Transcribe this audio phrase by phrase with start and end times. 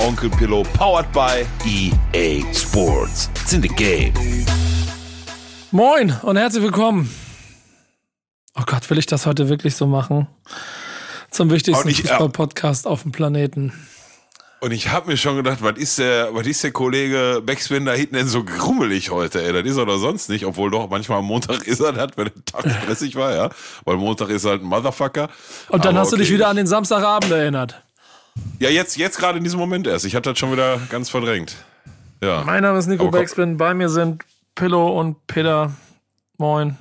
[0.00, 3.28] Onkel Pillow, powered by EA Sports.
[3.42, 4.12] It's in the game.
[5.70, 7.10] Moin und herzlich willkommen.
[8.58, 10.26] Oh Gott, will ich das heute wirklich so machen?
[11.30, 13.72] Zum wichtigsten ich- Fußball-Podcast auf dem Planeten.
[14.62, 17.92] Und ich habe mir schon gedacht, was ist der, was ist der Kollege Backspin da
[17.94, 19.54] hinten denn so grummelig heute, ey?
[19.54, 22.26] Das ist er doch sonst nicht, obwohl doch manchmal am Montag ist er das, wenn
[22.26, 23.48] der Tag stressig war, ja.
[23.86, 25.30] Weil Montag ist halt ein Motherfucker.
[25.70, 26.34] Und dann Aber hast du dich okay.
[26.34, 27.82] wieder an den Samstagabend erinnert.
[28.58, 30.04] Ja, jetzt, jetzt gerade in diesem Moment erst.
[30.04, 31.56] Ich hatte das schon wieder ganz verdrängt.
[32.22, 32.42] Ja.
[32.44, 33.56] Mein Name ist Nico Aber Backspin.
[33.56, 34.22] Bei mir sind
[34.54, 35.72] Pillow und Peter.
[36.36, 36.76] Moin.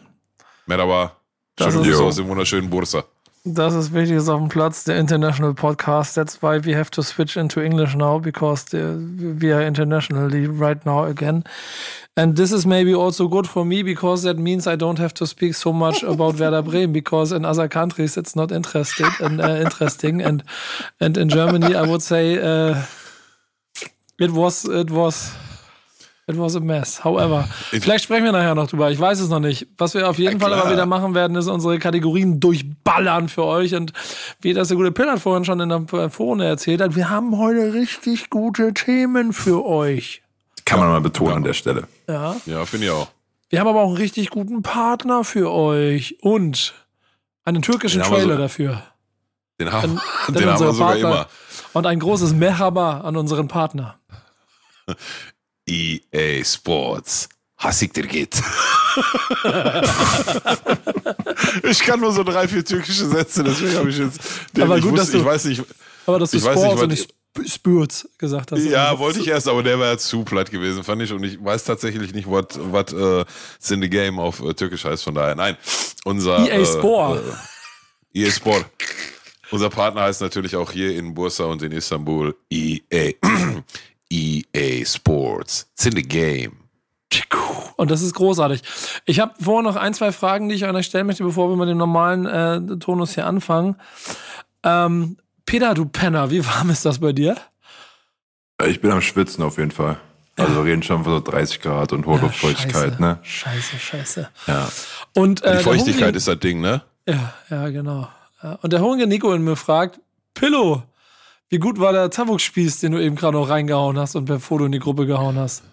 [0.66, 1.16] Merhaba.
[1.56, 2.06] Das Schöne ist so.
[2.06, 3.06] aus dem wunderschönen Bursa.
[3.46, 6.16] Das ist Wichtiges auf dem Platz, der International Podcast.
[6.16, 8.98] That's why we have to switch into English now, because the,
[9.42, 11.46] we are internationally right now again.
[12.18, 15.26] And this is maybe also good for me, because that means I don't have to
[15.26, 19.62] speak so much about Werder Bremen, because in other countries it's not interested and uh,
[19.62, 20.22] interesting.
[20.22, 20.44] And
[21.00, 22.84] and in Germany, I would say uh,
[24.20, 25.32] it was it was
[26.30, 27.04] it was a mess.
[27.04, 28.92] However, vielleicht sprechen wir nachher noch drüber.
[28.92, 29.68] Ich weiß es noch nicht.
[29.78, 33.46] Was wir auf jeden Ja, Fall aber wieder machen werden, ist unsere Kategorien durchballern für
[33.46, 33.76] euch.
[33.76, 33.94] Und
[34.42, 37.74] wie das der gute Pillard vorhin schon in der Vorne erzählt hat, wir haben heute
[37.74, 40.22] richtig gute Themen für euch.
[40.66, 41.88] Kann man mal betonen an der Stelle.
[42.08, 42.36] Ja.
[42.46, 43.08] Ja, finde ich auch.
[43.50, 46.74] Wir haben aber auch einen richtig guten Partner für euch und
[47.46, 48.84] einen türkischen Trailer so- dafür.
[49.60, 51.28] Den haben, Denn den haben wir sogar Partner- immer.
[51.74, 53.96] Und ein großes Merhaba an unseren Partner.
[55.70, 57.30] EA Sports.
[57.58, 58.36] Hassig dir geht.
[61.64, 64.20] ich kann nur so drei, vier türkische Sätze, deswegen habe ich jetzt.
[64.60, 65.64] Aber ich, gut, dass wusste, ich du- weiß nicht.
[66.06, 67.14] Aber dass du Ich weiß nicht, Sports was und nicht Sp-
[67.54, 68.64] Spürts gesagt hast.
[68.64, 71.12] Ja, wollte ich erst, aber der war ja zu platt gewesen, fand ich.
[71.14, 73.26] Und ich weiß tatsächlich nicht, was was äh,
[73.58, 75.04] It's in the Game auf äh, Türkisch heißt.
[75.04, 75.56] Von daher, nein.
[76.06, 77.22] Unser EA Sport.
[78.14, 78.66] Äh, EA Sport.
[79.52, 83.12] Unser Partner heißt natürlich auch hier in Bursa und in Istanbul EA.
[84.12, 85.68] EA Sports.
[85.74, 86.54] It's in the Game.
[87.78, 88.62] Und das ist großartig.
[89.06, 91.70] Ich habe vorher noch ein, zwei Fragen, die ich euch stellen möchte, bevor wir mit
[91.70, 93.78] dem normalen äh, Tonus hier anfangen.
[94.64, 97.38] Ähm, Peter, du Penner, wie warm ist das bei dir?
[98.68, 99.98] Ich bin am Schwitzen auf jeden Fall.
[100.36, 103.20] Also wir reden schon von so 30 Grad und hohe Luftfeuchtigkeit, scheiße, ne?
[103.24, 104.30] Scheiße, scheiße.
[104.48, 104.70] Ja.
[105.14, 106.82] Und, äh, Die Feuchtigkeit hungrige- ist das Ding, ne?
[107.08, 108.08] Ja, ja, genau.
[108.44, 108.60] Ja.
[108.62, 110.00] Und der hungrige Nico in mir fragt,
[110.34, 110.84] Pillow,
[111.50, 114.66] wie gut war der Tabukspieß, den du eben gerade noch reingehauen hast und per Foto
[114.66, 115.64] in die Gruppe gehauen hast?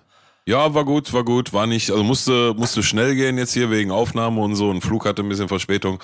[0.48, 3.90] Ja, war gut, war gut, war nicht, also musste, musste schnell gehen jetzt hier wegen
[3.90, 4.70] Aufnahme und so.
[4.70, 5.98] Ein Flug hatte ein bisschen Verspätung.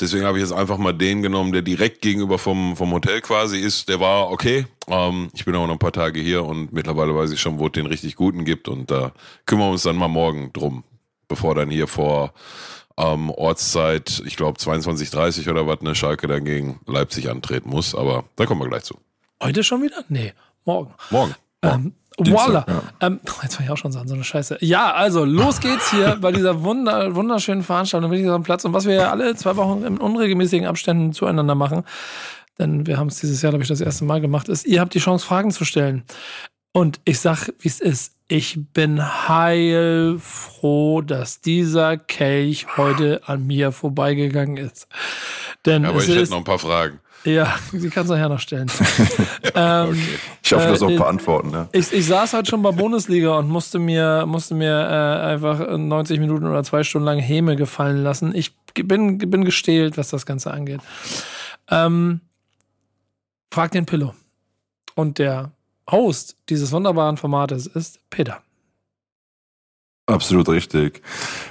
[0.00, 3.58] Deswegen habe ich jetzt einfach mal den genommen, der direkt gegenüber vom, vom Hotel quasi
[3.58, 3.88] ist.
[3.88, 4.66] Der war okay.
[4.86, 7.66] Ähm, ich bin auch noch ein paar Tage hier und mittlerweile weiß ich schon, wo
[7.66, 8.68] es den richtig guten gibt.
[8.68, 9.12] Und da
[9.46, 10.84] kümmern wir uns dann mal morgen drum,
[11.26, 12.34] bevor dann hier vor
[12.96, 17.94] ähm, Ortszeit, ich glaube 22.30 oder was, eine Schalke dann gegen Leipzig antreten muss.
[17.94, 18.96] Aber da kommen wir gleich zu.
[19.42, 20.04] Heute schon wieder?
[20.08, 20.32] Nee,
[20.64, 20.94] morgen.
[21.10, 21.34] Morgen.
[21.62, 22.66] Ähm, Dienstag, voila.
[22.68, 22.82] ja.
[23.00, 24.58] Ähm, jetzt fange ich auch schon so an, so eine Scheiße.
[24.60, 28.86] Ja, also los geht's hier bei dieser wunder, wunderschönen Veranstaltung mit diesem Platz und was
[28.86, 31.84] wir ja alle zwei Wochen in unregelmäßigen Abständen zueinander machen,
[32.58, 34.94] denn wir haben es dieses Jahr, glaube ich, das erste Mal gemacht, ist, ihr habt
[34.94, 36.04] die Chance, Fragen zu stellen.
[36.72, 38.14] Und ich sag, wie es ist.
[38.28, 44.88] Ich bin heilfroh, dass dieser Kelch heute an mir vorbeigegangen ist.
[45.66, 46.98] Denn Aber es ich hätte noch ein paar Fragen.
[47.24, 48.70] ja, sie kannst du nachher noch stellen.
[49.54, 50.18] ähm, Okay.
[50.42, 51.68] Ich hoffe, Äh, das auch äh, beantworten, ne?
[51.72, 56.18] ich, ich saß heute schon bei Bundesliga und musste mir, musste mir äh, einfach 90
[56.18, 58.34] Minuten oder zwei Stunden lang Häme gefallen lassen.
[58.34, 60.80] Ich bin, bin gestählt, was das Ganze angeht.
[61.70, 62.20] Ähm,
[63.50, 64.14] frag den Pillow.
[64.94, 65.52] Und der
[65.90, 68.42] Host dieses wunderbaren Formates ist Peter.
[70.06, 71.00] Absolut richtig.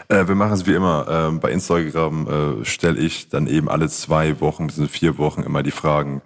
[0.10, 1.08] Äh, wir machen es wie immer.
[1.10, 5.64] Ähm, bei Instagram äh, stelle ich dann eben alle zwei Wochen bis vier Wochen immer
[5.64, 6.22] die Fragen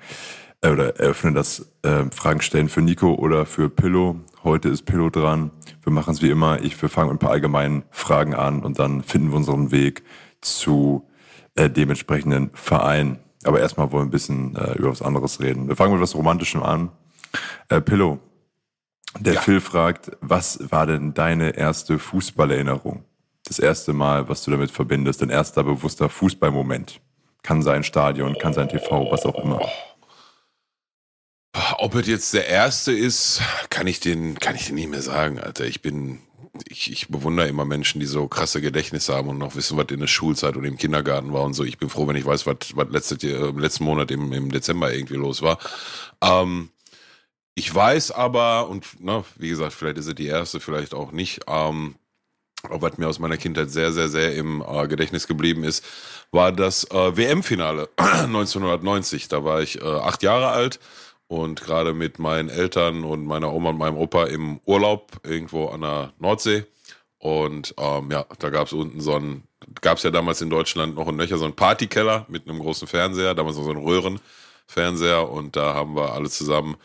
[0.62, 4.18] äh, oder eröffne das äh, Fragen stellen für Nico oder für Pillow.
[4.44, 5.52] Heute ist Pillow dran.
[5.84, 6.62] Wir machen es wie immer.
[6.64, 10.04] Ich, wir fangen mit ein paar allgemeinen Fragen an und dann finden wir unseren Weg
[10.42, 11.08] zu
[11.56, 13.20] äh, dementsprechenden Verein.
[13.44, 15.68] Aber erstmal wollen wir ein bisschen äh, über was anderes reden.
[15.68, 16.90] Wir fangen mit was Romantischem an.
[17.70, 18.20] Äh, Pillow,
[19.20, 19.42] der Ja.
[19.42, 23.04] Phil fragt, was war denn deine erste Fußballerinnerung?
[23.46, 27.00] Das erste Mal, was du damit verbindest, dein erster bewusster Fußballmoment.
[27.44, 29.62] Kann sein Stadion, kann sein TV, was auch immer.
[31.78, 35.40] Ob es jetzt der erste ist, kann ich den, kann ich dir nicht mehr sagen,
[35.40, 35.66] Alter.
[35.66, 36.20] Ich bin
[36.68, 40.00] ich, ich bewundere immer Menschen, die so krasse Gedächtnisse haben und noch wissen, was in
[40.00, 41.64] der Schulzeit und im Kindergarten war und so.
[41.64, 44.94] Ich bin froh, wenn ich weiß, was, was letztes, äh, letzten Monat im, im Dezember
[44.94, 45.60] irgendwie los war.
[46.22, 46.70] Ähm,
[47.56, 51.42] ich weiß aber, und na, wie gesagt, vielleicht ist es die erste, vielleicht auch nicht,
[51.48, 51.96] ähm,
[52.64, 55.86] aber was mir aus meiner Kindheit sehr, sehr, sehr im äh, Gedächtnis geblieben ist,
[56.32, 59.28] war das äh, WM-Finale 1990.
[59.30, 60.80] Da war ich äh, acht Jahre alt
[61.28, 65.82] und gerade mit meinen Eltern und meiner Oma und meinem Opa im Urlaub irgendwo an
[65.82, 66.66] der Nordsee.
[67.18, 69.44] Und ähm, ja, da gab es unten so ein,
[69.82, 72.88] gab es ja damals in Deutschland noch ein Nöcher, so ein Partykeller mit einem großen
[72.88, 76.76] Fernseher, damals noch so ein Röhrenfernseher und da haben wir alle zusammen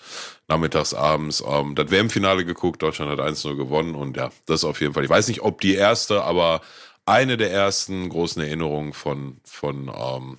[0.51, 2.83] nachmittags, abends ähm, das WM-Finale geguckt.
[2.83, 5.05] Deutschland hat 1-0 gewonnen und ja, das auf jeden Fall.
[5.05, 6.61] Ich weiß nicht, ob die erste, aber
[7.07, 10.39] eine der ersten großen Erinnerungen von, von, ähm,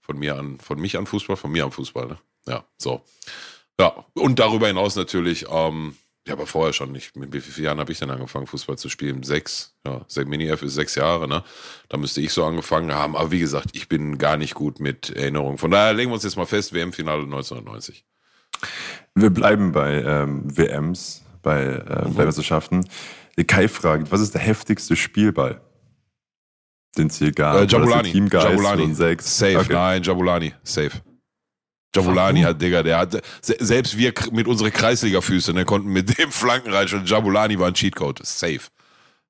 [0.00, 2.18] von mir an, von mich an Fußball, von mir am Fußball, ne?
[2.46, 3.02] Ja, so.
[3.78, 5.96] Ja, und darüber hinaus natürlich, ähm,
[6.26, 7.16] ja, aber vorher schon nicht.
[7.16, 9.22] Mit wie vielen Jahren habe ich denn angefangen, Fußball zu spielen?
[9.22, 9.74] Sechs.
[9.86, 11.42] Ja, Mini-F ist sechs Jahre, ne?
[11.88, 13.16] Da müsste ich so angefangen haben.
[13.16, 15.58] Aber wie gesagt, ich bin gar nicht gut mit Erinnerungen.
[15.58, 18.04] Von daher legen wir uns jetzt mal fest, WM-Finale 1990.
[19.14, 22.16] Wir bleiben bei ähm, WMs, bei äh, mhm.
[22.16, 22.88] Meisterschaften.
[23.46, 25.60] Kai fragt, was ist der heftigste Spielball?
[26.96, 27.56] Den es hier gab?
[27.56, 28.10] Äh, Jabulani.
[28.10, 28.94] Jabulani.
[28.94, 29.58] Safe.
[29.58, 29.72] Okay.
[29.72, 30.54] Nein, Jabulani.
[30.62, 30.90] Safe.
[31.94, 36.72] Jabulani hat, Digga, der hat, selbst wir mit unseren Kreisliga-Füßen, der konnten mit dem Flanken
[36.72, 37.04] reinschauen.
[37.04, 38.20] Jabulani war ein Cheatcode.
[38.24, 38.60] Safe.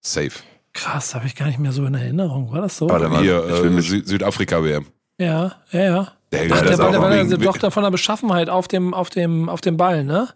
[0.00, 0.32] Safe.
[0.72, 2.52] Krass, habe ich gar nicht mehr so in Erinnerung.
[2.52, 2.88] War das so?
[2.88, 4.86] Warte mal, Hier, äh, Südafrika-WM.
[5.18, 6.12] Ja, ja, ja.
[6.32, 9.60] Der, Ach, der, der, der, der doch von der Beschaffenheit auf dem, auf dem, auf
[9.60, 10.28] dem Ball, ne?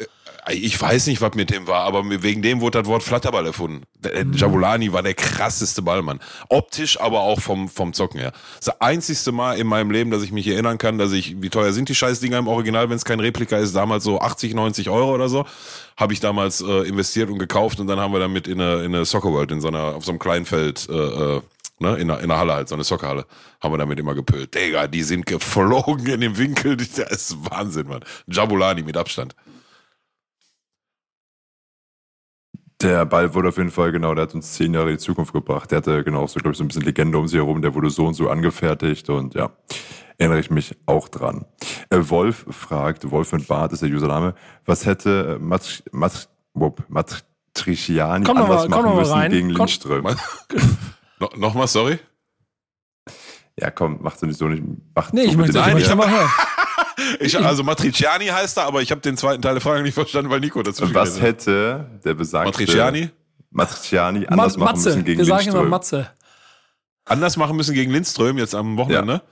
[0.46, 3.46] Äh, ich weiß nicht, was mit dem war, aber wegen dem wurde das Wort Flatterball
[3.46, 3.82] erfunden.
[4.00, 4.32] Der, mhm.
[4.34, 6.18] Jabulani war der krasseste Ballmann.
[6.48, 8.32] Optisch, aber auch vom, vom Zocken her.
[8.58, 11.72] Das einzigste Mal in meinem Leben, dass ich mich erinnern kann, dass ich, wie teuer
[11.72, 15.14] sind die Scheißdinger im Original, wenn es kein Replika ist, damals so 80, 90 Euro
[15.14, 15.46] oder so,
[15.96, 18.94] habe ich damals äh, investiert und gekauft und dann haben wir damit in eine, in
[18.94, 21.40] eine Soccer World, in so einer, auf so einem kleinen Feld, äh, äh
[21.84, 23.26] ne, in der, in der Halle halt, so eine Soccerhalle,
[23.62, 24.54] haben wir damit immer gepölt.
[24.54, 28.04] Digga, die sind geflogen in dem Winkel, das ist Wahnsinn, Mann.
[28.26, 29.34] Jabulani mit Abstand.
[32.80, 35.32] Der Ball wurde auf jeden Fall, genau, der hat uns zehn Jahre in die Zukunft
[35.32, 35.70] gebracht.
[35.70, 37.62] Der hatte genau so, glaube ich, so ein bisschen Legende um sich herum.
[37.62, 39.50] Der wurde so und so angefertigt und ja,
[40.18, 41.46] erinnere ich mich auch dran.
[41.90, 44.34] Äh, Wolf fragt, Wolf mit Bart ist der Username,
[44.66, 45.82] was hätte Mat
[46.52, 49.30] Mat Matriciani anders mal, machen müssen rein.
[49.30, 50.06] gegen Lindström?
[51.32, 51.98] no, Nochmal, sorry?
[53.58, 54.62] Ja, komm, mach so nicht so nicht.
[54.94, 56.30] Mach nee, ich möchte, ich möchte mal hören.
[57.18, 60.30] Ich, also Matriciani heißt er, aber ich habe den zweiten Teil der Frage nicht verstanden,
[60.30, 63.10] weil Nico dazu Was hätte der besagte Matriciani?
[63.50, 66.10] Matriciani anders Ma machen müssen gegen Wir sagen immer Matze.
[67.04, 69.14] Anders machen müssen gegen Lindström jetzt am Wochenende?
[69.14, 69.22] Ja,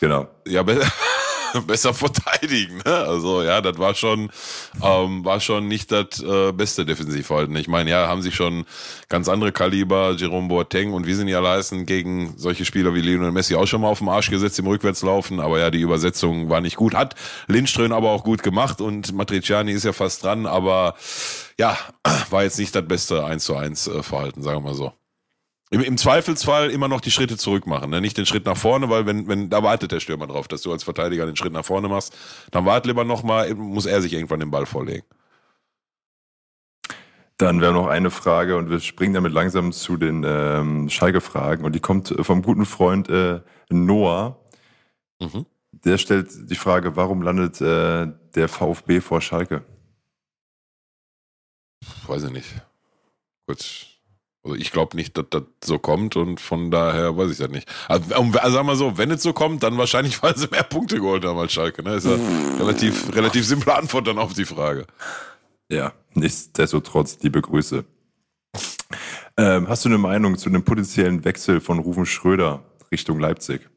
[0.00, 0.28] genau.
[0.46, 0.90] Ja, besser
[1.92, 2.78] verteidigen.
[2.84, 2.92] Ne?
[2.92, 4.30] Also ja, das war schon,
[4.82, 7.54] ähm, war schon nicht das äh, beste Defensivverhalten.
[7.56, 8.64] Ich meine, ja, haben sich schon
[9.08, 13.32] ganz andere Kaliber, Jerome Boateng und wie sind ja leisten gegen solche Spieler wie Lionel
[13.32, 16.60] Messi auch schon mal auf den Arsch gesetzt im Rückwärtslaufen, aber ja, die Übersetzung war
[16.60, 16.94] nicht gut.
[16.94, 17.14] Hat
[17.46, 20.94] Lindström aber auch gut gemacht und Matriciani ist ja fast dran, aber
[21.58, 21.76] ja,
[22.30, 24.92] war jetzt nicht das beste 1 zu 1 äh, Verhalten, sagen wir mal so.
[25.70, 28.00] Im, Im, Zweifelsfall immer noch die Schritte zurück machen, ne?
[28.00, 30.70] nicht den Schritt nach vorne, weil wenn, wenn, da wartet der Stürmer drauf, dass du
[30.70, 32.16] als Verteidiger den Schritt nach vorne machst,
[32.50, 35.06] dann wart lieber nochmal, muss er sich irgendwann den Ball vorlegen.
[37.38, 41.74] Dann wäre noch eine Frage und wir springen damit langsam zu den ähm, Schalke-Fragen und
[41.74, 43.40] die kommt vom guten Freund äh,
[43.70, 44.38] Noah.
[45.20, 45.46] Mhm.
[45.72, 49.64] Der stellt die Frage, warum landet äh, der VfB vor Schalke?
[52.06, 52.54] Weiß ich nicht.
[53.46, 53.93] Gut,
[54.44, 57.66] also ich glaube nicht, dass das so kommt und von daher weiß ich das nicht.
[57.88, 61.00] Also, also sagen wir so, wenn es so kommt, dann wahrscheinlich, weil sie mehr Punkte
[61.00, 61.82] geholt haben als Schalke.
[61.82, 61.94] Ne?
[61.94, 62.16] Ist ja
[62.58, 64.86] relativ, relativ simple Antwort dann auf die Frage.
[65.70, 67.84] Ja, nichtsdestotrotz, liebe Grüße.
[69.36, 73.68] Ähm, hast du eine Meinung zu einem potenziellen Wechsel von Rufen Schröder Richtung Leipzig?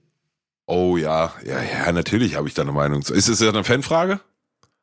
[0.68, 3.14] Oh ja, ja, ja, natürlich habe ich da eine Meinung zu.
[3.14, 4.20] Ist es ja eine Fanfrage?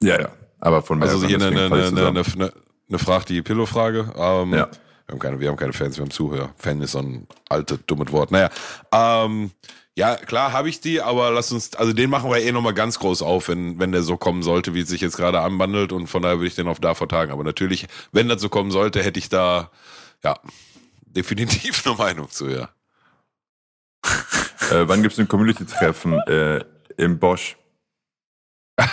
[0.03, 0.29] Ja, ja.
[0.59, 2.53] Aber von mir Also hier eine, eine, eine, eine,
[2.89, 4.15] eine Frage, die Pillow-Frage.
[4.17, 4.69] Ähm, ja.
[5.07, 6.55] Wir haben keine, wir haben keine Fans, wir haben Zuhörer.
[6.57, 8.31] Fan ist so ein altes, dummes Wort.
[8.31, 8.51] Naja,
[8.93, 9.51] ähm,
[9.97, 12.99] ja, klar habe ich die, aber lass uns, also den machen wir eh nochmal ganz
[12.99, 16.09] groß auf, wenn, wenn der so kommen sollte, wie es sich jetzt gerade anbandelt und
[16.09, 17.31] von daher würde ich den auf da vertagen.
[17.31, 19.71] Aber natürlich, wenn das so kommen sollte, hätte ich da,
[20.25, 20.41] ja,
[21.03, 22.71] definitiv eine Meinung zu, ja.
[24.71, 26.65] äh, wann gibt es ein Community-Treffen äh,
[26.97, 27.57] im Bosch?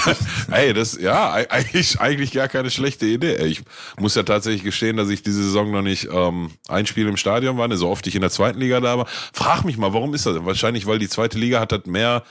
[0.50, 3.36] Ey, das, ja, eigentlich, eigentlich gar keine schlechte Idee.
[3.46, 3.62] Ich
[3.98, 7.56] muss ja tatsächlich gestehen, dass ich diese Saison noch nicht ähm, ein Spiel im Stadion
[7.58, 9.06] war, ne, so oft ich in der zweiten Liga da war.
[9.32, 10.44] Frag mich mal, warum ist das?
[10.44, 12.22] Wahrscheinlich, weil die zweite Liga hat das mehr,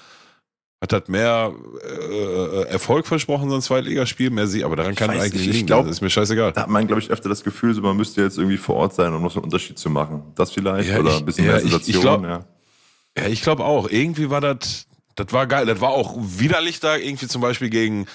[0.81, 1.53] hat hat mehr
[2.11, 5.53] äh, Erfolg versprochen, so ein Zweitligaspiel, mehr sie, aber daran kann weiß eigentlich nicht, ich
[5.55, 5.67] liegen.
[5.67, 6.51] glaub- das ist mir scheißegal.
[6.51, 8.93] Da hat man, glaube ich, öfter das Gefühl, so, man müsste jetzt irgendwie vor Ort
[8.93, 10.23] sein, um noch so einen Unterschied zu machen.
[10.35, 10.89] Das vielleicht?
[10.89, 12.01] Ja, oder ich- ein bisschen ja, mehr ich- ich Sensation?
[12.01, 12.45] glaub- ja.
[13.17, 13.89] Ja, ich glaube auch.
[13.89, 15.65] Irgendwie war das, das war geil.
[15.65, 18.05] Das war auch widerlich da, irgendwie zum Beispiel gegen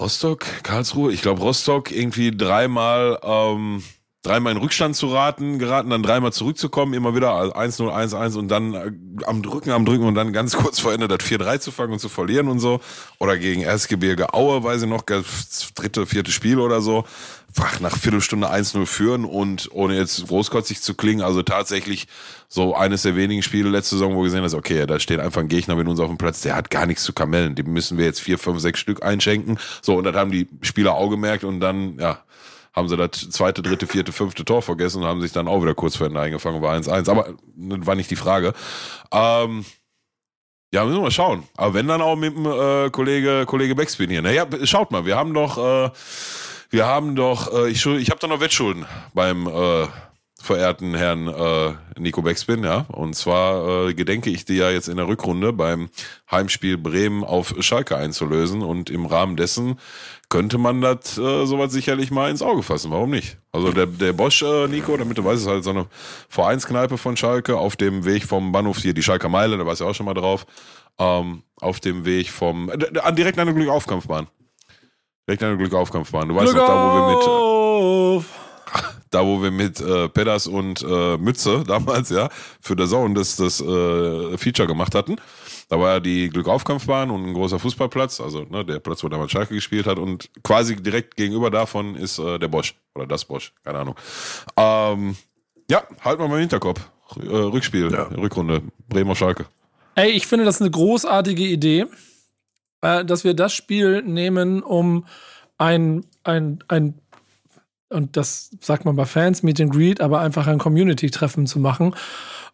[0.00, 1.12] Rostock, Karlsruhe.
[1.12, 3.82] Ich glaube Rostock irgendwie dreimal, ähm,
[4.22, 8.48] dreimal in Rückstand zu raten, geraten, dann dreimal zurückzukommen, immer wieder also 1-0, 1-1 und
[8.48, 8.90] dann äh,
[9.24, 12.00] am Drücken, am Drücken und dann ganz kurz vor Ende das 4-3 zu fangen und
[12.00, 12.80] zu verlieren und so.
[13.18, 17.04] Oder gegen Erzgebirge Aue, weiß ich noch, das dritte, vierte Spiel oder so.
[17.60, 22.08] Ach, nach Viertelstunde 1-0 führen und ohne jetzt großkotzig zu klingen, also tatsächlich
[22.48, 25.48] so eines der wenigen Spiele letzte Saison, wo gesehen hast, okay, da steht einfach ein
[25.48, 27.54] Gegner mit uns auf dem Platz, der hat gar nichts zu kamellen.
[27.54, 29.58] Dem müssen wir jetzt vier, fünf, sechs Stück einschenken.
[29.82, 32.18] So, und das haben die Spieler auch gemerkt und dann, ja,
[32.74, 35.74] haben sie das zweite, dritte, vierte, fünfte Tor vergessen und haben sich dann auch wieder
[35.74, 37.08] kurz vor Ende eingefangen, war 1-1.
[37.08, 38.52] Aber das war nicht die Frage.
[39.12, 39.64] Ähm,
[40.72, 41.44] ja, müssen wir mal schauen.
[41.56, 44.22] Aber wenn dann auch mit dem äh, Kollege, Kollege Backspin hier.
[44.22, 45.90] Naja, schaut mal, wir haben doch, äh,
[46.74, 49.86] wir haben doch, äh, ich, ich habe da noch Wettschulden beim äh,
[50.40, 52.84] verehrten Herrn äh, Nico Backspin, ja.
[52.88, 55.88] Und zwar äh, gedenke ich dir ja jetzt in der Rückrunde beim
[56.28, 59.78] Heimspiel Bremen auf Schalke einzulösen und im Rahmen dessen
[60.28, 62.90] könnte man das äh, sowas sicherlich mal ins Auge fassen.
[62.90, 63.38] Warum nicht?
[63.52, 65.86] Also der, der Bosch, äh, Nico, damit du weißt, ist halt so eine
[66.28, 69.86] Vereinskneipe von Schalke auf dem Weg vom Bahnhof hier, die Schalker Meile, da warst du
[69.86, 70.44] auch schon mal drauf,
[70.98, 74.26] ähm, auf dem Weg vom, äh, direkt an der Glückaufkampfbahn.
[75.26, 76.28] Direkt an der Glückaufkampfbahn.
[76.28, 78.24] Du weißt Glück noch, da wo wir mit, auf!
[79.10, 82.28] da wo wir mit äh, Pedders und äh, Mütze damals, ja,
[82.60, 85.16] für der Zone das, das äh, Feature gemacht hatten.
[85.70, 89.32] Da war ja die Glückaufkampfbahn und ein großer Fußballplatz, also ne, der Platz, wo damals
[89.32, 89.98] Schalke gespielt hat.
[89.98, 93.94] Und quasi direkt gegenüber davon ist äh, der Bosch oder das Bosch, keine Ahnung.
[94.56, 95.16] Ähm,
[95.70, 96.80] ja, halt mal im Hinterkopf.
[97.18, 98.04] R äh, Rückspiel, Ja.
[98.04, 99.46] Rückrunde, Bremer Schalke.
[99.94, 101.86] Ey, ich finde das eine großartige Idee,
[102.84, 105.06] äh, dass wir das Spiel nehmen, um
[105.58, 106.94] ein, ein, ein,
[107.88, 111.94] und das sagt man bei Fans, Meet and Greet, aber einfach ein Community-Treffen zu machen.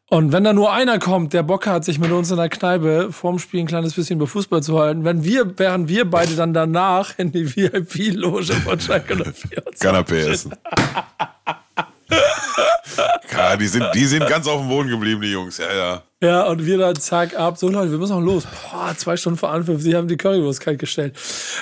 [0.08, 3.12] Und wenn da nur einer kommt, der Bock hat, sich mit uns in der Kneipe
[3.12, 6.52] vorm Spiel ein kleines bisschen über Fußball zu halten, wenn wir, während wir beide dann
[6.52, 10.54] danach in die VIP-Loge von Schalke 04 Kanapé essen.
[13.32, 15.58] ja, die sind, die sind ganz auf dem Boden geblieben, die Jungs.
[15.58, 16.02] Ja, ja.
[16.22, 17.56] Ja, und wir dann zack ab.
[17.56, 18.44] So Leute, wir müssen auch los.
[18.44, 21.16] Boah, zwei Stunden vor Anpfiff, sie haben die Currywurst kalt gestellt.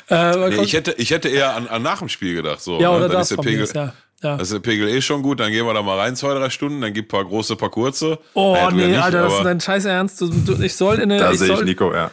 [0.08, 2.60] Äh, Nee, ich, hätte, ich hätte eher an, an nach dem Spiel gedacht.
[2.60, 2.96] So, ja, ne?
[2.96, 3.92] oder Dann das ist der Pegel, ist, ja.
[4.22, 4.36] ja.
[4.36, 6.50] Das ist der Pegel eh schon gut, dann gehen wir da mal rein, zwei, drei
[6.50, 8.18] Stunden, dann gibt ein paar große, paar kurze.
[8.34, 10.20] Oh, Naja, nee, nicht, Alter, das ist dein Scheiß Ernst.
[10.20, 11.18] Du, du, ich soll in eine.
[11.18, 12.10] Da ich, sehe ich soll, Nico, ja.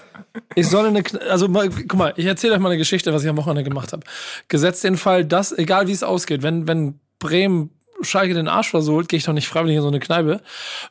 [0.54, 1.32] ich soll in eine.
[1.32, 3.92] Also, mal, guck mal, ich erzähle euch mal eine Geschichte, was ich am Wochenende gemacht
[3.92, 4.04] habe.
[4.50, 7.72] Gesetzt den Fall, dass, egal wie es ausgeht, wenn, wenn Bremen
[8.02, 10.42] Schalke den Arsch versohlt, gehe ich doch nicht freiwillig in so eine Kneipe.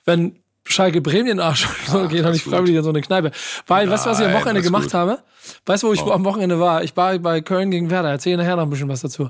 [0.05, 3.31] Wenn Schalke Bremen den Arsch versohlt, gehe ich doch nicht freiwillig in so eine Kneipe.
[3.67, 4.95] Weil, weißt du, was ich am Nein, Wochenende gemacht gut.
[4.95, 5.19] habe?
[5.67, 6.11] Weißt du, wo ich Oh.
[6.13, 6.83] am Wochenende war?
[6.83, 8.09] Ich war bei Köln gegen Werder.
[8.11, 9.29] Erzähle nachher noch ein bisschen was dazu.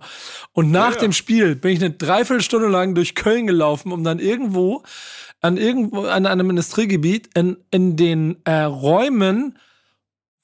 [0.53, 1.01] Und nach Ja, ja.
[1.01, 4.85] dem Spiel bin ich eine Dreiviertelstunde lang durch Köln gelaufen, um dann irgendwo
[5.41, 9.59] an irgendwo an einem Industriegebiet in, in den äh, Räumen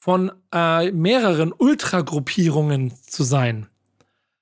[0.01, 3.67] von äh, mehreren Ultragruppierungen zu sein.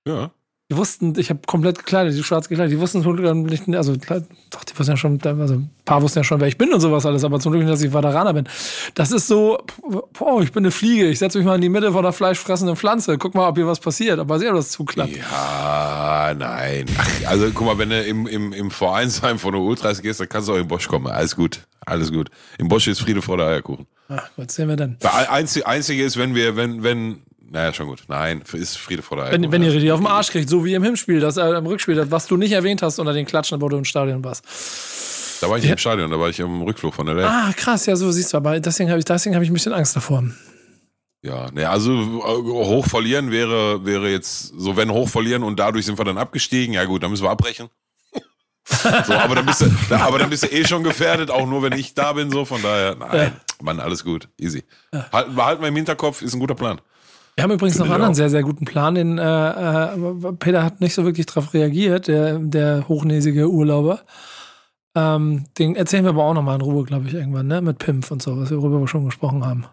[0.07, 0.31] Ja.
[0.71, 3.97] Die wussten, ich habe komplett gekleidet, die schwarz gekleidet, die wussten zum Glück nicht, also
[3.97, 6.81] doch, die wussten ja schon, also ein paar wussten ja schon, wer ich bin und
[6.81, 8.47] sowas alles, aber zum Glück nicht, dass ich Vateraner bin.
[8.95, 9.59] Das ist so,
[10.13, 12.77] boah, ich bin eine Fliege, ich setze mich mal in die Mitte von einer fleischfressenden
[12.77, 15.17] Pflanze, guck mal, ob hier was passiert, aber sehr, ob das zuklappt.
[15.17, 16.85] Ja, nein.
[17.27, 20.49] Also guck mal, wenn du im, im, im Vereinsheim von der Ultras gehst, dann kannst
[20.49, 21.07] du auch in Bosch kommen.
[21.07, 21.67] Alles gut.
[21.87, 22.29] Alles gut.
[22.59, 23.87] Im Bosch ist Friede vor der Eierkuchen.
[24.11, 24.97] Ach, was sehen wir denn?
[25.01, 28.03] Das Einzige, Einzige ist, wenn wir, wenn, wenn, naja, schon gut.
[28.09, 29.43] Nein, ist Friede vor der Eierkuchen.
[29.45, 31.67] Wenn, wenn ihr richtig auf den Arsch kriegt, so wie im Hinspiel, das, äh, im
[31.67, 34.45] Rückspiel, das, was du nicht erwähnt hast unter den Klatschen, wo du im Stadion warst.
[35.41, 37.31] Da war ich nicht im Stadion, da war ich im Rückflug von der Lab.
[37.31, 39.73] Ah, krass, ja, so siehst du, aber deswegen habe ich, deswegen hab ich ein bisschen
[39.73, 40.25] Angst davor.
[41.23, 45.87] Ja, ne, also äh, hoch verlieren wäre, wäre jetzt, so wenn hoch verlieren und dadurch
[45.87, 47.69] sind wir dann abgestiegen, ja gut, dann müssen wir abbrechen.
[48.65, 51.73] so, aber dann bist du, aber dann bist du eh schon gefährdet, auch nur wenn
[51.73, 54.63] ich da bin, so, von daher, nein, Mann, alles gut, easy.
[55.13, 56.81] Halt, behalten wir im Hinterkopf, ist ein guter Plan.
[57.39, 58.17] Wir haben übrigens noch einen anderen auch.
[58.17, 59.23] sehr, sehr guten Plan, den äh,
[59.93, 64.01] äh, Peter hat nicht so wirklich darauf reagiert, der, der hochnäsige Urlauber.
[64.97, 67.61] Ähm, den erzählen wir aber auch nochmal in Ruhe, glaube ich, irgendwann, ne?
[67.61, 69.67] Mit Pimpf und so, was wir worüber wir schon gesprochen haben.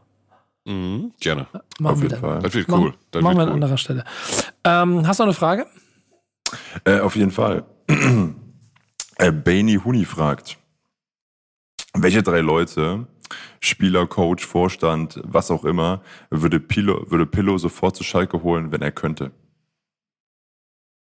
[0.65, 1.47] Mhm, gerne.
[1.79, 2.31] Machen Auf wir jeden dann.
[2.31, 2.39] Fall.
[2.43, 2.93] Das wird cool.
[3.09, 3.53] Das Machen wir wird an cool.
[3.55, 4.03] anderer Stelle.
[4.63, 5.65] Ähm, hast du noch eine Frage?
[6.83, 7.63] Äh, auf jeden Fall.
[9.15, 10.59] äh, Bainy Huni fragt,
[11.95, 13.07] welche drei Leute,
[13.59, 18.81] Spieler, Coach, Vorstand, was auch immer, würde Pillow, würde Pillow sofort zu Schalke holen, wenn
[18.81, 19.31] er könnte?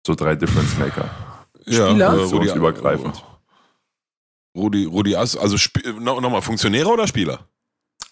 [0.05, 1.09] So drei Difference Maker.
[1.65, 2.13] Ja, Spieler?
[2.13, 3.23] äh, Rudi, Übergreifend.
[4.55, 5.57] Rudi, Rudi Ass, also
[5.99, 7.39] no- nochmal, Funktionäre oder Spieler?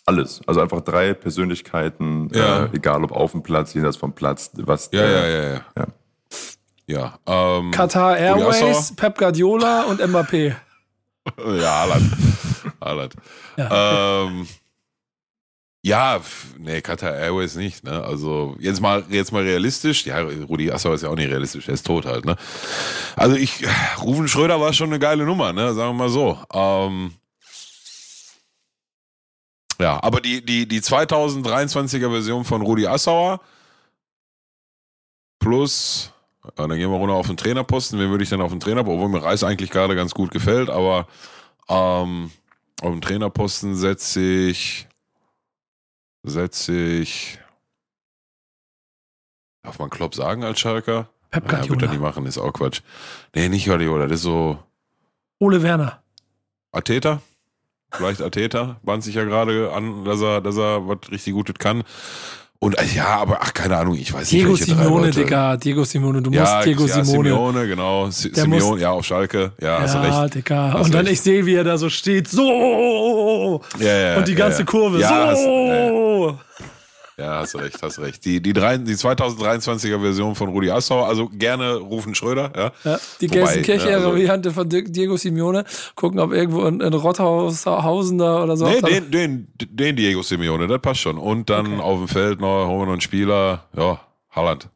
[0.06, 0.42] Alles.
[0.46, 2.66] Also einfach drei Persönlichkeiten, Ja.
[2.66, 4.90] äh, egal ob auf dem Platz, jenseits vom Platz, was.
[4.92, 5.66] Ja, äh, ja, ja, ja.
[5.78, 5.88] ja.
[6.86, 8.94] Ja, ähm, Qatar Rudi Airways?
[8.96, 10.56] Pep Guardiola und Mbappé.
[11.38, 12.12] Ja, Haaland.
[12.82, 13.15] Haaland.
[13.58, 14.24] Ja.
[14.25, 14.48] Ähm,
[15.86, 16.22] ja,
[16.58, 18.03] nee, Qatar Airways nicht, ne?
[18.03, 20.05] Also jetzt mal, jetzt mal realistisch.
[20.05, 22.38] Ja, Rudi Assauer ist ja auch nicht realistisch, er ist tot halt, ne?
[23.17, 23.65] Also ich,
[24.01, 25.74] Rufen Schröder war schon eine geile Nummer, ne?
[25.74, 26.39] Sagen wir mal so.
[26.53, 27.12] Ähm,
[29.79, 33.41] ja, aber die, die, die 2023er Version von Rudi Assauer
[35.39, 36.13] plus,
[36.55, 38.00] dann gehen wir runter auf den Trainerposten.
[38.00, 39.01] Wen würde ich denn auf den Trainerposten?
[39.01, 41.08] Obwohl mir Reis eigentlich gerade ganz gut gefällt, aber
[41.67, 42.32] ähm,
[42.84, 44.88] auf den Trainerposten setze ich,
[46.24, 47.40] setze ich,
[49.63, 51.10] darf man Klopp sagen als Schalker?
[51.32, 52.00] Pep Ja, wird er nicht Guardiola.
[52.10, 52.82] machen, ist auch Quatsch.
[53.34, 54.62] Nee, nicht Guardiola, das ist so
[55.40, 56.04] Ole Werner.
[56.72, 57.22] Ateta.
[57.92, 61.84] Vielleicht Ateta, bahnt sich ja gerade an, dass er, dass er was richtig Gutes kann.
[62.63, 65.12] Und äh, ja, aber ach, keine Ahnung, ich weiß Diego nicht, drei Simone.
[65.12, 65.58] Digga.
[65.58, 66.22] Diego Simone.
[66.22, 67.29] Du musst Ja, Diego ja, Simone.
[67.29, 68.10] Simeone, genau.
[68.10, 69.51] Si Der Simeone, muss- ja, auf Schalke.
[69.60, 70.36] Ja, hast du Ja, recht.
[70.36, 70.72] Digga.
[70.74, 71.13] Hast Und dann recht.
[71.13, 72.29] ich sehe, wie er da so steht.
[72.29, 73.62] So.
[73.79, 74.65] Ja, ja, Und die ja, ganze ja.
[74.65, 75.00] Kurve.
[75.00, 76.39] Ja, ja, so.
[77.17, 78.24] Ja, hast recht, hast recht.
[78.25, 82.72] Die, die, drei, die 2023er Version von Rudi Assauer, also gerne rufen Schröder, ja.
[82.91, 85.63] Ja, die Wobei, Gelsenkirchen-Variante ne, von Di- Diego Simeone.
[85.96, 88.67] Gucken, ob irgendwo in, in Rotthaushausen da oder so.
[88.67, 91.17] Nee, den, den, den Diego Simeone, das passt schon.
[91.17, 91.82] Und dann Okay.
[91.82, 94.00] auf dem Feld noch, holen wir noch einen Spieler, ja,
[94.32, 94.70] Halland.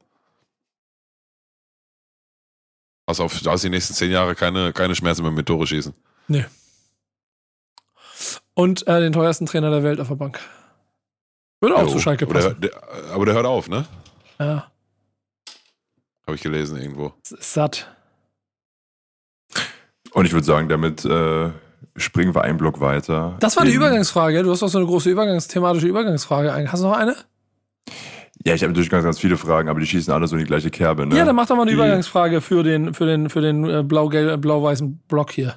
[3.07, 5.93] Hast auf, hast die nächsten zehn Jahre keine, keine Schmerzen mehr mit Tore schießen.
[6.27, 6.45] Nee.
[8.53, 10.39] Und äh, den teuersten Trainer der Welt auf der Bank.
[11.61, 12.61] Würde auch Jo, zu Schalke aber der, passen.
[12.61, 12.71] der,
[13.13, 13.85] aber der hört auf, ne?
[14.39, 14.69] Ja,
[16.25, 17.13] Habe ich gelesen irgendwo.
[17.23, 17.87] es ist satt.
[20.11, 21.49] Und ich würde sagen, damit äh,
[21.95, 23.35] springen wir einen Block weiter.
[23.39, 24.43] Das war die Übergangsfrage.
[24.43, 26.53] Du hast doch so eine große Übergangs thematische Übergangsfrage.
[26.53, 26.71] eigentlich.
[26.71, 27.15] Hast du noch eine?
[28.45, 30.47] Ja, ich habe natürlich ganz, ganz viele Fragen, aber die schießen alle so in die
[30.47, 31.05] gleiche Kerbe.
[31.05, 31.17] Ne?
[31.17, 33.83] Ja, dann mach doch mal eine Die- Übergangsfrage für den, für den, für den äh,
[33.83, 35.55] blau-weißen Block hier.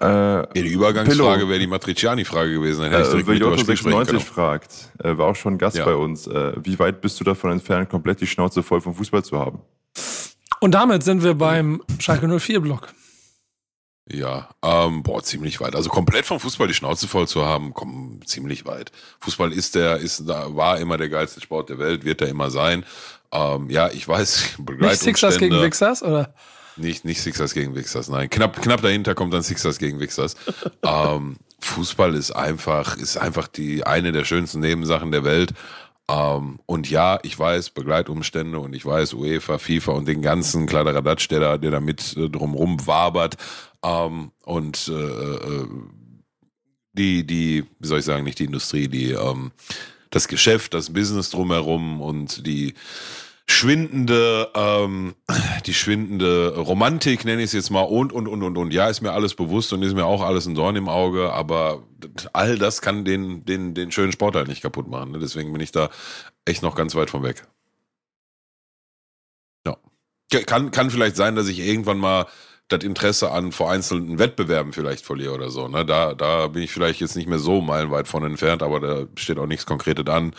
[0.00, 2.82] Äh, Ja, die Übergangsfrage wäre die Matriciani-Frage gewesen.
[2.82, 4.20] Dann hätte ich Äh, direkt Spiel sprechen 96 können.
[4.34, 5.84] fragt, äh, war auch schon Gast Ja.
[5.84, 9.24] bei uns, äh, wie weit bist du davon entfernt, komplett die Schnauze voll vom Fußball
[9.24, 9.60] zu haben?
[10.60, 12.88] Und damit sind wir beim Schalke 04-Block.
[14.12, 15.76] Ja, ähm, boah, ziemlich weit.
[15.76, 18.90] Also komplett vom Fußball die Schnauze voll zu haben, komm, ziemlich weit.
[19.20, 22.50] Fußball ist der, ist da, war immer der geilste Sport der Welt, wird er immer
[22.50, 22.84] sein.
[23.30, 26.34] Ähm, ja, ich weiß, Nicht Sixers gegen Wixers, oder?
[26.80, 28.30] Nicht, nicht Sixers gegen Wixers, nein.
[28.30, 30.34] Knapp, knapp dahinter kommt dann Sixers gegen Wixers.
[30.82, 35.52] ähm, Fußball ist einfach, ist einfach die eine der schönsten Nebensachen der Welt.
[36.10, 41.28] Ähm, und ja, ich weiß, Begleitumstände und ich weiß, UEFA, FIFA und den ganzen Kladderadatsch,
[41.28, 43.36] der da, der da mit äh, drumrum wabert.
[43.84, 45.66] Ähm, und äh, äh,
[46.94, 49.52] die, die, wie soll ich sagen, nicht die Industrie, die, ähm,
[50.10, 52.74] das Geschäft, das Business drumherum und die
[53.50, 55.14] schwindende, ähm,
[55.66, 58.72] die schwindende Romantik, nenne ich es jetzt mal, und, und, und, und, und.
[58.72, 61.82] Ja, ist mir alles bewusst und ist mir auch alles ein Dorn im Auge, aber
[62.32, 65.12] all das kann den, den, den schönen Sport halt nicht kaputt machen.
[65.12, 65.18] Ne?
[65.18, 65.90] Deswegen bin ich da
[66.44, 67.46] echt noch ganz weit von weg.
[69.66, 69.76] Ja.
[70.46, 72.26] Kann, kann vielleicht sein, dass ich irgendwann mal
[72.68, 75.66] das Interesse an vereinzelten Wettbewerben vielleicht verliere oder so.
[75.66, 75.84] Ne?
[75.84, 79.38] Da, da bin ich vielleicht jetzt nicht mehr so meilenweit von entfernt, aber da steht
[79.38, 80.34] auch nichts Konkretes an.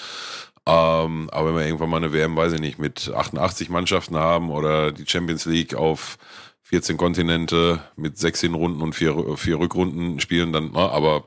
[0.68, 4.52] Ähm, aber wenn wir irgendwann mal eine WM, weiß ich nicht, mit 88 Mannschaften haben
[4.52, 6.18] oder die Champions League auf
[6.64, 11.26] 14 Kontinente mit sechs Hinrunden und vier, vier Rückrunden spielen, dann, na, aber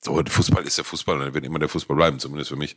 [0.00, 2.76] so, Fußball ist der Fußball, dann wird immer der Fußball bleiben, zumindest für mich.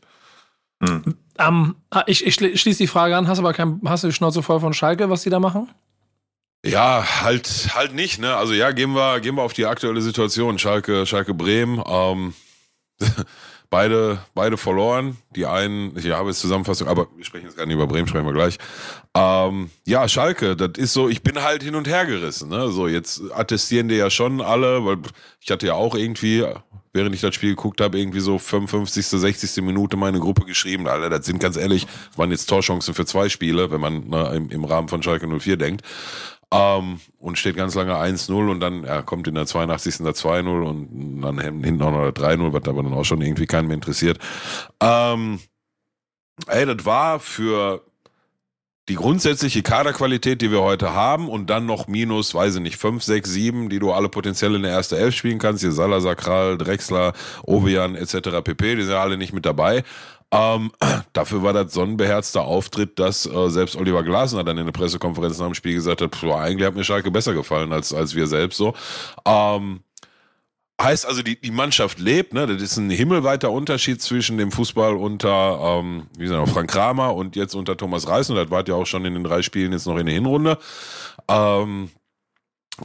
[1.39, 3.27] Ähm, ah, ich, ich schli- schließe die Frage an.
[3.27, 5.71] Hast aber kein, hast du die Schnauze voll von Schalke, was die da machen?
[6.65, 8.35] Ja, halt, halt nicht, ne?
[8.35, 10.59] Also ja, gehen wir, gehen wir auf die aktuelle Situation.
[10.59, 12.33] Schalke, Schalke Bremen, ähm,
[13.69, 15.17] beide, beide verloren.
[15.35, 18.25] Die einen, ich habe jetzt Zusammenfassung, aber wir sprechen jetzt gar nicht über Bremen, sprechen
[18.25, 18.57] wir gleich.
[19.15, 22.69] Ähm, ja, Schalke, das ist so, ich bin halt hin und her gerissen, ne?
[22.69, 24.97] So, jetzt attestieren die ja schon alle, weil
[25.39, 26.45] ich hatte ja auch irgendwie,
[26.91, 29.63] während ich das Spiel geguckt habe, irgendwie so 55., 60.
[29.63, 30.87] Minute meine Gruppe geschrieben.
[30.87, 34.49] Alter, das sind ganz ehrlich, waren jetzt Torchancen für zwei Spiele, wenn man ne, im,
[34.49, 35.83] im Rahmen von Schalke 04 denkt.
[36.55, 39.97] Ähm, und steht ganz lange 1-0 und dann ja, kommt in der 82.
[39.97, 43.47] der 2-0 und dann hinten auch noch der 3-0, was aber dann auch schon irgendwie
[43.47, 44.19] keinen mehr interessiert.
[44.81, 45.39] Ähm,
[46.47, 47.81] ey, das war für
[48.87, 53.03] die grundsätzliche Kaderqualität, die wir heute haben und dann noch minus, weiß ich nicht, 5,
[53.03, 56.57] 6, 7, die du alle potenziell in der ersten Elf spielen kannst, hier Salazar, Kral,
[56.57, 57.13] Drexler,
[57.43, 58.43] Ovejan etc.
[58.43, 59.83] pp, die sind ja alle nicht mit dabei.
[60.35, 60.71] Ähm,
[61.13, 64.73] dafür war das so ein beherzter Auftritt, dass äh, selbst Oliver Glasner dann in der
[64.73, 68.15] Pressekonferenz nach dem Spiel gesagt hat, pf, eigentlich hat mir Schalke besser gefallen als, als
[68.15, 68.73] wir selbst so.
[69.25, 69.81] Ähm,
[70.81, 72.47] Heißt also, die, die Mannschaft lebt, ne?
[72.47, 77.37] Das ist ein himmelweiter Unterschied zwischen dem Fußball unter, ähm, wie gesagt, Frank Kramer und
[77.37, 78.29] jetzt unter Thomas Reis.
[78.29, 80.57] Und das war ja auch schon in den drei Spielen jetzt noch in der Hinrunde.
[81.29, 81.91] Ähm,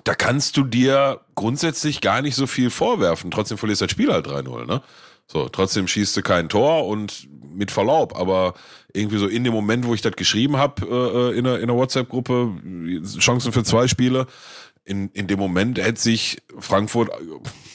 [0.05, 3.33] da kannst du dir grundsätzlich gar nicht so viel vorwerfen.
[3.33, 4.83] Trotzdem verlierst du das Spiel halt 3-0, ne?
[5.33, 8.55] So, trotzdem schießt du kein Tor und mit Verlaub, aber
[8.93, 10.83] irgendwie so in dem Moment, wo ich das geschrieben habe
[11.33, 12.51] äh, in der, in der WhatsApp-Gruppe,
[13.19, 14.27] Chancen für zwei Spiele,
[14.85, 17.11] in, in dem Moment hätte sich Frankfurt,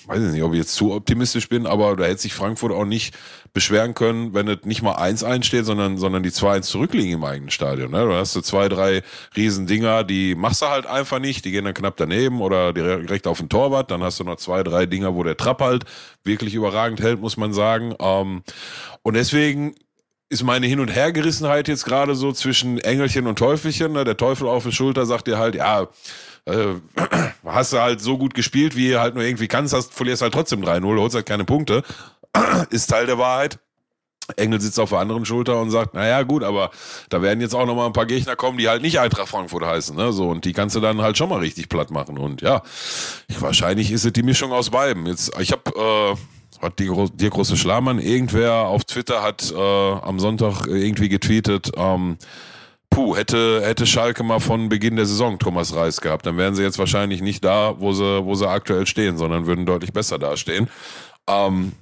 [0.08, 2.86] weiß ich nicht, ob ich jetzt zu optimistisch bin, aber da hätte sich Frankfurt auch
[2.86, 3.16] nicht
[3.54, 7.52] beschweren können, wenn es nicht mal 1-1 steht, sondern, sondern die 2-1 zurückliegen im eigenen
[7.52, 7.92] Stadion.
[7.92, 8.06] Ne?
[8.08, 9.02] Da hast du zwei, drei
[9.36, 13.38] Riesendinger, die machst du halt einfach nicht, die gehen dann knapp daneben oder direkt auf
[13.38, 13.92] den Torwart.
[13.92, 15.86] Dann hast du noch zwei, drei Dinger, wo der Trapp halt
[16.24, 17.96] wirklich überragend hält, muss man sagen.
[18.00, 18.44] Ähm,
[19.04, 19.76] und deswegen
[20.30, 23.94] ist meine Hin- und Hergerissenheit jetzt gerade so zwischen Engelchen und Teufelchen.
[23.94, 24.04] Ne?
[24.04, 25.88] Der Teufel auf der Schulter sagt dir halt, ja,
[26.46, 26.76] äh,
[27.46, 30.62] hast du halt so gut gespielt, wie halt nur irgendwie kannst, hast, verlierst halt trotzdem
[30.62, 31.84] 3-0, holst halt keine Punkte.
[32.70, 33.60] ist Teil der Wahrheit.
[34.38, 36.72] Engel sitzt auf der anderen Schulter und sagt, naja, gut, aber
[37.10, 39.64] da werden jetzt auch noch mal ein paar Gegner kommen, die halt nicht Eintracht Frankfurt
[39.64, 42.42] heißen, ne, so, und die kannst du dann halt schon mal richtig platt machen und
[42.42, 42.64] ja,
[43.40, 45.06] wahrscheinlich ist es die Mischung aus beiden.
[45.06, 50.20] Jetzt, ich habe, äh, hat die, die große Schlamann, irgendwer auf Twitter hat äh, am
[50.20, 52.18] Sonntag irgendwie getweetet, ähm,
[52.90, 56.64] puh, hätte, hätte Schalke mal von Beginn der Saison Thomas Reis gehabt, dann wären sie
[56.64, 60.70] jetzt wahrscheinlich nicht da, wo sie, wo sie aktuell stehen, sondern würden deutlich besser dastehen.
[61.28, 61.74] Ähm,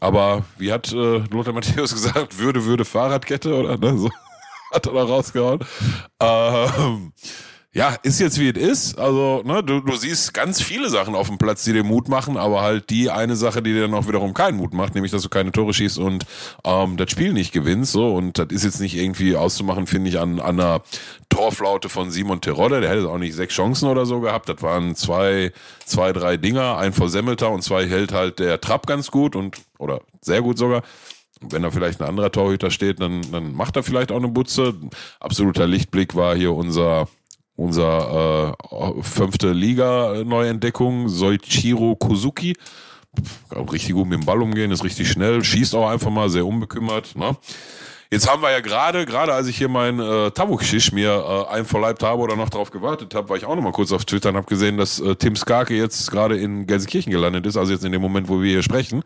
[0.00, 3.98] aber wie hat äh, Lothar Matthäus gesagt, würde, würde Fahrradkette oder ne?
[3.98, 4.10] so
[4.72, 5.60] hat er da rausgehauen.
[6.20, 7.12] Ähm,
[7.74, 8.98] ja, ist jetzt wie es ist.
[9.00, 12.36] Also, ne, du, du siehst ganz viele Sachen auf dem Platz, die dir Mut machen,
[12.36, 15.22] aber halt die eine Sache, die dir dann auch wiederum keinen Mut macht, nämlich, dass
[15.22, 16.24] du keine Tore schießt und
[16.62, 17.90] ähm, das Spiel nicht gewinnst.
[17.90, 20.82] So, und das ist jetzt nicht irgendwie auszumachen, finde ich, an, an einer
[21.30, 22.80] Torflaute von Simon Terodde.
[22.80, 24.48] Der hätte auch nicht sechs Chancen oder so gehabt.
[24.48, 25.52] Das waren zwei,
[25.84, 30.00] zwei, drei Dinger, ein versemmelter und zwei hält halt der Trapp ganz gut und oder
[30.20, 30.82] sehr gut sogar
[31.50, 34.74] wenn da vielleicht ein anderer Torhüter steht, dann, dann macht er vielleicht auch eine Butze.
[35.20, 37.06] Absoluter Lichtblick war hier unser
[37.56, 42.54] unser äh, fünfte Liga-Neuentdeckung, Soichiro Kozuki.
[43.52, 47.14] Richtig gut mit dem Ball umgehen, ist richtig schnell, schießt auch einfach mal sehr unbekümmert.
[47.16, 47.36] Ne?
[48.14, 51.10] Jetzt haben wir ja gerade, gerade als ich hier mein äh, Tabukschisch mir
[51.50, 54.04] äh, einverleibt habe oder noch drauf gewartet habe, war ich auch noch mal kurz auf
[54.04, 57.72] Twitter und habe gesehen, dass äh, Tim Skarke jetzt gerade in Gelsenkirchen gelandet ist, also
[57.72, 59.02] jetzt in dem Moment, wo wir hier sprechen.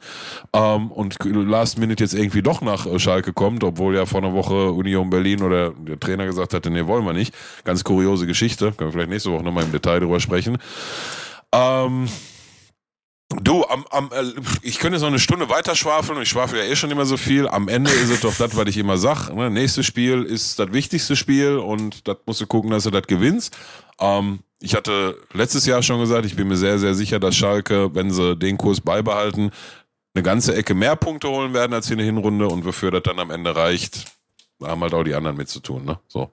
[0.52, 4.34] Ähm, und Last Minute jetzt irgendwie doch nach äh, Schalke kommt, obwohl ja vor einer
[4.34, 7.34] Woche Union Berlin oder der Trainer gesagt hatte, nee, wollen wir nicht.
[7.64, 8.72] Ganz kuriose Geschichte.
[8.72, 10.58] Können wir vielleicht nächste Woche nochmal im Detail drüber sprechen.
[11.50, 12.08] Ähm,
[13.30, 16.64] Du, am, am, äh, ich könnte noch eine Stunde weiter schwafeln und ich schwafel ja
[16.64, 17.46] eh schon immer so viel.
[17.46, 19.28] Am Ende ist es doch das, was ich immer sag.
[19.28, 19.50] Ne?
[19.50, 23.54] Nächstes Spiel ist das wichtigste Spiel und das musst du gucken, dass du das gewinnst.
[24.00, 27.94] Ähm, ich hatte letztes Jahr schon gesagt, ich bin mir sehr, sehr sicher, dass Schalke,
[27.94, 29.50] wenn sie den Kurs beibehalten,
[30.14, 33.18] eine ganze Ecke mehr Punkte holen werden als in der Hinrunde und wofür das dann
[33.18, 34.06] am Ende reicht,
[34.58, 35.84] da haben halt auch die anderen mit zu tun.
[35.84, 35.98] Ne?
[36.08, 36.30] So.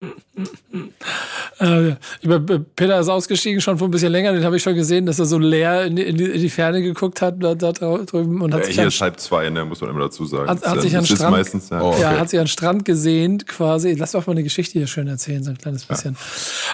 [1.60, 1.96] Äh,
[2.74, 5.26] Peter ist ausgestiegen schon vor ein bisschen länger, den habe ich schon gesehen, dass er
[5.26, 8.66] so leer in die, in die Ferne geguckt hat da, da drüben und hat Ja,
[8.66, 10.48] sich hier an, ist halb zwei, ne, muss man immer dazu sagen.
[10.48, 11.82] Hat- hat sich ja- an Strand- meistens, ja.
[11.82, 12.18] Oh, ja, okay.
[12.20, 13.92] hat sich an Strand gesehnt quasi.
[13.94, 16.16] Lass doch mal eine Geschichte hier schön erzählen, so ein kleines bisschen.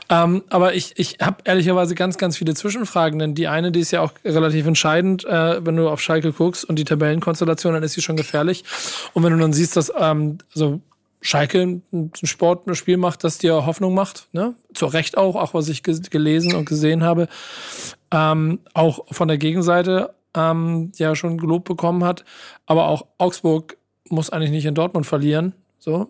[0.09, 3.91] Ähm, aber ich, ich habe ehrlicherweise ganz, ganz viele Zwischenfragen, denn die eine, die ist
[3.91, 7.95] ja auch relativ entscheidend, äh, wenn du auf Schalke guckst und die Tabellenkonstellation, dann ist
[7.95, 8.63] sie schon gefährlich.
[9.15, 10.81] Und wenn du dann siehst, dass ähm, so
[11.27, 14.55] Schalke ein Sport, ein Spiel macht, das dir Hoffnung macht, ne?
[14.75, 17.27] Zu Recht auch, auch was ich ge gelesen und gesehen habe,
[18.13, 22.25] ähm, auch von der Gegenseite ähm, ja schon gelobt bekommen hat.
[22.67, 23.77] Aber auch Augsburg
[24.09, 25.53] muss eigentlich nicht in Dortmund verlieren.
[25.81, 26.09] So.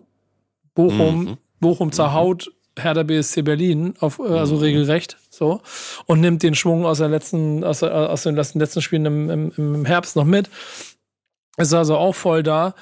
[0.75, 1.37] Bochum, Mhm.
[1.59, 5.61] Bochum zerhaut Hertha BSC Berlin auf, äh, also regelrecht, so.
[6.05, 9.29] Und nimmt den Schwung aus der letzten, aus, der- aus den letzten, letzten Spielen im,
[9.31, 10.47] im, im Herbst noch mit.
[11.57, 12.75] Ist also auch voll da.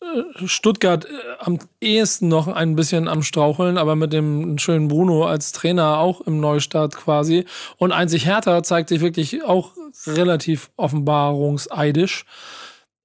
[0.00, 1.08] Äh, Stuttgart äh,
[1.38, 6.20] am ehesten noch ein bisschen am Straucheln, aber mit dem schönen Bruno als Trainer auch
[6.22, 7.44] im Neustart quasi.
[7.76, 9.72] Und einzig Hertha zeigt sich wirklich auch
[10.06, 12.24] relativ offenbarungseidisch.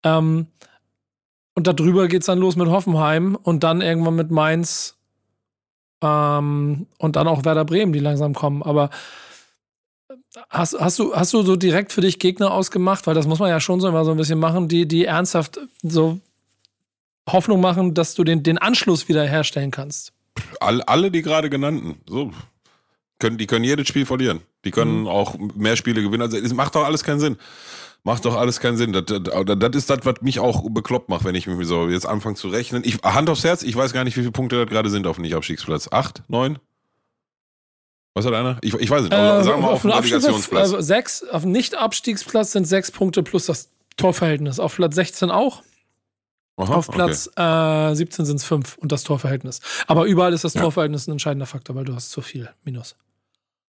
[0.04, 0.48] Ähm,
[1.56, 4.98] und darüber geht's dann los mit Hoffenheim und dann irgendwann mit Mainz
[6.02, 8.62] ähm, und dann auch Werder Bremen, die langsam kommen.
[8.64, 8.90] Aber
[10.50, 13.08] hast, hast, du, hast du so direkt für dich Gegner ausgemacht?
[13.08, 15.60] Weil das muss man ja schon so immer so ein bisschen machen, die, die ernsthaft
[15.82, 16.20] so
[17.28, 20.14] Hoffnung machen, dass du den, den Anschluss wieder herstellen kannst.
[20.60, 22.32] All, alle die gerade genannten, so
[23.20, 24.42] können, die können jedes Spiel verlieren.
[24.66, 25.08] Die können Mhm.
[25.08, 26.24] auch mehr Spiele gewinnen.
[26.24, 27.38] Also es macht doch alles keinen Sinn.
[28.04, 28.94] Macht doch alles keinen Sinn.
[28.94, 32.06] Das, das, das ist das, was mich auch bekloppt macht, wenn ich mich so jetzt
[32.06, 32.84] anfange zu rechnen.
[32.86, 35.16] Ich, Hand aufs Herz, ich weiß gar nicht, wie viele Punkte das gerade sind auf
[35.16, 35.88] dem Nicht-Abstiegsplatz.
[35.92, 36.60] Acht, neun?
[38.14, 38.58] Was hat einer?
[38.62, 39.14] Ich, ich weiß nicht.
[39.14, 40.72] Äh, sagen wir mal auf, dem Navigationsplatz.
[40.74, 44.60] Äh, sechs, auf dem Nicht-Abstiegsplatz sind sechs Punkte plus das Torverhältnis.
[44.60, 45.64] Auf Platz 16 auch.
[46.58, 47.92] Aha, auf Platz okay.
[47.92, 49.60] äh, 17 sind es fünf und das Torverhältnis.
[49.88, 50.62] Aber überall ist das ja.
[50.62, 52.96] Torverhältnis ein entscheidender Faktor, weil du hast zu viel Minus.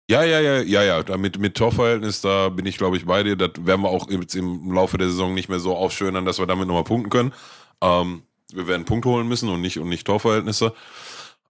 [0.08, 1.16] Ja, ja, ja, ja, ja.
[1.18, 3.36] Mit, mit Torverhältnis, da bin ich, glaube ich, bei dir.
[3.36, 6.66] Das werden wir auch im Laufe der Saison nicht mehr so aufschönern, dass wir damit
[6.66, 7.32] nochmal punkten können.
[7.80, 10.74] Ähm, wir werden Punkt holen müssen und nicht, und nicht Torverhältnisse.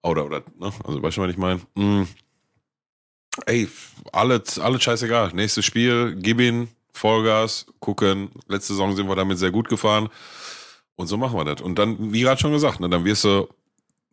[0.03, 0.73] Oder, oder, ne?
[0.85, 1.61] Also, weißt du, was ich meine?
[1.75, 2.03] Mm.
[3.47, 3.69] Ey,
[4.13, 5.31] alles, alles scheißegal.
[5.33, 8.31] Nächstes Spiel, gib ihn, Vollgas, gucken.
[8.49, 10.11] Letzte Saison sind wir damit sehr gut gefahren.
[11.01, 11.63] Und so machen wir das.
[11.63, 13.49] Und dann, wie gerade schon gesagt, ne, dann wirst du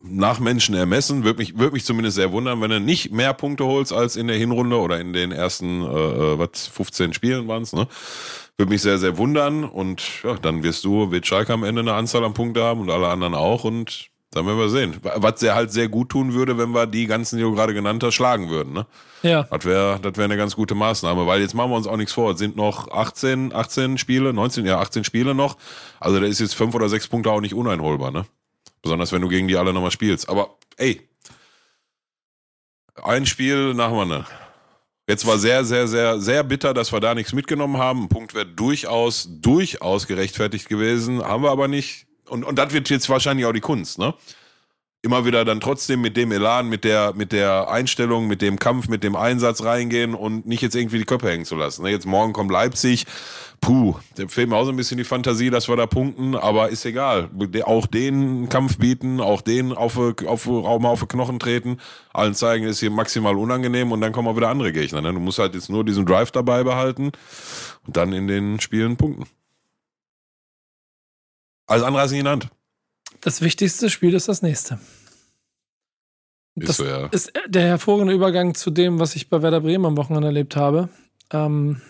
[0.02, 1.26] nach Menschen ermessen.
[1.26, 4.28] Würde mich, würd mich zumindest sehr wundern, wenn du nicht mehr Punkte holst als in
[4.28, 7.90] der Hinrunde oder in den ersten, äh, äh was, 15 Spielen waren es, ne?
[8.56, 9.66] Würde mich sehr, sehr wundern.
[9.66, 12.90] Und ja, dann wirst du, wird Schalke am Ende eine Anzahl an Punkte haben und
[12.90, 13.66] alle anderen auch.
[13.66, 14.98] Und dann werden wir sehen.
[15.02, 18.04] Was sehr halt sehr gut tun würde, wenn wir die ganzen, die du gerade genannt
[18.04, 18.74] hast, schlagen würden.
[18.74, 18.86] Ne?
[19.24, 19.44] Ja.
[19.44, 22.14] Das wäre das wär eine ganz gute Maßnahme, weil jetzt machen wir uns auch nichts
[22.14, 22.32] vor.
[22.32, 25.58] Es sind noch 18, 18 Spiele, 19, ja, 18 Spiele noch.
[26.00, 28.26] Also da ist jetzt fünf oder sechs Punkte auch nicht uneinholbar, ne?
[28.82, 30.30] Besonders wenn du gegen die alle nochmal spielst.
[30.30, 31.08] Aber ey,
[33.02, 34.26] ein Spiel nach dem
[35.10, 38.04] Jetzt war sehr, sehr, sehr, sehr bitter, dass wir da nichts mitgenommen haben.
[38.04, 41.24] Ein Punkt wäre durchaus, durchaus gerechtfertigt gewesen.
[41.24, 42.07] Haben wir aber nicht.
[42.30, 44.14] Und, und das wird jetzt wahrscheinlich auch die Kunst, ne?
[45.04, 48.88] immer wieder dann trotzdem mit dem Elan, mit der, mit der Einstellung, mit dem Kampf,
[48.88, 51.84] mit dem Einsatz reingehen und nicht jetzt irgendwie die Köpfe hängen zu lassen.
[51.84, 53.06] Ne, jetzt morgen kommt Leipzig.
[53.62, 56.70] Puh, da fehlt mir auch so ein bisschen die Fantasie, dass wir da punkten, aber
[56.70, 57.30] ist egal.
[57.64, 61.78] Auch den Kampf bieten, auch den auf, auf, auf, auf Knochen treten,
[62.14, 65.02] allen zeigen, ist hier maximal unangenehm und dann kommen auch wieder andere Gegner.
[65.02, 65.14] Ne?
[65.14, 67.12] Du musst halt jetzt nur diesen Drive dabei behalten
[67.86, 69.26] und dann in den Spielen punkten.
[71.68, 72.50] Alles andere ist nicht Hand.
[73.22, 74.80] Das wichtigste Spiel ist das nächste.
[76.56, 77.08] Ist das so, ja.
[77.08, 80.90] ist der hervorragende Übergang zu dem, was ich bei Werder Bremen am Wochenende erlebt habe.
[81.32, 81.82] Ähm,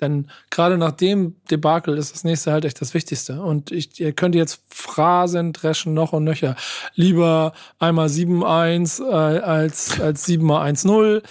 [0.00, 3.42] denn gerade nach dem Debakel ist das nächste halt echt das Wichtigste.
[3.42, 6.54] Und ich, ihr könnt jetzt Phrasen dreschen noch und nöcher.
[6.94, 11.22] Lieber einmal 7-1 äh, als, als 7-1-0.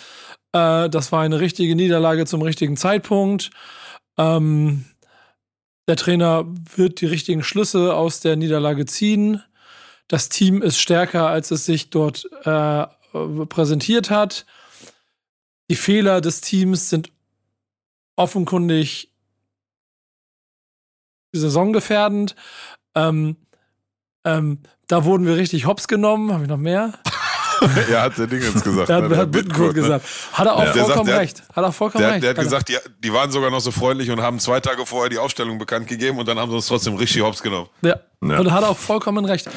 [0.52, 3.52] Äh, das war eine richtige Niederlage zum richtigen Zeitpunkt.
[4.18, 4.86] Ähm,
[5.88, 6.46] der Trainer
[6.76, 9.42] wird die richtigen Schlüsse aus der Niederlage ziehen.
[10.08, 12.86] Das Team ist stärker, als es sich dort äh,
[13.46, 14.46] präsentiert hat.
[15.70, 17.12] Die Fehler des Teams sind
[18.16, 19.12] offenkundig
[21.34, 22.36] saisongefährdend.
[22.96, 23.38] Ähm,
[24.24, 26.34] ähm, da wurden wir richtig hops genommen.
[26.34, 26.94] Habe ich noch mehr?
[27.90, 28.90] er hat der Dingens gesagt.
[28.90, 29.18] er hat, ne?
[29.18, 29.82] hat Bittenkurt ne?
[29.82, 30.06] gesagt.
[30.34, 30.74] Hat er auch ja.
[30.74, 31.44] vollkommen sagt, recht.
[31.54, 32.24] Hat er vollkommen der, recht.
[32.24, 35.10] Der hat gesagt, die, die, waren sogar noch so freundlich und haben zwei Tage vorher
[35.10, 37.70] die Aufstellung bekannt gegeben und dann haben sie uns trotzdem richtig hops genommen.
[37.82, 38.00] Ja.
[38.22, 38.40] ja.
[38.40, 39.50] Und hat auch vollkommen recht.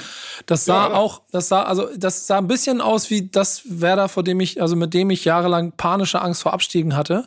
[0.46, 4.08] Das sah ja, auch, das sah, also das sah ein bisschen aus wie das Werder,
[4.08, 7.26] vor dem ich, also mit dem ich jahrelang panische Angst vor Abstiegen hatte.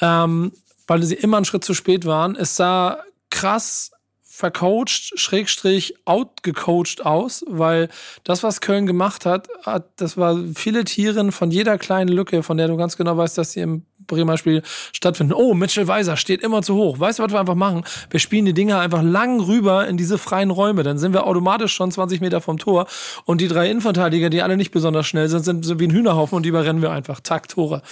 [0.00, 0.52] Ähm,
[0.86, 2.34] weil sie immer einen Schritt zu spät waren.
[2.34, 2.98] Es sah
[3.30, 3.92] krass
[4.40, 7.88] vercoacht, Schrägstrich outgecoacht aus, weil
[8.24, 12.56] das, was Köln gemacht hat, hat das war viele Tieren von jeder kleinen Lücke, von
[12.56, 15.32] der du ganz genau weißt, dass sie im Bremer Spiel stattfinden.
[15.32, 16.98] Oh, Mitchell Weiser steht immer zu hoch.
[16.98, 17.84] Weißt du, was wir einfach machen?
[18.10, 20.82] Wir spielen die Dinger einfach lang rüber in diese freien Räume.
[20.82, 22.86] Dann sind wir automatisch schon 20 Meter vom Tor.
[23.24, 26.36] Und die drei Innenverteidiger, die alle nicht besonders schnell sind, sind, sind wie ein Hühnerhaufen
[26.36, 27.20] und die überrennen wir einfach.
[27.20, 27.82] Tag, Tore.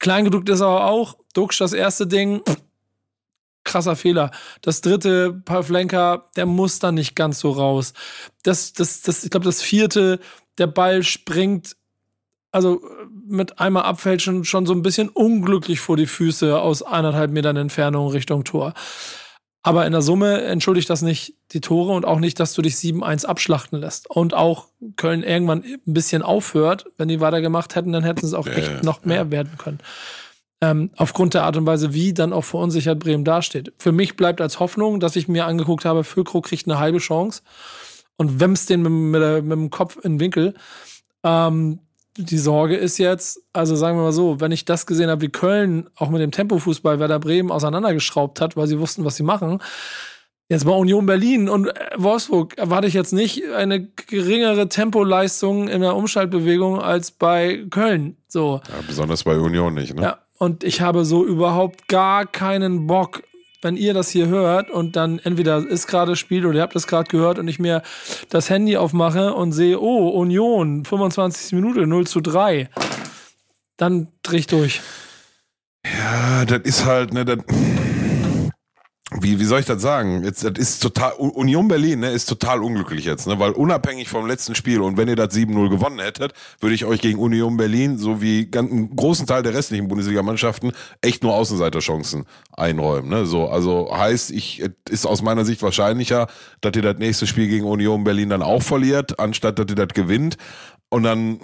[0.00, 1.16] Kleingedruckt ist aber auch.
[1.34, 2.42] Duxch das erste Ding
[3.64, 4.30] krasser Fehler.
[4.60, 7.92] Das dritte, Pavlenka, der muss da nicht ganz so raus.
[8.42, 10.20] Das, das, das, ich glaube, das vierte,
[10.58, 11.76] der Ball springt,
[12.50, 12.82] also
[13.26, 18.08] mit einmal abfälschen, schon so ein bisschen unglücklich vor die Füße aus eineinhalb Metern Entfernung
[18.08, 18.74] Richtung Tor.
[19.64, 22.74] Aber in der Summe entschuldigt das nicht die Tore und auch nicht, dass du dich
[22.74, 24.10] 7-1 abschlachten lässt.
[24.10, 26.86] Und auch Köln irgendwann ein bisschen aufhört.
[26.96, 29.78] Wenn die weitergemacht hätten, dann hätten es auch echt noch mehr werden können
[30.62, 33.72] ähm, aufgrund der Art und Weise, wie dann auch verunsichert Bremen dasteht.
[33.78, 37.42] Für mich bleibt als Hoffnung, dass ich mir angeguckt habe, Füllkrug kriegt eine halbe Chance
[38.16, 40.54] und wämst den mit, mit, mit dem Kopf in den Winkel.
[41.24, 41.80] Ähm,
[42.16, 45.30] die Sorge ist jetzt, also sagen wir mal so, wenn ich das gesehen habe, wie
[45.30, 49.60] Köln auch mit dem Tempofußball Werder Bremen auseinandergeschraubt hat, weil sie wussten, was sie machen,
[50.52, 55.80] Jetzt bei Union Berlin und äh, Wolfsburg erwarte ich jetzt nicht eine geringere Tempoleistung in
[55.80, 58.18] der Umschaltbewegung als bei Köln.
[58.28, 58.60] So.
[58.68, 60.02] Ja, besonders bei Union nicht, ne?
[60.02, 63.22] Ja, und ich habe so überhaupt gar keinen Bock,
[63.60, 66.88] wenn ihr das hier hört und dann entweder ist gerade Spiel oder ihr habt das
[66.88, 67.80] gerade gehört und ich mir
[68.28, 71.52] das Handy aufmache und sehe, oh, Union, 25.
[71.52, 72.68] Minute, 0 zu 3.
[73.76, 74.80] Dann dreh ich durch.
[75.86, 77.38] Ja, das ist halt, ne, das
[79.20, 80.24] wie, wie soll ich das sagen?
[80.24, 84.26] Jetzt, das ist total, Union Berlin, ne, ist total unglücklich jetzt, ne, weil unabhängig vom
[84.26, 87.98] letzten Spiel und wenn ihr das 7-0 gewonnen hättet, würde ich euch gegen Union Berlin
[87.98, 94.30] sowie einen großen Teil der restlichen Bundesligamannschaften echt nur Außenseiterchancen einräumen, ne, so, also heißt,
[94.30, 96.28] ich, ist aus meiner Sicht wahrscheinlicher,
[96.60, 99.88] dass ihr das nächste Spiel gegen Union Berlin dann auch verliert, anstatt dass ihr das
[99.88, 100.36] gewinnt
[100.88, 101.40] und dann,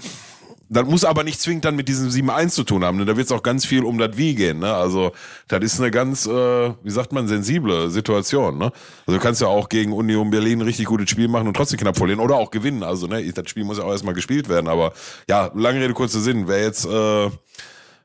[0.68, 2.98] das muss aber nicht zwingend dann mit diesem 7-1 zu tun haben.
[2.98, 3.04] Ne?
[3.04, 4.59] Da wird es auch ganz viel um das Wie gehen.
[4.59, 4.72] Ne?
[4.72, 5.12] Also
[5.48, 6.31] das ist eine ganz, äh,
[6.83, 8.59] wie sagt man, sensible Situation.
[8.59, 8.70] Ne?
[9.07, 11.78] Also du kannst ja auch gegen Union Berlin ein richtig gutes Spiel machen und trotzdem
[11.78, 12.83] knapp verlieren oder auch gewinnen.
[12.83, 14.68] Also ne, das Spiel muss ja auch erstmal gespielt werden.
[14.68, 14.92] Aber
[15.28, 16.48] ja, lange Rede, kurzer Sinn.
[16.48, 16.87] Wer jetzt...
[16.87, 17.31] Äh,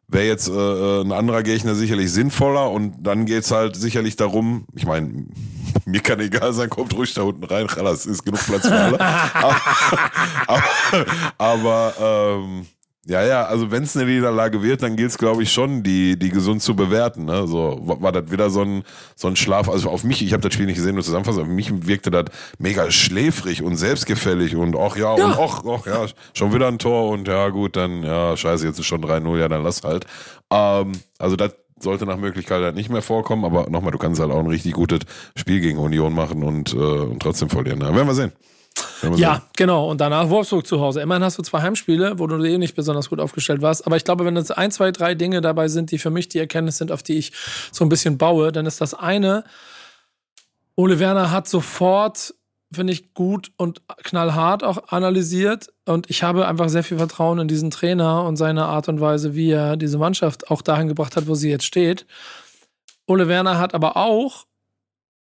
[0.07, 4.65] wäre jetzt äh, äh, ein anderer Gegner sicherlich sinnvoller und dann geht's halt sicherlich darum,
[4.75, 5.25] ich meine,
[5.85, 8.99] mir kann egal sein, kommt ruhig da unten rein, es ist genug Platz für alle.
[8.99, 9.55] aber,
[10.47, 10.63] aber,
[11.37, 12.65] aber ähm,
[13.05, 16.17] ja, ja, also wenn es eine Niederlage wird, dann gilt es, glaube ich, schon, die,
[16.17, 17.25] die gesund zu bewerten.
[17.25, 17.45] Ne?
[17.47, 18.83] So, war, war das wieder so ein,
[19.15, 21.47] so ein Schlaf, also auf mich, ich habe das Spiel nicht gesehen, nur zusammenfassen, auf
[21.47, 22.25] mich wirkte das
[22.59, 25.25] mega schläfrig und selbstgefällig und ach ja, ja.
[25.25, 28.79] und ach, ach ja, schon wieder ein Tor und ja gut, dann, ja, scheiße, jetzt
[28.79, 30.05] ist schon 3-0, ja, dann lass halt.
[30.49, 34.31] Ähm, also das sollte nach Möglichkeit halt nicht mehr vorkommen, aber nochmal, du kannst halt
[34.31, 34.99] auch ein richtig gutes
[35.35, 37.81] Spiel gegen Union machen und, äh, und trotzdem verlieren.
[37.81, 38.31] Ja, werden wir sehen.
[39.15, 39.89] Ja, genau.
[39.89, 41.01] Und danach Wolfsburg zu Hause.
[41.01, 43.85] Immerhin hast du zwei Heimspiele, wo du eh nicht besonders gut aufgestellt warst.
[43.85, 46.39] Aber ich glaube, wenn jetzt ein, zwei, drei Dinge dabei sind, die für mich die
[46.39, 47.33] Erkenntnis sind, auf die ich
[47.71, 49.43] so ein bisschen baue, dann ist das eine,
[50.75, 52.33] Ole Werner hat sofort,
[52.71, 55.71] finde ich, gut und knallhart auch analysiert.
[55.85, 59.35] Und ich habe einfach sehr viel Vertrauen in diesen Trainer und seine Art und Weise,
[59.35, 62.07] wie er diese Mannschaft auch dahin gebracht hat, wo sie jetzt steht.
[63.05, 64.45] Ole Werner hat aber auch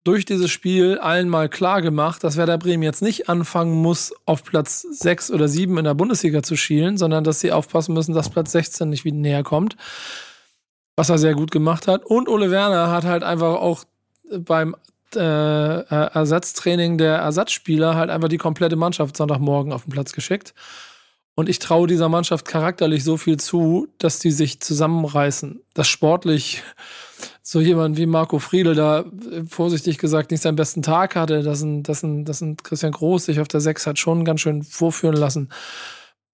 [0.04, 4.44] durch dieses Spiel allen mal klar gemacht, dass Werder Bremen jetzt nicht anfangen muss, auf
[4.44, 8.30] Platz 6 oder 7 in der Bundesliga zu schielen, sondern dass sie aufpassen müssen, dass
[8.30, 9.76] Platz 16 nicht wieder näher kommt.
[10.96, 12.04] Was er sehr gut gemacht hat.
[12.04, 13.84] Und Ole Werner hat halt einfach auch
[14.38, 14.74] beim
[15.14, 20.54] äh, Ersatztraining der Ersatzspieler halt einfach die komplette Mannschaft Sonntagmorgen auf den Platz geschickt.
[21.34, 25.62] Und ich traue dieser Mannschaft charakterlich so viel zu, dass die sich zusammenreißen.
[25.74, 26.62] Das sportlich
[27.42, 29.04] so jemand wie Marco Friedl da
[29.48, 33.24] vorsichtig gesagt nicht seinen besten Tag hatte, dass ein, dass ein, dass ein Christian Groß
[33.24, 35.48] sich auf der Sechs hat schon ganz schön vorführen lassen.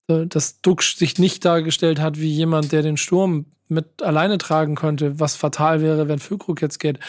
[0.08, 4.76] Äh, dass Duck sich nicht dargestellt hat wie jemand, der den Sturm mit alleine tragen
[4.76, 7.00] könnte, was fatal wäre, wenn Füllkrug jetzt geht.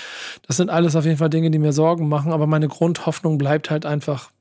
[0.48, 3.70] Das sind alles auf jeden Fall Dinge, die mir Sorgen machen, aber meine Grundhoffnung bleibt
[3.70, 4.32] halt einfach,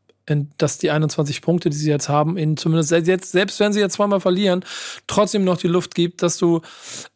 [0.58, 3.94] dass die 21 Punkte, die sie jetzt haben, ihnen zumindest jetzt, selbst wenn sie jetzt
[3.94, 4.64] zweimal verlieren,
[5.06, 6.62] trotzdem noch die Luft gibt, dass du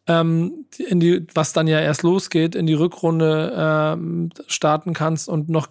[0.07, 5.49] ähm, in die, was dann ja erst losgeht, in die Rückrunde ähm, starten kannst und
[5.49, 5.67] noch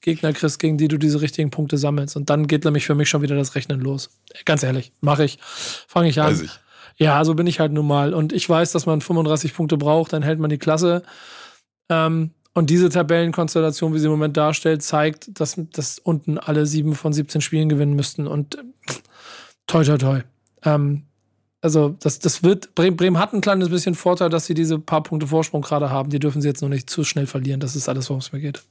[0.00, 2.14] Gegner kriegst, gegen die du diese richtigen Punkte sammelst.
[2.14, 4.10] Und dann geht nämlich für mich schon wieder das Rechnen los.
[4.44, 5.38] Ganz ehrlich, mache ich.
[5.40, 6.28] Fange ich an.
[6.28, 6.60] Weiß ich.
[6.96, 8.14] Ja, so bin ich halt nun mal.
[8.14, 11.02] Und ich weiß, dass man 35 Punkte braucht, dann hält man die Klasse.
[11.88, 16.94] Ähm, und diese Tabellenkonstellation, wie sie im Moment darstellt, zeigt, dass, dass unten alle sieben
[16.94, 18.28] von 17 Spielen gewinnen müssten.
[18.28, 18.58] Und
[19.66, 20.20] toi, toi, toi.
[20.62, 21.02] Ähm,
[21.60, 25.02] also, das, das wird, Bremen, Bremen hat ein kleines bisschen Vorteil, dass sie diese paar
[25.02, 26.10] Punkte Vorsprung gerade haben.
[26.10, 27.58] Die dürfen sie jetzt noch nicht zu schnell verlieren.
[27.58, 28.62] Das ist alles, worum es mir geht.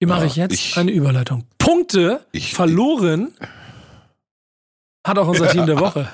[0.00, 0.54] Wie mache ja, ich jetzt?
[0.54, 1.44] Ich, eine Überleitung.
[1.58, 3.34] Punkte ich, verloren
[5.06, 5.52] hat auch unser ja.
[5.52, 6.08] Team der Woche.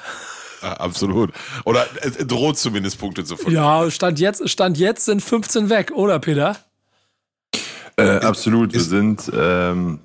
[0.78, 1.32] Absolut.
[1.64, 3.64] Oder es droht zumindest Punkte zu verlieren.
[3.64, 6.56] Ja, Stand jetzt, Stand jetzt sind 15 weg, oder Peter?
[7.96, 8.72] Äh, absolut.
[8.72, 10.00] Wir sind ähm,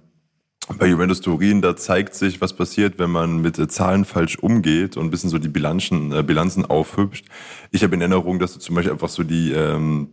[0.78, 4.98] bei Juventus Turin, da zeigt sich, was passiert, wenn man mit äh, Zahlen falsch umgeht
[4.98, 7.26] und ein bisschen so die Bilanzen, äh, Bilanzen aufhübscht.
[7.72, 10.10] Ich habe in Erinnerung, dass du zum Beispiel einfach so die ähm,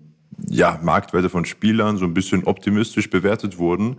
[0.48, 3.96] ja, Marktwerte von Spielern so ein bisschen optimistisch bewertet wurden,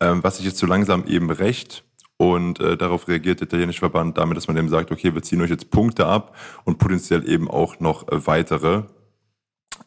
[0.00, 1.84] ähm, was sich jetzt so langsam eben recht
[2.20, 5.40] und äh, darauf reagiert der italienische Verband damit, dass man eben sagt, okay, wir ziehen
[5.40, 8.82] euch jetzt Punkte ab und potenziell eben auch noch äh, weitere.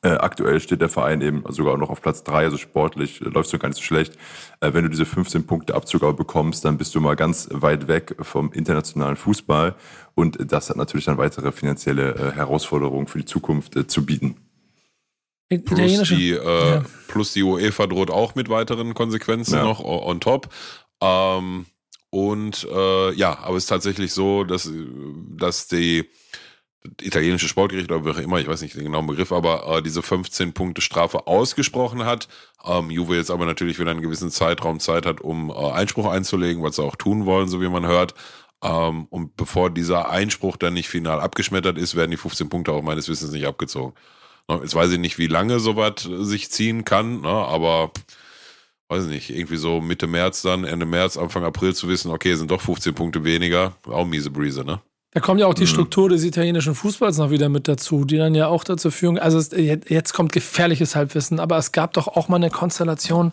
[0.01, 3.51] Äh, aktuell steht der Verein eben sogar noch auf Platz drei, also sportlich äh, läuft
[3.51, 4.17] so gar nicht so schlecht.
[4.61, 7.87] Äh, wenn du diese 15 Punkte Abzug aber bekommst, dann bist du mal ganz weit
[7.87, 9.75] weg vom internationalen Fußball
[10.15, 14.37] und das hat natürlich dann weitere finanzielle äh, Herausforderungen für die Zukunft äh, zu bieten.
[15.65, 16.83] Plus die, äh, ja.
[17.07, 19.63] plus die UEFA droht auch mit weiteren Konsequenzen ja.
[19.63, 20.49] noch on top.
[20.99, 21.67] Ähm,
[22.13, 24.71] und äh, ja, aber es ist tatsächlich so, dass,
[25.35, 26.07] dass die
[27.01, 30.03] italienische Sportgericht oder wie auch immer, ich weiß nicht den genauen Begriff, aber äh, diese
[30.03, 32.27] 15 Punkte Strafe ausgesprochen hat.
[32.63, 36.61] Ähm, Juve jetzt aber natürlich wieder einen gewissen Zeitraum Zeit hat, um äh, Einspruch einzulegen,
[36.61, 38.13] was sie auch tun wollen, so wie man hört.
[38.63, 42.83] Ähm, und bevor dieser Einspruch dann nicht final abgeschmettert ist, werden die 15 Punkte auch
[42.83, 43.95] meines Wissens nicht abgezogen.
[44.47, 47.91] Jetzt weiß ich nicht, wie lange sowas sich ziehen kann, ne, aber
[48.89, 52.51] weiß nicht, irgendwie so Mitte März dann, Ende März, Anfang April zu wissen, okay, sind
[52.51, 54.81] doch 15 Punkte weniger, auch miese Breeze, ne?
[55.11, 58.33] Da kommt ja auch die Struktur des italienischen Fußballs noch wieder mit dazu, die dann
[58.33, 62.29] ja auch dazu führen, also es, jetzt kommt gefährliches Halbwissen, aber es gab doch auch
[62.29, 63.31] mal eine Konstellation,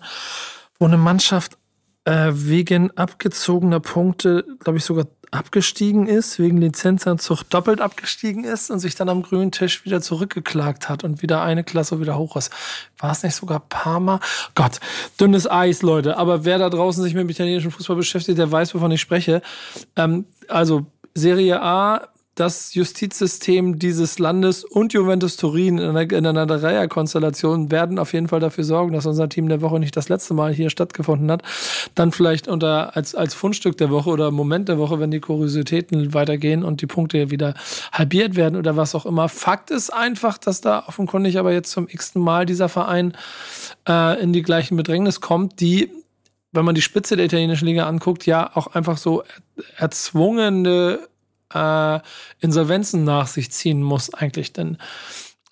[0.79, 1.57] wo eine Mannschaft
[2.05, 8.81] äh, wegen abgezogener Punkte, glaube ich, sogar abgestiegen ist, wegen Lizenzanzug doppelt abgestiegen ist und
[8.81, 12.53] sich dann am grünen Tisch wieder zurückgeklagt hat und wieder eine Klasse wieder hoch ist.
[12.99, 14.21] War es nicht sogar Parma?
[14.55, 14.81] Gott,
[15.21, 16.17] dünnes Eis, Leute.
[16.17, 19.43] Aber wer da draußen sich mit dem italienischen Fußball beschäftigt, der weiß, wovon ich spreche.
[19.97, 22.09] Ähm, also Serie A
[22.41, 28.29] das Justizsystem dieses Landes und Juventus Turin in einer, in einer Dreierkonstellation werden auf jeden
[28.29, 31.43] Fall dafür sorgen, dass unser Team der Woche nicht das letzte Mal hier stattgefunden hat.
[31.95, 36.15] Dann vielleicht unter als, als Fundstück der Woche oder Moment der Woche, wenn die Kuriositäten
[36.15, 37.53] weitergehen und die Punkte wieder
[37.93, 39.29] halbiert werden oder was auch immer.
[39.29, 43.13] Fakt ist einfach, dass da offenkundig aber jetzt zum x-ten Mal dieser Verein
[43.87, 45.91] äh, in die gleichen Bedrängnis kommt, die
[46.53, 49.23] wenn man die Spitze der italienischen Liga anguckt, ja auch einfach so
[49.77, 50.99] erzwungene
[51.55, 52.01] äh,
[52.41, 54.53] Insolvenzen nach sich ziehen muss, eigentlich.
[54.53, 54.79] Denn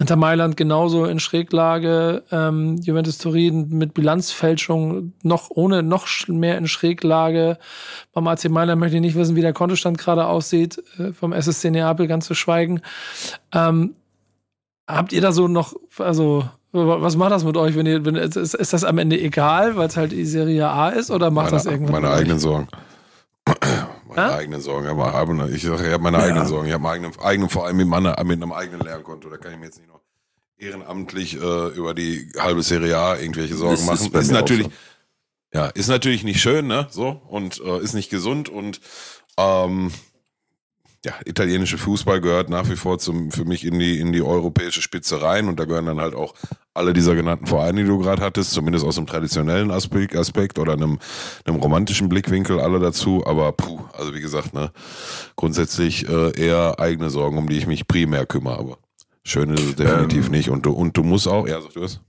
[0.01, 6.69] Inter Mailand genauso in Schräglage, ähm, Juventus Turin mit Bilanzfälschung noch ohne noch mehr in
[6.69, 7.59] Schräglage.
[8.13, 11.73] Beim AC Mailand möchte ich nicht wissen, wie der Kontostand gerade aussieht, äh, vom SSC
[11.73, 12.81] Neapel ganz zu schweigen.
[13.53, 13.97] Ähm,
[14.87, 18.37] habt ihr da so noch, also was macht das mit euch, wenn ihr, wenn, ist,
[18.37, 21.57] ist das am Ende egal, weil es halt die Serie A ist oder macht meine,
[21.57, 21.93] das irgendwas?
[21.93, 22.69] Meine eigenen Sorgen.
[24.19, 24.37] Meine ha?
[24.39, 24.87] eigenen Sorgen.
[25.55, 26.25] Ich sage, ich habe meine ja.
[26.25, 26.67] eigenen Sorgen.
[26.67, 29.29] Ich habe meine eigenen, eigenen, vor allem mit, meiner, mit einem eigenen Lernkonto.
[29.31, 30.01] Da kann ich mir jetzt nicht noch
[30.59, 34.07] ehrenamtlich äh, über die halbe Serie A irgendwelche Sorgen ist, machen.
[34.07, 34.73] Ist, ist natürlich, so.
[35.55, 36.89] ja, ist natürlich nicht schön, ne?
[36.91, 38.81] So und äh, ist nicht gesund und
[39.39, 39.93] ähm,
[41.05, 44.83] ja, italienische Fußball gehört nach wie vor zum, für mich in die, in die europäische
[44.83, 46.35] Spitze rein und da gehören dann halt auch
[46.79, 50.73] alle dieser genannten Vereine, die du gerade hattest, zumindest aus einem traditionellen Aspekt, Aspekt oder
[50.73, 50.99] einem,
[51.45, 54.71] einem romantischen Blickwinkel alle dazu, aber puh, also wie gesagt, ne,
[55.37, 58.79] grundsätzlich äh, eher eigene Sorgen, um die ich mich primär kümmere, aber
[59.25, 61.83] schön ist es definitiv ähm, nicht und du, und du musst auch, ja, sag du
[61.83, 62.01] es.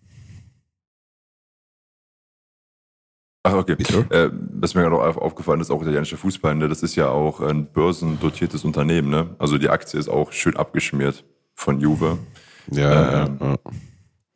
[3.44, 3.76] Ach, okay.
[4.10, 7.40] Äh, was mir gerade auch aufgefallen ist, auch italienischer Fußball, ne, das ist ja auch
[7.40, 9.10] ein börsendotiertes Unternehmen.
[9.10, 9.34] Ne?
[9.40, 11.24] Also die Aktie ist auch schön abgeschmiert
[11.56, 12.20] von Juve.
[12.70, 13.56] Ja, ähm, ja, ja.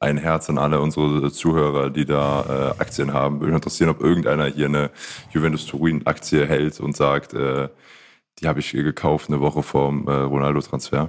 [0.04, 3.39] Ein Herz an alle unsere Zuhörer, die da äh, Aktien haben.
[3.39, 4.91] Würde mich interessieren, ob irgendeiner hier eine
[5.32, 7.70] Juventus Turin-Aktie hält und sagt, äh,
[8.39, 11.08] die habe ich gekauft eine Woche vorm äh, Ronaldo-Transfer.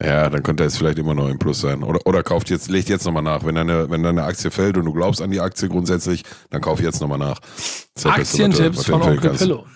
[0.00, 1.82] Ja, dann könnte es vielleicht immer noch im Plus sein.
[1.82, 3.44] Oder, oder kauft jetzt, legt jetzt nochmal nach.
[3.44, 6.80] Wenn deine, wenn deine Aktie fällt und du glaubst an die Aktie grundsätzlich, dann kauf
[6.80, 7.40] jetzt nochmal nach.
[8.04, 9.66] Aktientipps von Onkel Pillow.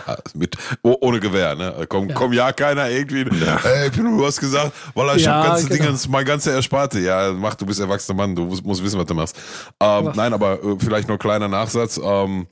[0.34, 1.86] mit, oh, ohne Gewehr, ne?
[1.88, 3.24] Komm ja, komm, ja keiner irgendwie.
[3.44, 3.58] Ja.
[3.64, 5.84] Ey, du hast gesagt, weil ich ja, habe ganze genau.
[5.84, 7.00] Dinge, mein ganze Ersparte.
[7.00, 9.36] Ja, mach, du bist erwachsener Mann, du musst, musst wissen, was du machst.
[9.80, 12.00] Ähm, nein, aber äh, vielleicht noch kleiner Nachsatz.
[12.02, 12.46] Ähm,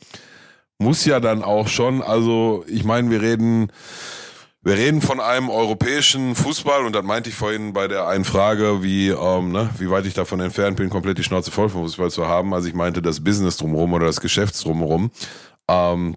[0.79, 3.71] muss ja dann auch schon, also ich meine, wir reden
[4.63, 8.83] wir reden von einem europäischen Fußball und das meinte ich vorhin bei der einen Frage,
[8.83, 12.11] wie, ähm, ne, wie weit ich davon entfernt bin, komplett die Schnauze voll vom Fußball
[12.11, 12.53] zu haben.
[12.53, 15.11] Also ich meinte das Business drumherum oder das Geschäfts drumherum.
[15.67, 16.15] Ähm,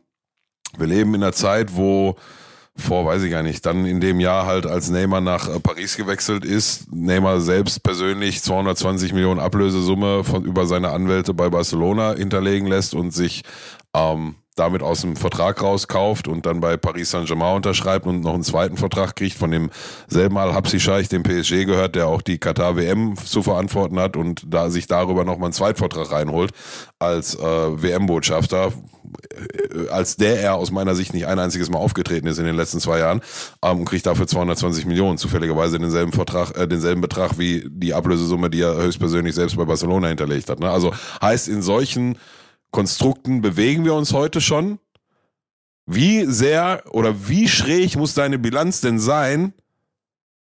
[0.77, 2.15] wir leben in einer Zeit, wo
[2.75, 5.95] vor, weiß ich gar nicht, dann in dem Jahr halt als Neymar nach äh, Paris
[5.95, 12.67] gewechselt ist, Neymar selbst persönlich 220 Millionen Ablösesumme von über seine Anwälte bei Barcelona hinterlegen
[12.67, 13.43] lässt und sich
[13.93, 18.43] ähm, damit aus dem Vertrag rauskauft und dann bei Paris Saint-Germain unterschreibt und noch einen
[18.43, 23.99] zweiten Vertrag kriegt von demselben Al-Habsi-Scheich, dem PSG gehört, der auch die Katar-WM zu verantworten
[23.99, 26.51] hat und da sich darüber nochmal einen Zweitvertrag reinholt
[26.99, 32.27] als äh, WM-Botschafter, äh, als der er aus meiner Sicht nicht ein einziges Mal aufgetreten
[32.27, 33.21] ist in den letzten zwei Jahren
[33.63, 38.49] ähm, und kriegt dafür 220 Millionen, zufälligerweise denselben Vertrag, äh, denselben Betrag wie die Ablösesumme,
[38.49, 40.59] die er höchstpersönlich selbst bei Barcelona hinterlegt hat.
[40.59, 40.69] Ne?
[40.69, 42.17] Also heißt in solchen
[42.73, 44.79] Konstrukten bewegen wir uns heute schon?
[45.85, 49.53] Wie sehr oder wie schräg muss deine Bilanz denn sein,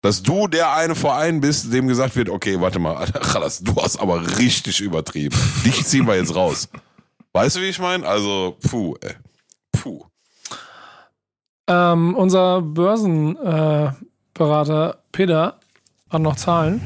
[0.02, 3.06] dass du der eine Verein bist, dem gesagt wird, okay, warte mal,
[3.62, 5.34] du hast aber richtig übertrieben.
[5.64, 6.68] Dich ziehen wir jetzt raus.
[7.32, 8.06] Weißt du, wie ich meine?
[8.06, 9.14] Also, puh, ey.
[9.72, 10.04] Puh.
[11.68, 15.58] Ähm, unser Börsenberater äh, Peter
[16.10, 16.82] hat noch Zahlen.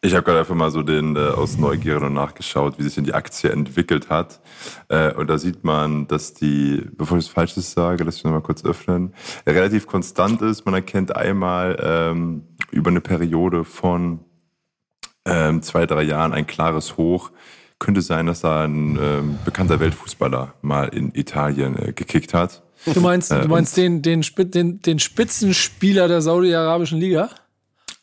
[0.00, 3.02] Ich habe gerade einfach mal so den äh, aus Neugier noch nachgeschaut, wie sich denn
[3.02, 4.40] die Aktie entwickelt hat.
[4.88, 8.30] Äh, und da sieht man, dass die, bevor ich was Falsches sage, lass mich noch
[8.30, 9.12] mal kurz öffnen,
[9.44, 10.64] relativ konstant ist.
[10.64, 14.20] Man erkennt einmal ähm, über eine Periode von
[15.24, 17.32] ähm, zwei, drei Jahren ein klares Hoch.
[17.80, 22.62] Könnte sein, dass da ein ähm, bekannter Weltfußballer mal in Italien äh, gekickt hat.
[22.84, 27.30] Du meinst, du meinst den, den, den, den Spitzenspieler der Saudi-Arabischen Liga?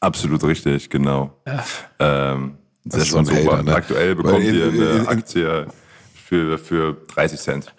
[0.05, 1.35] Absolut richtig, genau.
[1.47, 1.65] Ja.
[1.97, 3.33] Ähm, sehr das schon so.
[3.33, 3.73] Hater, ne?
[3.73, 5.65] Aktuell bekommt ihr eine Aktie
[6.13, 7.73] für, für 30 Cent.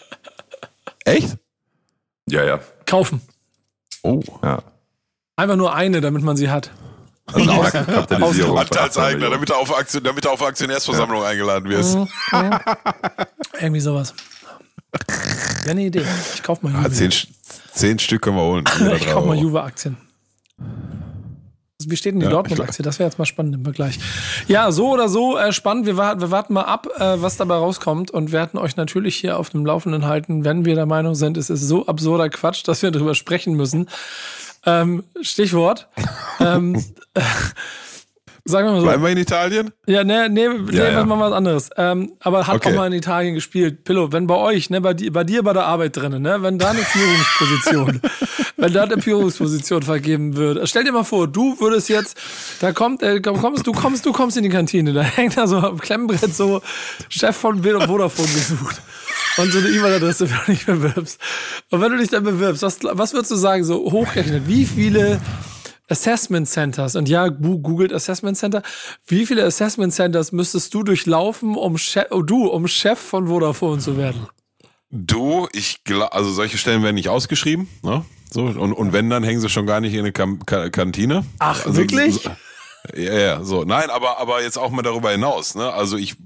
[1.04, 1.36] Echt?
[2.28, 2.58] Ja, ja.
[2.84, 3.20] Kaufen.
[4.02, 4.20] Oh.
[4.42, 4.60] ja.
[5.36, 6.72] Einfach nur eine, damit man sie hat.
[7.26, 8.58] Also Aus Kapitalisierung.
[8.58, 11.28] Anteilseigner, damit du auf, Aktion, damit du auf Aktionärsversammlung ja.
[11.28, 11.96] eingeladen wirst.
[11.96, 12.08] Mhm.
[13.60, 14.14] Irgendwie sowas.
[15.64, 16.02] Ja, eine Idee.
[16.34, 16.86] Ich kauf mal Juve.
[16.86, 17.12] Ah, zehn,
[17.72, 18.64] zehn Stück können wir holen.
[18.96, 19.96] ich kauf mal Juve-Aktien.
[21.84, 22.82] Wie steht denn die ja, Dortmund-Aktie?
[22.82, 23.98] Das wäre jetzt mal spannend im Vergleich.
[24.48, 25.84] Ja, so oder so äh, spannend.
[25.84, 29.38] Wir, warten, wir warten mal ab, äh, was dabei rauskommt und werden euch natürlich hier
[29.38, 32.82] auf dem Laufenden halten, wenn wir der Meinung sind, es ist so absurder Quatsch, dass
[32.82, 33.90] wir darüber sprechen müssen.
[34.64, 35.88] Ähm, Stichwort.
[36.40, 36.82] ähm,
[38.48, 38.86] Sagen wir mal so.
[38.86, 39.72] Bleiben wir in Italien?
[39.86, 41.04] Ja, nee, nee, nee ja, ja.
[41.04, 41.70] machen wir was anderes.
[41.76, 42.70] Ähm, aber hat okay.
[42.70, 43.82] auch mal in Italien gespielt.
[43.82, 46.56] Pillow, wenn bei euch, ne, bei, dir, bei dir bei der Arbeit drinnen, ne, wenn
[46.56, 48.00] da eine Führungsposition,
[48.56, 52.16] wenn da eine Führungsposition vergeben wird, stell dir mal vor, du würdest jetzt,
[52.60, 55.58] da kommt, äh, kommst, du kommst, du kommst in die Kantine, da hängt da so
[55.58, 56.62] am Klemmbrett so
[57.08, 58.80] Chef von Vodafone gesucht.
[59.38, 61.20] Und so eine E-Mail-Adresse, wenn du dich bewirbst.
[61.70, 65.20] Und wenn du dich dann bewirbst, was, was würdest du sagen, so hochgerechnet, wie viele
[65.88, 66.96] Assessment Centers.
[66.96, 68.62] Und ja, googelt Assessment Center.
[69.06, 73.80] Wie viele Assessment Centers müsstest du durchlaufen, um Chef, oh, du, um Chef von Vodafone
[73.80, 74.26] zu werden?
[74.90, 78.04] Du, ich glaube, also solche Stellen werden nicht ausgeschrieben, ne?
[78.32, 81.24] So, und, und wenn, dann hängen sie schon gar nicht in eine Kam Ka Kantine.
[81.38, 82.14] Ach, also, wirklich?
[82.14, 82.30] So,
[82.94, 83.64] ja, ja, so.
[83.64, 85.72] Nein, aber, aber jetzt auch mal darüber hinaus, ne?
[85.72, 86.16] Also ich,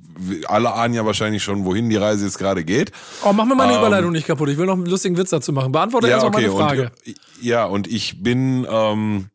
[0.47, 2.93] alle ahnen ja wahrscheinlich schon, wohin die Reise jetzt gerade geht.
[3.23, 4.49] Oh, mach mir meine ähm, Überleitung nicht kaputt.
[4.49, 5.73] Ich will noch einen lustigen Witz dazu machen.
[5.73, 6.91] Beantworte ja, erst okay, meine Frage.
[7.07, 9.27] Und, ja, und ich bin, ähm,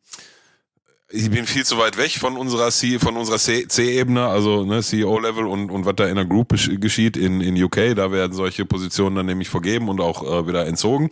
[1.08, 5.46] ich bin viel zu weit weg von unserer C, von unserer C-Ebene, also ne, CEO-Level
[5.46, 7.94] und, und was da in der Group geschieht in, in UK.
[7.94, 11.10] Da werden solche Positionen dann nämlich vergeben und auch äh, wieder entzogen.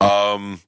[0.00, 0.60] Ähm,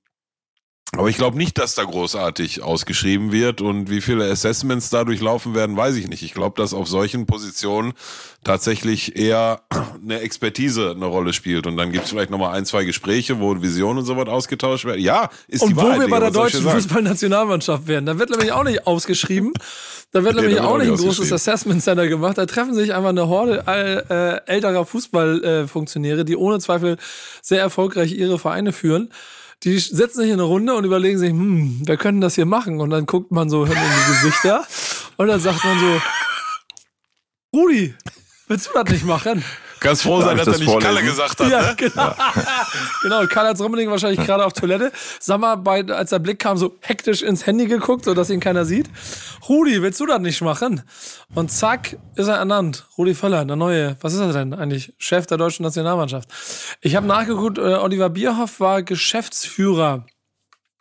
[0.97, 5.55] aber ich glaube nicht, dass da großartig ausgeschrieben wird und wie viele Assessments dadurch laufen
[5.55, 6.23] werden, weiß ich nicht.
[6.23, 7.93] Ich glaube, dass auf solchen Positionen
[8.43, 9.61] tatsächlich eher
[10.03, 13.61] eine Expertise eine Rolle spielt und dann gibt es vielleicht nochmal ein, zwei Gespräche, wo
[13.61, 15.03] Visionen und so was ausgetauscht werden.
[15.03, 15.91] Ja, ist und die Wahrheit.
[15.91, 19.53] Und wo wir bei der deutschen Fußballnationalmannschaft werden, da wird nämlich auch nicht ausgeschrieben.
[20.11, 22.39] Da wird nämlich auch nicht ein großes Assessment Center gemacht.
[22.39, 26.97] Da treffen sich einfach eine Horde äh, älterer Fußballfunktionäre, die ohne Zweifel
[27.43, 29.11] sehr erfolgreich ihre Vereine führen
[29.65, 32.81] die sitzen sich in eine Runde und überlegen sich, hm, wer könnte das hier machen?
[32.81, 34.67] Und dann guckt man so hin in die Gesichter
[35.17, 36.01] und dann sagt man so,
[37.53, 37.95] Rudi,
[38.47, 39.45] willst du das nicht machen?
[39.81, 40.95] Ganz froh sein, dass er nicht vorlesen?
[40.95, 41.51] Kalle gesagt hat.
[41.51, 41.75] Ja, ne?
[41.77, 42.03] genau.
[42.03, 42.17] Ja.
[43.03, 44.93] genau, Kalle hat unbedingt wahrscheinlich gerade auf Toilette.
[45.21, 48.65] Sag mal, bei, als der Blick kam, so hektisch ins Handy geguckt, sodass ihn keiner
[48.65, 48.89] sieht.
[49.49, 50.83] Rudi, willst du das nicht machen?
[51.35, 52.87] Und zack, ist er ernannt.
[52.97, 54.95] Rudi Völler, der neue, was ist er denn eigentlich?
[54.99, 56.29] Chef der deutschen Nationalmannschaft.
[56.81, 60.07] Ich habe nachgeguckt, äh, Oliver Bierhoff war Geschäftsführer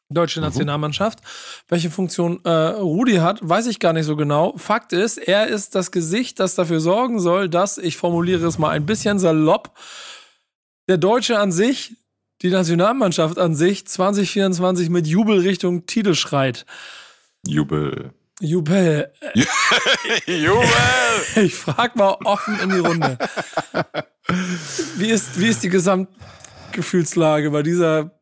[0.09, 0.45] deutsche mhm.
[0.45, 1.19] Nationalmannschaft.
[1.19, 1.27] Mhm.
[1.69, 4.53] Welche Funktion äh, Rudi hat, weiß ich gar nicht so genau.
[4.57, 8.69] Fakt ist, er ist das Gesicht, das dafür sorgen soll, dass, ich formuliere es mal
[8.69, 9.71] ein bisschen salopp,
[10.87, 11.97] der Deutsche an sich,
[12.41, 16.65] die Nationalmannschaft an sich 2024 mit Jubel Richtung Titel schreit.
[17.45, 18.13] Jubel.
[18.39, 19.11] Jubel.
[20.25, 20.63] Jubel!
[21.35, 23.17] Ich frag mal offen in die Runde.
[24.97, 28.16] Wie ist, wie ist die Gesamtgefühlslage bei dieser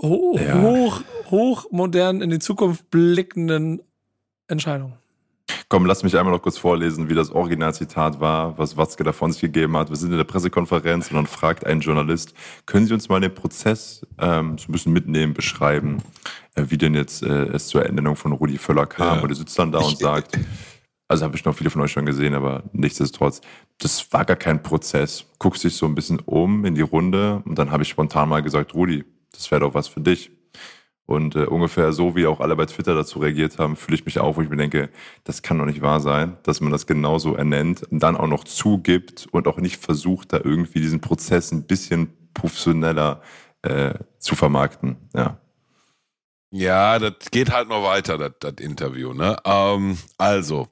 [0.00, 0.60] ho ja.
[0.60, 3.82] hoch, hochmodern in die Zukunft blickenden
[4.48, 4.94] Entscheidung.
[5.68, 9.40] Komm, lass mich einmal noch kurz vorlesen, wie das Originalzitat war, was Watzke davon sich
[9.40, 9.90] gegeben hat.
[9.90, 12.34] Wir sind in der Pressekonferenz und dann fragt ein Journalist,
[12.66, 15.98] können Sie uns mal den Prozess ähm, so ein bisschen mitnehmen, beschreiben,
[16.54, 19.18] äh, wie denn jetzt äh, es zur Ernennung von Rudi Völler kam.
[19.18, 19.22] Ja.
[19.22, 20.38] Und er sitzt dann da und sagt,
[21.08, 23.40] also habe ich noch viele von euch schon gesehen, aber nichtsdestotrotz,
[23.78, 25.26] das war gar kein Prozess.
[25.38, 28.42] Guckt sich so ein bisschen um in die Runde und dann habe ich spontan mal
[28.42, 30.30] gesagt, Rudi, das wäre doch was für dich.
[31.06, 34.18] Und äh, ungefähr so, wie auch alle bei Twitter dazu reagiert haben, fühle ich mich
[34.18, 34.90] auch, wo ich mir denke,
[35.22, 38.42] das kann doch nicht wahr sein, dass man das genauso ernennt und dann auch noch
[38.42, 43.22] zugibt und auch nicht versucht, da irgendwie diesen Prozess ein bisschen professioneller
[43.62, 44.96] äh, zu vermarkten.
[45.14, 45.38] Ja.
[46.50, 49.12] Ja, das geht halt noch weiter, das, das Interview.
[49.12, 49.36] Ne?
[49.44, 50.68] Ähm, also,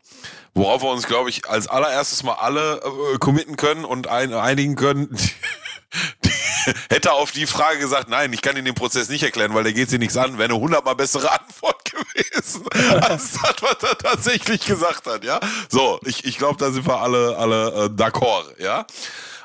[0.54, 4.76] worauf wir uns, glaube ich, als allererstes mal alle äh, committen können und ein, einigen
[4.76, 5.14] können,
[6.90, 9.72] hätte auf die Frage gesagt, nein, ich kann Ihnen den Prozess nicht erklären, weil der
[9.72, 12.66] geht Sie nichts an, wäre eine hundertmal bessere Antwort gewesen,
[13.00, 15.40] als das, was er tatsächlich gesagt hat, ja.
[15.68, 18.86] So, ich, ich glaube, da sind wir alle, alle äh, d'accord, ja.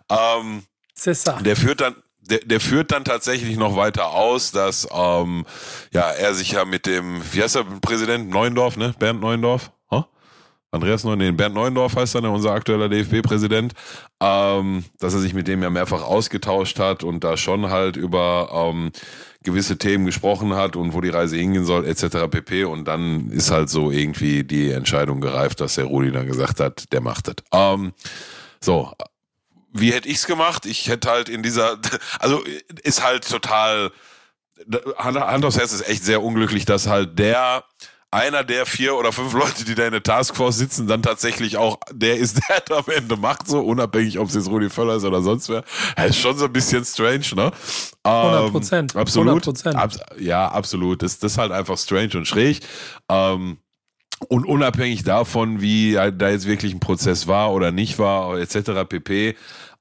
[0.09, 0.63] Ähm,
[1.41, 5.45] der führt dann, der, der führt dann tatsächlich noch weiter aus, dass ähm,
[5.91, 8.93] ja er sich ja mit dem, wie heißt der Präsident Neuendorf, ne?
[8.99, 9.71] Bernd Neuendorf?
[10.71, 13.73] Andreas Neuendorf, Bernd Neuendorf heißt er, ne, unser aktueller DFB-Präsident,
[14.21, 18.49] ähm, dass er sich mit dem ja mehrfach ausgetauscht hat und da schon halt über
[18.53, 18.91] ähm,
[19.43, 22.29] gewisse Themen gesprochen hat und wo die Reise hingehen soll, etc.
[22.29, 22.65] pp.
[22.65, 26.91] Und dann ist halt so irgendwie die Entscheidung gereift, dass der Rudi dann gesagt hat,
[26.91, 27.35] der macht das.
[27.51, 27.93] Ähm,
[28.61, 28.91] so,
[29.73, 30.67] wie hätte ich's gemacht?
[30.67, 31.77] Ich hätte halt in dieser,
[32.19, 32.43] also
[32.83, 33.91] ist halt total,
[34.97, 37.63] Hand aufs Herz ist echt sehr unglücklich, dass halt der
[38.11, 41.77] einer der vier oder fünf Leute, die da in der Taskforce sitzen, dann tatsächlich auch
[41.91, 45.03] der ist, der es am Ende macht, so unabhängig, ob es jetzt Rudi Völler ist
[45.03, 45.63] oder sonst wer.
[45.95, 47.51] Das ist schon so ein bisschen strange, ne?
[48.03, 48.95] 100 Prozent.
[48.95, 49.43] Ähm, absolut.
[49.43, 49.73] 100%.
[49.73, 51.03] Ab, ja, absolut.
[51.03, 52.61] Das, das ist halt einfach strange und schräg.
[53.09, 53.57] Ähm,
[54.27, 58.85] und unabhängig davon, wie da jetzt wirklich ein Prozess war oder nicht war, etc.
[58.87, 59.35] pp.,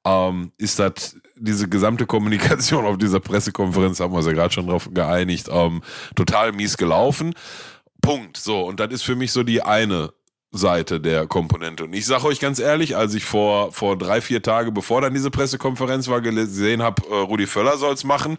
[0.05, 4.69] ähm, ist das diese gesamte Kommunikation auf dieser Pressekonferenz, haben wir uns ja gerade schon
[4.69, 5.83] drauf geeinigt, ähm,
[6.15, 7.35] total mies gelaufen.
[8.01, 8.37] Punkt.
[8.37, 10.13] So, und das ist für mich so die eine
[10.51, 11.85] Seite der Komponente.
[11.85, 15.13] Und ich sage euch ganz ehrlich, als ich vor, vor drei, vier Tage, bevor dann
[15.13, 18.39] diese Pressekonferenz war, gesehen habe, äh, Rudi Völler soll's machen,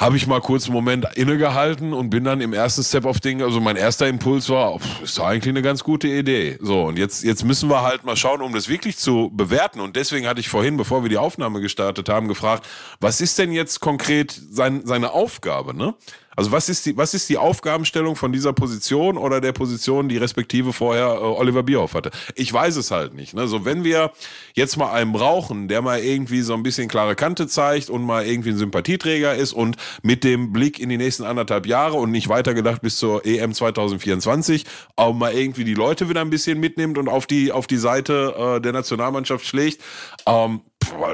[0.00, 3.40] habe ich mal kurz einen Moment innegehalten und bin dann im ersten Step auf Ding,
[3.42, 6.58] also mein erster Impuls war, pff, ist eigentlich eine ganz gute Idee.
[6.60, 9.80] So, und jetzt, jetzt müssen wir halt mal schauen, um das wirklich zu bewerten.
[9.80, 12.66] Und deswegen hatte ich vorhin, bevor wir die Aufnahme gestartet haben, gefragt,
[13.00, 15.94] was ist denn jetzt konkret sein, seine Aufgabe, ne?
[16.36, 20.16] Also was ist die, was ist die Aufgabenstellung von dieser Position oder der Position, die
[20.16, 22.10] respektive vorher äh, Oliver Bierhoff hatte?
[22.34, 23.34] Ich weiß es halt nicht.
[23.34, 23.48] Ne?
[23.48, 24.12] So wenn wir
[24.54, 28.26] jetzt mal einen brauchen, der mal irgendwie so ein bisschen klare Kante zeigt und mal
[28.26, 32.28] irgendwie ein Sympathieträger ist und mit dem Blick in die nächsten anderthalb Jahre und nicht
[32.28, 34.64] weitergedacht bis zur EM 2024
[34.96, 38.34] auch mal irgendwie die Leute wieder ein bisschen mitnimmt und auf die auf die Seite
[38.56, 39.82] äh, der Nationalmannschaft schlägt,
[40.26, 40.60] ähm,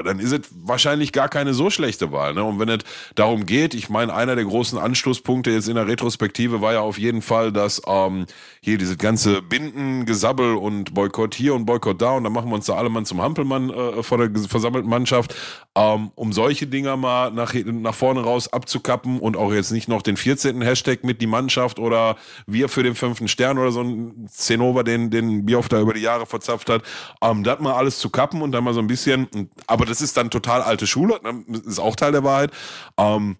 [0.03, 2.33] dann ist es wahrscheinlich gar keine so schlechte Wahl.
[2.33, 2.43] Ne?
[2.43, 2.79] Und wenn es
[3.15, 6.97] darum geht, ich meine, einer der großen Anschlusspunkte jetzt in der Retrospektive war ja auf
[6.97, 8.25] jeden Fall, dass ähm,
[8.61, 12.55] hier diese ganze Binden, Gesabbel und Boykott hier und Boykott da und dann machen wir
[12.55, 15.35] uns da alle Mann zum Hampelmann äh, vor der versammelten Mannschaft,
[15.75, 20.01] ähm, um solche Dinger mal nach, nach vorne raus abzukappen und auch jetzt nicht noch
[20.01, 20.61] den 14.
[20.61, 25.09] Hashtag mit die Mannschaft oder wir für den fünften Stern oder so ein Zinnober, den,
[25.09, 26.83] den Bioff da über die Jahre verzapft hat,
[27.21, 29.27] ähm, das mal alles zu kappen und dann mal so ein bisschen,
[29.67, 31.45] aber das ist dann total alte Schule, ne?
[31.65, 32.51] ist auch Teil der Wahrheit.
[32.97, 33.37] Ähm,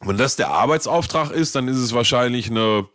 [0.00, 2.88] wenn das der Arbeitsauftrag ist, dann ist es wahrscheinlich eine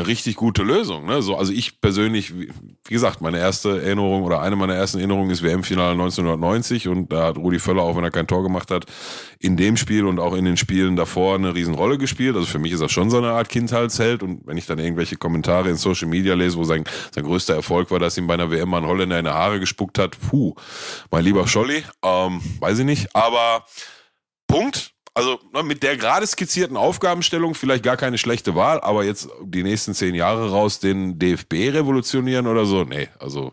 [0.00, 1.06] eine richtig gute Lösung.
[1.06, 1.22] Ne?
[1.22, 2.50] So, also ich persönlich, wie
[2.88, 7.36] gesagt, meine erste Erinnerung oder eine meiner ersten Erinnerungen ist WM-Finale 1990 und da hat
[7.38, 8.86] Rudi Völler, auch wenn er kein Tor gemacht hat,
[9.38, 12.34] in dem Spiel und auch in den Spielen davor eine Riesenrolle gespielt.
[12.34, 15.16] Also für mich ist das schon so eine Art Kindheitsheld und wenn ich dann irgendwelche
[15.16, 16.84] Kommentare in Social Media lese, wo sein,
[17.14, 19.60] sein größter Erfolg war, dass ihm bei einer WM mal ein Holländer in die Haare
[19.60, 20.54] gespuckt hat, puh,
[21.10, 23.64] mein lieber Scholli, ähm, weiß ich nicht, aber
[24.46, 29.28] Punkt also ne, mit der gerade skizzierten Aufgabenstellung vielleicht gar keine schlechte Wahl, aber jetzt
[29.42, 33.52] die nächsten zehn Jahre raus den DFB revolutionieren oder so, nee, also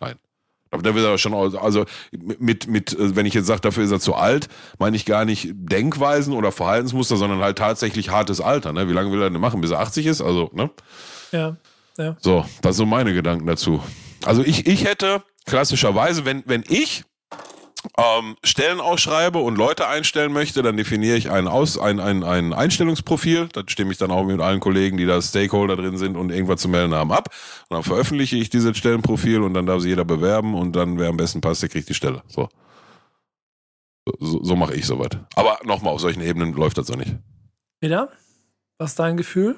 [0.00, 0.16] nein.
[0.70, 3.90] Aber da wird er schon, also mit, mit, äh, wenn ich jetzt sage, dafür ist
[3.90, 4.48] er zu alt,
[4.78, 8.72] meine ich gar nicht Denkweisen oder Verhaltensmuster, sondern halt tatsächlich hartes Alter.
[8.72, 8.88] Ne?
[8.88, 10.22] Wie lange will er denn machen, bis er 80 ist?
[10.22, 10.70] Also, ne?
[11.30, 11.56] Ja,
[11.98, 12.16] ja.
[12.20, 13.82] So, das sind so meine Gedanken dazu.
[14.24, 17.04] Also ich, ich hätte klassischerweise, wenn, wenn ich
[17.96, 22.52] ähm, Stellen ausschreibe und Leute einstellen möchte, dann definiere ich ein, Aus, ein, ein, ein
[22.52, 23.48] Einstellungsprofil.
[23.52, 26.60] Da stimme ich dann auch mit allen Kollegen, die da Stakeholder drin sind und irgendwas
[26.60, 27.28] zu melden haben, ab.
[27.68, 31.08] Und dann veröffentliche ich dieses Stellenprofil und dann darf sich jeder bewerben und dann, wer
[31.08, 32.22] am besten passt, der kriegt die Stelle.
[32.28, 32.48] So.
[34.18, 35.18] So, so mache ich soweit.
[35.36, 37.14] Aber nochmal, auf solchen Ebenen läuft das so nicht.
[37.80, 38.08] Peter,
[38.78, 39.56] was ist dein Gefühl?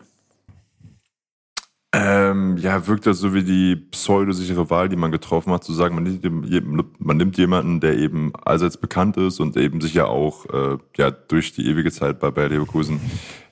[1.96, 5.94] Ähm, ja, wirkt das so wie die pseudosichere Wahl, die man getroffen hat, zu sagen,
[5.94, 10.44] man nimmt, man nimmt jemanden, der eben allseits bekannt ist und eben sich ja auch
[10.46, 13.00] äh, ja, durch die ewige Zeit bei Bayer Leverkusen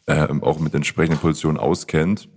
[0.07, 2.29] äh, auch mit entsprechenden Positionen auskennt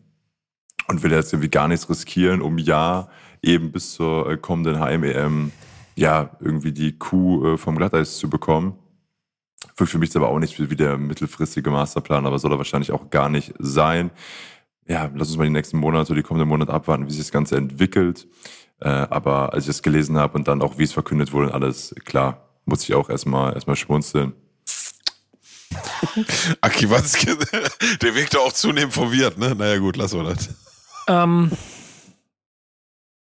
[0.88, 3.08] und will jetzt irgendwie gar nichts riskieren, um ja
[3.41, 5.51] eben bis zur äh, kommenden HMEM
[5.95, 8.78] ja irgendwie die Kuh äh, vom Glatteis zu bekommen.
[9.76, 13.10] Wirkt für mich aber auch nicht wie der mittelfristige Masterplan, aber soll er wahrscheinlich auch
[13.10, 14.12] gar nicht sein
[14.88, 17.57] ja, lass uns mal die nächsten Monate, die kommenden Monate abwarten, wie sich das Ganze
[17.57, 18.27] entwickelt.
[18.81, 21.53] Äh, aber als ich es gelesen habe und dann auch, wie es verkündet wurde und
[21.53, 24.33] alles, klar, muss ich auch erstmal erstmal schmunzeln.
[26.61, 27.38] Aki Watzke,
[28.01, 29.55] der wirkt auch zunehmend verwirrt, ne?
[29.55, 30.49] Naja, gut, lassen wir das.
[31.07, 31.51] Ähm,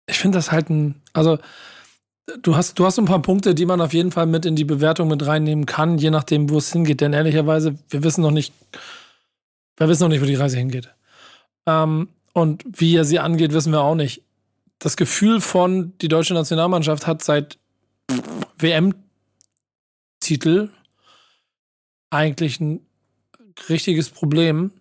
[0.06, 1.38] ich finde das halt ein, also
[2.42, 4.64] du hast, du hast ein paar Punkte, die man auf jeden Fall mit in die
[4.64, 7.00] Bewertung mit reinnehmen kann, je nachdem, wo es hingeht.
[7.00, 8.52] Denn ehrlicherweise, wir wissen noch nicht,
[9.76, 10.94] wir wissen noch nicht, wo die Reise hingeht.
[11.66, 14.22] Ähm, und wie er sie angeht, wissen wir auch nicht.
[14.78, 17.58] Das Gefühl von, die deutsche Nationalmannschaft hat seit
[18.58, 19.00] WM-Titel
[22.10, 22.80] eigentlich ein
[23.68, 24.72] richtiges Problem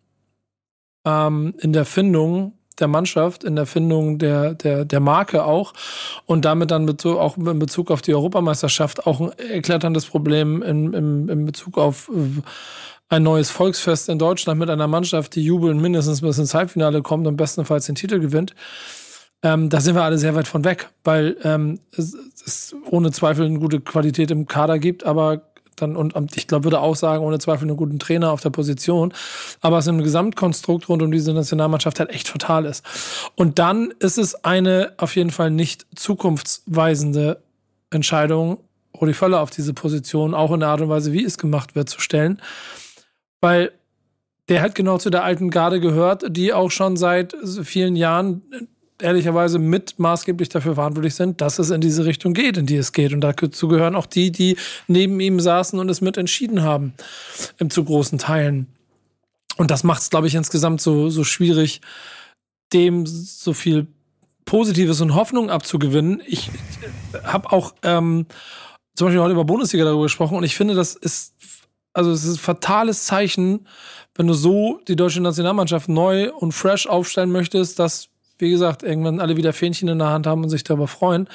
[1.05, 5.73] ähm, in der Findung der Mannschaft, in der Findung der, der, der Marke auch
[6.25, 10.93] und damit dann Bezug, auch in Bezug auf die Europameisterschaft auch ein eklatantes Problem in,
[10.93, 12.41] in, in Bezug auf äh,
[13.12, 17.28] ein neues Volksfest in Deutschland mit einer Mannschaft, die jubeln mindestens bis ins Halbfinale kommt
[17.28, 18.55] und bestenfalls den Titel gewinnt.
[19.43, 23.45] Ähm, da sind wir alle sehr weit von weg, weil ähm, es, es ohne Zweifel
[23.45, 25.41] eine gute Qualität im Kader gibt, aber
[25.76, 29.14] dann und ich glaube, würde auch sagen, ohne Zweifel einen guten Trainer auf der Position,
[29.59, 32.86] aber es im Gesamtkonstrukt rund um diese Nationalmannschaft halt echt fatal ist.
[33.36, 37.41] Und dann ist es eine auf jeden Fall nicht zukunftsweisende
[37.89, 38.59] Entscheidung,
[38.99, 41.89] Rudi Völler auf diese Position, auch in der Art und Weise, wie es gemacht wird,
[41.89, 42.39] zu stellen.
[43.41, 43.71] Weil
[44.47, 48.41] der hat genau zu der alten Garde gehört, die auch schon seit vielen Jahren
[49.01, 52.93] ehrlicherweise mit maßgeblich dafür verantwortlich sind, dass es in diese Richtung geht, in die es
[52.93, 53.13] geht.
[53.13, 56.93] Und dazu gehören auch die, die neben ihm saßen und es mit entschieden haben,
[57.69, 58.67] zu großen Teilen.
[59.57, 61.81] Und das macht es, glaube ich, insgesamt so, so schwierig,
[62.73, 63.87] dem so viel
[64.45, 66.21] Positives und Hoffnung abzugewinnen.
[66.25, 66.49] Ich
[67.23, 68.25] habe auch ähm,
[68.95, 71.33] zum Beispiel heute über Bundesliga darüber gesprochen und ich finde, das ist,
[71.93, 73.67] also es ist ein fatales Zeichen,
[74.15, 78.11] wenn du so die deutsche Nationalmannschaft neu und fresh aufstellen möchtest, dass
[78.41, 81.29] wie gesagt, irgendwann alle wieder Fähnchen in der Hand haben und sich darüber freuen.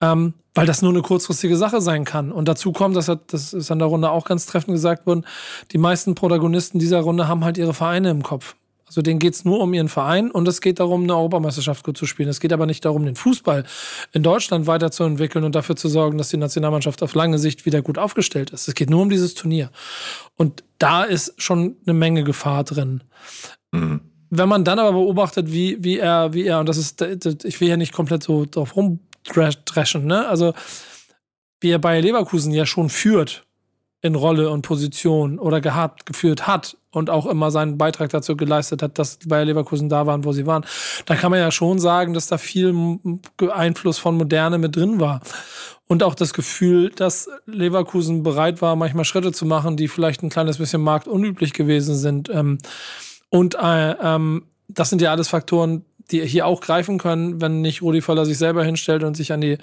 [0.00, 2.30] Ähm, weil das nur eine kurzfristige Sache sein kann.
[2.30, 5.24] Und dazu kommt, das, hat, das ist an der Runde auch ganz treffend gesagt worden,
[5.72, 8.54] die meisten Protagonisten dieser Runde haben halt ihre Vereine im Kopf.
[8.94, 12.06] Also denen geht's nur um ihren Verein und es geht darum, eine Europameisterschaft gut zu
[12.06, 12.28] spielen.
[12.28, 13.64] Es geht aber nicht darum, den Fußball
[14.12, 17.98] in Deutschland weiterzuentwickeln und dafür zu sorgen, dass die Nationalmannschaft auf lange Sicht wieder gut
[17.98, 18.68] aufgestellt ist.
[18.68, 19.70] Es geht nur um dieses Turnier.
[20.36, 23.02] Und da ist schon eine Menge Gefahr drin.
[23.72, 24.00] Mhm
[24.36, 27.68] wenn man dann aber beobachtet, wie, wie er, wie er, und das ist, ich will
[27.68, 30.26] ja nicht komplett so drauf rumdreschen, ne?
[30.26, 30.54] Also,
[31.60, 33.46] wie er Bayer Leverkusen ja schon führt
[34.02, 38.82] in Rolle und Position oder gehabt, geführt hat und auch immer seinen Beitrag dazu geleistet
[38.82, 40.64] hat, dass Bayer Leverkusen da waren, wo sie waren,
[41.06, 42.98] da kann man ja schon sagen, dass da viel
[43.52, 45.20] Einfluss von Moderne mit drin war.
[45.86, 50.30] Und auch das Gefühl, dass Leverkusen bereit war, manchmal Schritte zu machen, die vielleicht ein
[50.30, 52.30] kleines bisschen marktunüblich gewesen sind.
[52.30, 52.58] Ähm,
[53.28, 57.82] und äh, ähm, das sind ja alles Faktoren, die hier auch greifen können, wenn nicht
[57.82, 59.58] Rudi Völler sich selber hinstellt und sich an die,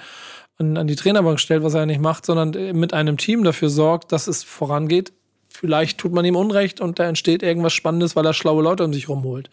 [0.58, 4.12] an, die Trainerbank stellt, was er nicht macht, sondern äh, mit einem Team dafür sorgt,
[4.12, 5.14] dass es vorangeht.
[5.52, 8.94] Vielleicht tut man ihm Unrecht und da entsteht irgendwas Spannendes, weil er schlaue Leute um
[8.94, 9.50] sich rumholt.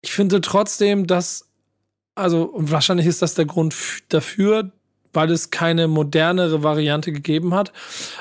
[0.00, 1.48] Ich finde trotzdem, dass,
[2.14, 3.74] also, wahrscheinlich ist das der Grund
[4.08, 4.72] dafür,
[5.12, 7.72] weil es keine modernere Variante gegeben hat.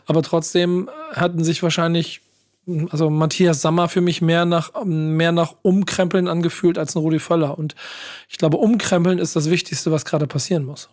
[0.05, 2.21] Aber trotzdem hatten sich wahrscheinlich
[2.89, 7.57] also Matthias Sammer für mich mehr nach, mehr nach Umkrempeln angefühlt als ein Rudi Völler.
[7.57, 7.75] Und
[8.27, 10.89] ich glaube, Umkrempeln ist das Wichtigste, was gerade passieren muss.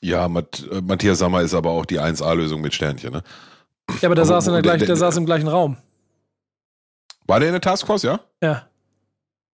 [0.00, 3.22] Ja, Matt, äh, Matthias Sammer ist aber auch die 1A-Lösung mit Sternchen, ne?
[4.00, 5.76] Ja, aber der, aber, saß, in der, gleich, der, der saß im gleichen Raum.
[7.26, 8.20] War der in der Taskforce, ja?
[8.42, 8.66] Ja.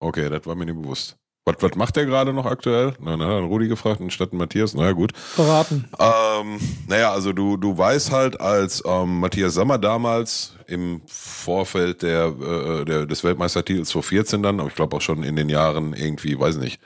[0.00, 1.16] Okay, das war mir nicht bewusst.
[1.44, 2.94] Was, was macht der gerade noch aktuell?
[3.00, 4.74] Na, na, hat Rudi gefragt anstatt Matthias.
[4.74, 5.12] Naja, gut.
[5.36, 5.88] Beraten.
[5.98, 12.26] Ähm, naja, also du, du weißt halt, als ähm, Matthias Sommer damals im Vorfeld der,
[12.26, 16.38] äh, der, des Weltmeistertitels 2014 dann, aber ich glaube auch schon in den Jahren irgendwie,
[16.38, 16.80] weiß nicht,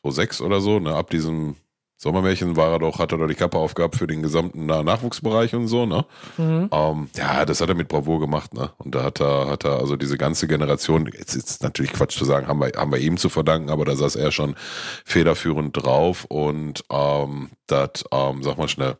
[0.00, 1.56] 2006 oder so, ne, ab diesem
[1.98, 5.66] Sommermärchen war er doch, hat er doch die Kappe aufgehabt für den gesamten Nachwuchsbereich und
[5.66, 6.04] so, ne?
[6.36, 6.68] Mhm.
[6.70, 8.70] Ähm, ja, das hat er mit Bravour gemacht, ne?
[8.78, 12.26] Und da hat er, hat er also diese ganze Generation, jetzt ist natürlich Quatsch zu
[12.26, 14.56] sagen, haben wir, haben wir ihm zu verdanken, aber da saß er schon
[15.06, 18.98] federführend drauf und ähm, das, ähm, sag mal schnell,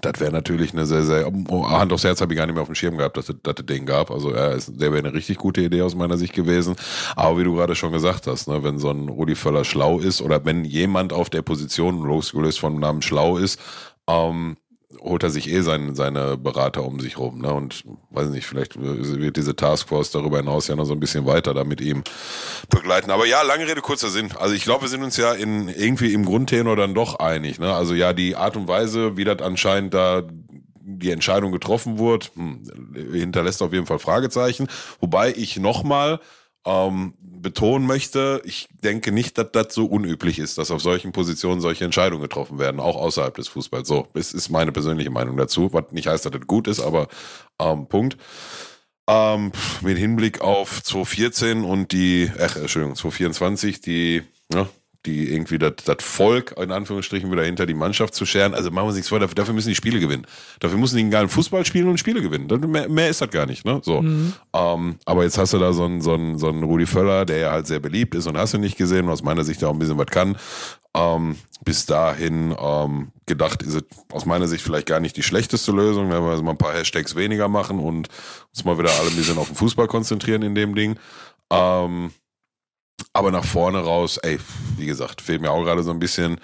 [0.00, 2.62] das wäre natürlich eine sehr, sehr, oh, Hand aufs Herz habe ich gar nicht mehr
[2.62, 4.10] auf dem Schirm gehabt, dass es, es den gab.
[4.10, 6.76] Also er ist, der wäre eine richtig gute Idee aus meiner Sicht gewesen.
[7.16, 10.22] Aber wie du gerade schon gesagt hast, ne, wenn so ein Rudi Völler schlau ist
[10.22, 13.60] oder wenn jemand auf der Position losgelöst vom Namen schlau ist,
[14.06, 14.56] ähm,
[15.02, 17.40] holt er sich eh seine, seine Berater um sich rum.
[17.40, 17.52] Ne?
[17.52, 21.54] Und weiß nicht, vielleicht wird diese Taskforce darüber hinaus ja noch so ein bisschen weiter
[21.54, 22.02] da mit ihm
[22.68, 23.10] begleiten.
[23.10, 24.30] Aber ja, lange Rede, kurzer Sinn.
[24.38, 27.58] Also ich glaube, wir sind uns ja in irgendwie im Grundtenor dann doch einig.
[27.58, 27.72] Ne?
[27.72, 30.22] Also ja, die Art und Weise, wie das anscheinend da
[30.82, 32.62] die Entscheidung getroffen wurde, hm,
[33.12, 34.66] hinterlässt auf jeden Fall Fragezeichen.
[35.00, 36.20] Wobei ich nochmal
[36.66, 41.60] ähm, betonen möchte, ich denke nicht, dass das so unüblich ist, dass auf solchen Positionen
[41.60, 43.88] solche Entscheidungen getroffen werden, auch außerhalb des Fußballs.
[43.88, 47.08] So, das ist meine persönliche Meinung dazu, was nicht heißt, dass das gut ist, aber
[47.58, 48.16] ähm, Punkt.
[49.08, 54.68] Ähm, mit Hinblick auf 2014 und die, ach, Entschuldigung, 2024, die, ja,
[55.06, 58.54] die irgendwie das, Volk in Anführungsstrichen wieder hinter die Mannschaft zu scheren.
[58.54, 60.26] Also machen wir uns nichts vor, dafür, dafür müssen die Spiele gewinnen.
[60.60, 62.48] Dafür müssen die einen geilen Fußball spielen und Spiele gewinnen.
[62.70, 63.80] Mehr, mehr ist das gar nicht, ne?
[63.82, 64.02] So.
[64.02, 64.34] Mhm.
[64.54, 67.38] Ähm, aber jetzt hast du da so einen, so, einen, so einen Rudi Völler, der
[67.38, 69.78] ja halt sehr beliebt ist und hast du nicht gesehen, aus meiner Sicht auch ein
[69.78, 70.36] bisschen was kann.
[70.94, 75.72] Ähm, bis dahin ähm, gedacht ist es aus meiner Sicht vielleicht gar nicht die schlechteste
[75.72, 78.08] Lösung, wenn wir also mal ein paar Hashtags weniger machen und
[78.48, 80.98] uns mal wieder alle ein bisschen auf den Fußball konzentrieren in dem Ding.
[81.50, 82.10] Ähm,
[83.12, 84.38] aber nach vorne raus, ey,
[84.76, 86.40] wie gesagt, fehlt mir auch gerade so ein bisschen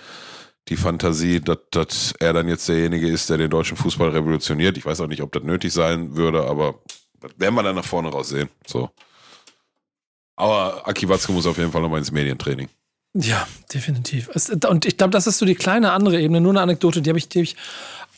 [0.68, 4.76] die Fantasie, dass, dass er dann jetzt derjenige ist, der den deutschen Fußball revolutioniert.
[4.76, 6.80] Ich weiß auch nicht, ob das nötig sein würde, aber
[7.20, 8.48] das werden wir dann nach vorne raus sehen.
[8.66, 8.90] So.
[10.34, 12.68] Aber Aki Watzke muss auf jeden Fall nochmal ins Medientraining.
[13.14, 14.28] Ja, definitiv.
[14.68, 17.18] Und ich glaube, das ist so die kleine andere Ebene, nur eine Anekdote, die habe
[17.18, 17.56] ich, hab ich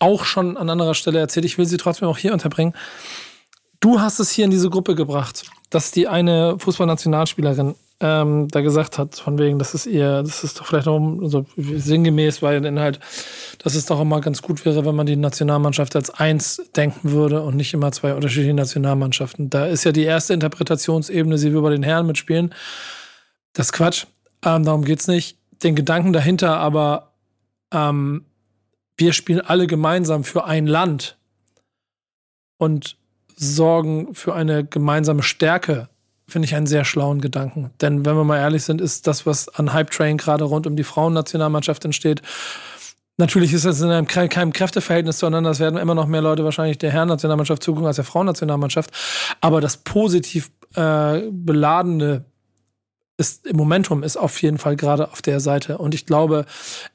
[0.01, 1.45] auch schon an anderer Stelle erzählt.
[1.45, 2.75] Ich will sie trotzdem auch hier unterbringen.
[3.81, 8.99] Du hast es hier in diese Gruppe gebracht, dass die eine Fußballnationalspielerin ähm, da gesagt
[8.99, 12.79] hat, von wegen, das ist ihr, das ist doch vielleicht auch so sinngemäß, weil dann
[12.79, 13.01] halt,
[13.59, 17.43] dass es doch immer ganz gut wäre, wenn man die Nationalmannschaft als eins denken würde
[17.43, 19.51] und nicht immer zwei unterschiedliche Nationalmannschaften.
[19.51, 22.55] Da ist ja die erste Interpretationsebene, sie will bei den Herren mitspielen.
[23.53, 24.07] Das ist Quatsch.
[24.45, 25.37] Ähm, darum geht's nicht.
[25.65, 27.15] Den Gedanken dahinter aber,
[27.73, 28.27] ähm,
[28.97, 31.19] wir spielen alle gemeinsam für ein Land
[32.59, 32.97] und
[33.35, 35.89] sorgen für eine gemeinsame Stärke,
[36.29, 37.71] finde ich einen sehr schlauen Gedanken.
[37.81, 40.77] Denn wenn wir mal ehrlich sind, ist das, was an Hype Train gerade rund um
[40.77, 42.23] die Frauennationalmannschaft entsteht,
[43.21, 45.51] Natürlich ist das in einem keinem Kräfteverhältnis zueinander.
[45.51, 48.93] Es werden immer noch mehr Leute wahrscheinlich der Herrennationalmannschaft zugucken als der Frauennationalmannschaft.
[49.41, 52.25] Aber das positiv äh, beladene
[53.19, 55.79] ist, im Momentum ist auf jeden Fall gerade auf der Seite.
[55.79, 56.47] Und ich glaube,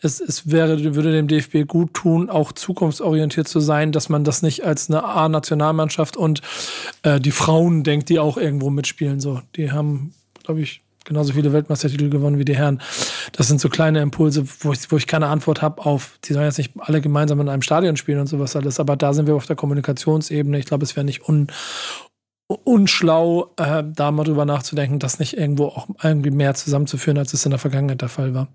[0.01, 4.41] es, es wäre, würde dem DFB gut tun, auch zukunftsorientiert zu sein, dass man das
[4.41, 6.41] nicht als eine A-Nationalmannschaft und
[7.03, 9.19] äh, die Frauen denkt, die auch irgendwo mitspielen.
[9.19, 10.13] So, die haben,
[10.43, 12.82] glaube ich, genauso viele Weltmeistertitel gewonnen wie die Herren.
[13.34, 16.45] Das sind so kleine Impulse, wo ich, wo ich keine Antwort habe auf, die sollen
[16.45, 19.36] jetzt nicht alle gemeinsam in einem Stadion spielen und sowas alles, aber da sind wir
[19.36, 20.57] auf der Kommunikationsebene.
[20.57, 21.47] Ich glaube, es wäre nicht un,
[22.47, 27.45] unschlau, äh, da mal drüber nachzudenken, das nicht irgendwo auch irgendwie mehr zusammenzuführen, als es
[27.45, 28.47] in der Vergangenheit der Fall war.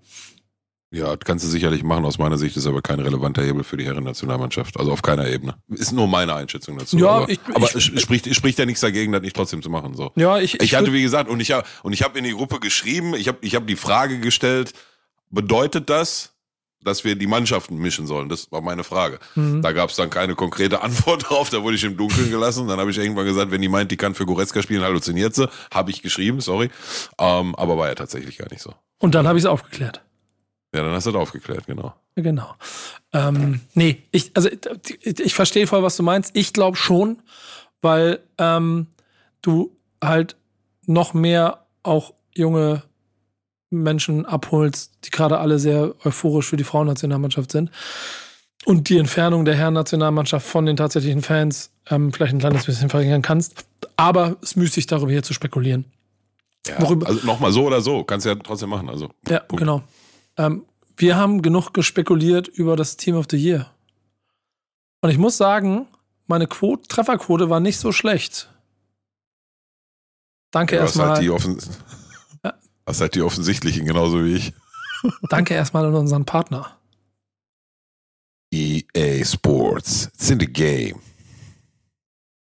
[0.91, 2.03] Ja, kannst du sicherlich machen.
[2.03, 4.79] Aus meiner Sicht ist aber kein relevanter Hebel für die Herren-Nationalmannschaft.
[4.79, 5.53] Also auf keiner Ebene.
[5.67, 6.97] Ist nur meine Einschätzung dazu.
[6.97, 9.69] Ja, aber, ich, aber ich, es spricht, spricht ja nichts dagegen, das nicht trotzdem zu
[9.69, 9.93] machen.
[9.93, 10.11] So.
[10.15, 12.59] Ja, ich, ich, hatte, wie gesagt, und ich habe und ich habe in die Gruppe
[12.59, 14.73] geschrieben, ich habe ich hab die Frage gestellt,
[15.29, 16.33] bedeutet das,
[16.83, 18.29] dass wir die Mannschaften mischen sollen?
[18.29, 19.19] Das war meine Frage.
[19.35, 19.61] Mhm.
[19.61, 22.67] Da gab es dann keine konkrete Antwort drauf, da wurde ich im Dunkeln gelassen.
[22.67, 25.49] Dann habe ich irgendwann gesagt, wenn die meint, die kann für Goretzka spielen, halluziniert sie.
[25.71, 26.69] Habe ich geschrieben, sorry.
[27.19, 28.73] Ähm, aber war ja tatsächlich gar nicht so.
[28.99, 30.01] Und dann habe ich es aufgeklärt.
[30.73, 31.95] Ja, dann hast du das aufgeklärt, genau.
[32.15, 32.53] Genau.
[33.11, 36.35] Ähm, nee, ich, also ich, ich verstehe voll, was du meinst.
[36.35, 37.21] Ich glaube schon,
[37.81, 38.87] weil ähm,
[39.41, 40.35] du halt
[40.85, 42.83] noch mehr auch junge
[43.69, 47.71] Menschen abholst, die gerade alle sehr euphorisch für die Frauennationalmannschaft sind.
[48.65, 53.21] Und die Entfernung der Herren-Nationalmannschaft von den tatsächlichen Fans ähm, vielleicht ein kleines bisschen verringern
[53.21, 53.65] kannst.
[53.95, 55.85] Aber es müßig darüber hier zu spekulieren.
[56.67, 58.89] Ja, Worüber, also nochmal so oder so, kannst du ja trotzdem machen.
[58.89, 59.61] Also, ja, Punkt.
[59.61, 59.81] genau.
[60.37, 60.65] Ähm,
[60.97, 63.71] wir haben genug gespekuliert über das Team of the Year.
[65.01, 65.87] Und ich muss sagen,
[66.27, 68.49] meine Quote, Trefferquote war nicht so schlecht.
[70.51, 71.17] Danke ja, erstmal.
[71.17, 71.23] Halt
[72.89, 74.51] Was halt die offensichtlichen, genauso wie ich.
[75.29, 76.75] Danke erstmal an unseren Partner.
[78.51, 80.09] EA Sports.
[80.15, 80.99] It's in the game.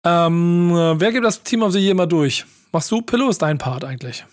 [0.03, 2.43] Ähm, wer gibt das Team of the Year mal durch?
[2.71, 3.03] Machst du?
[3.03, 4.25] Pillow ist dein Part eigentlich.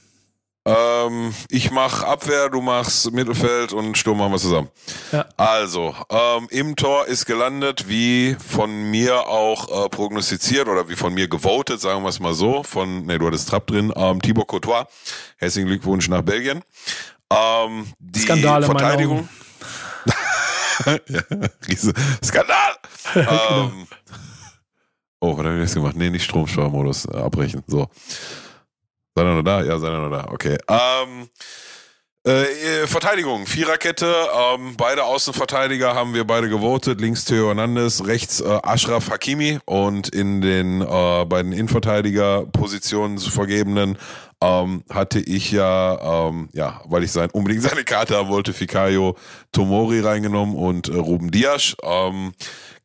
[0.68, 4.68] Ähm, ich mach Abwehr, du machst Mittelfeld und Sturm machen wir zusammen.
[5.12, 5.24] Ja.
[5.38, 11.14] Also, ähm, im Tor ist gelandet, wie von mir auch äh, prognostiziert oder wie von
[11.14, 14.48] mir gewotet, sagen wir es mal so, von, ne, du hattest Trapp drin, ähm, Thibaut
[14.48, 14.84] Courtois.
[15.38, 16.62] Herzlichen Glückwunsch nach Belgien.
[17.32, 19.26] Ähm, die Skandal Verteidigung.
[20.86, 21.20] ja,
[21.66, 22.76] riese Skandal!
[23.14, 23.64] genau.
[23.64, 23.86] ähm,
[25.20, 25.96] oh, was habe ich jetzt gemacht?
[25.96, 27.62] Nee, nicht Stromsparmodus äh, abbrechen.
[27.66, 27.88] So.
[29.18, 29.64] Seid ihr noch da?
[29.64, 30.28] Ja, seid ihr noch da.
[30.30, 30.56] Okay.
[30.68, 31.28] Ähm,
[32.24, 37.00] äh, Verteidigung, Viererkette, ähm, beide Außenverteidiger haben wir beide gewotet.
[37.00, 43.98] Links Theo Hernandez, rechts äh, Ashraf Hakimi und in den äh, beiden Innenverteidigerpositionen zu vergebenen
[44.40, 49.16] ähm, hatte ich ja, ähm, ja, weil ich sein, unbedingt seine Karte haben wollte, Fikayo
[49.50, 51.74] Tomori reingenommen und äh, Ruben Dias.
[51.82, 52.34] Ähm,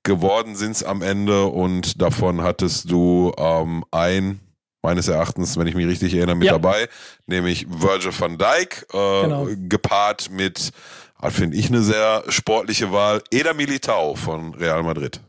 [0.01, 4.39] geworden sind es am Ende und davon hattest du ähm, ein
[4.84, 6.53] meines Erachtens, wenn ich mich richtig erinnere, mit ja.
[6.53, 6.88] dabei,
[7.25, 9.47] nämlich Virgil van Dijk, äh, genau.
[9.67, 10.71] gepaart mit,
[11.17, 15.21] ah, finde ich, eine sehr sportliche Wahl, Eder Militao von Real Madrid.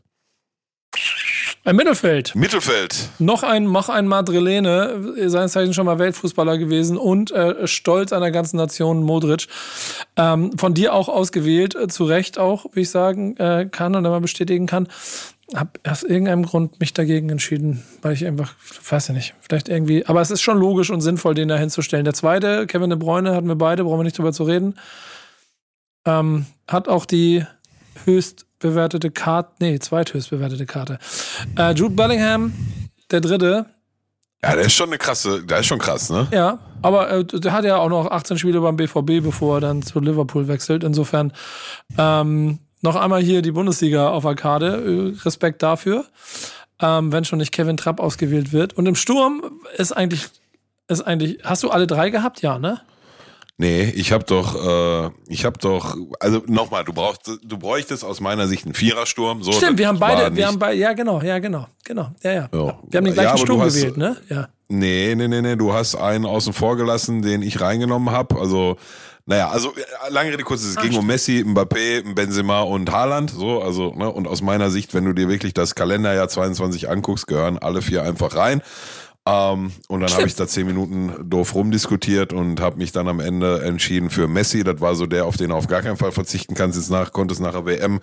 [1.63, 2.35] Ein Mittelfeld.
[2.35, 3.09] Mittelfeld.
[3.17, 8.29] Noch ein, mach ein Madrilene, seines Zeichens schon mal Weltfußballer gewesen und äh, stolz einer
[8.29, 9.47] ganzen Nation, Modric.
[10.15, 14.05] Ähm, von dir auch ausgewählt, äh, zu Recht auch, wie ich sagen äh, kann und
[14.05, 14.87] immer bestätigen kann
[15.53, 18.55] habe aus irgendeinem Grund mich dagegen entschieden, weil ich einfach,
[18.89, 22.05] weiß ja nicht, vielleicht irgendwie, aber es ist schon logisch und sinnvoll, den da hinzustellen.
[22.05, 24.75] Der zweite, Kevin de Bruyne, hatten wir beide, brauchen wir nicht drüber zu reden,
[26.05, 27.45] ähm, hat auch die
[28.05, 30.97] höchst bewertete Karte, nee, zweithöchst bewertete Karte.
[31.57, 32.53] Äh, Jude Bellingham,
[33.11, 33.65] der dritte.
[34.43, 36.27] Ja, der ist schon eine krasse, der ist schon krass, ne?
[36.31, 39.81] Ja, aber äh, der hat ja auch noch 18 Spiele beim BVB, bevor er dann
[39.81, 40.83] zu Liverpool wechselt.
[40.83, 41.33] Insofern,
[41.97, 45.13] ähm, noch einmal hier die Bundesliga auf Arkade.
[45.25, 46.05] Respekt dafür.
[46.81, 48.73] Ähm, wenn schon nicht Kevin Trapp ausgewählt wird.
[48.73, 49.41] Und im Sturm
[49.77, 50.25] ist eigentlich
[50.87, 51.39] ist eigentlich.
[51.43, 52.41] Hast du alle drei gehabt?
[52.41, 52.81] Ja, ne?
[53.57, 54.53] Nee, ich habe doch,
[55.07, 59.43] äh, ich habe doch, also nochmal, du brauchst, du bräuchtest aus meiner Sicht einen Vierersturm.
[59.43, 62.49] So, Stimmt, wir haben beide, wir haben beide, ja genau, ja genau, genau, ja ja.
[62.53, 62.79] Ja.
[62.89, 64.17] Wir haben den gleichen Ja, Sturm hast- gewählt, ne?
[64.29, 64.49] Ja.
[64.67, 68.37] Nee, nee, nee, nee, du hast einen außen vor gelassen, den ich reingenommen habe.
[68.37, 68.75] Also,
[69.25, 73.31] naja, also äh, lange Rede, kurz, es ging um Messi, Mbappé, Benzema und Haaland.
[73.31, 77.27] So, also, ne, und aus meiner Sicht, wenn du dir wirklich das Kalenderjahr 22 anguckst,
[77.27, 78.61] gehören alle vier einfach rein.
[79.27, 83.19] Ähm, und dann habe ich da zehn Minuten doof rumdiskutiert und habe mich dann am
[83.19, 84.63] Ende entschieden für Messi.
[84.63, 86.77] Das war so der, auf den du auf gar keinen Fall verzichten kannst.
[86.77, 87.99] Jetzt nach, konntest nach der WM.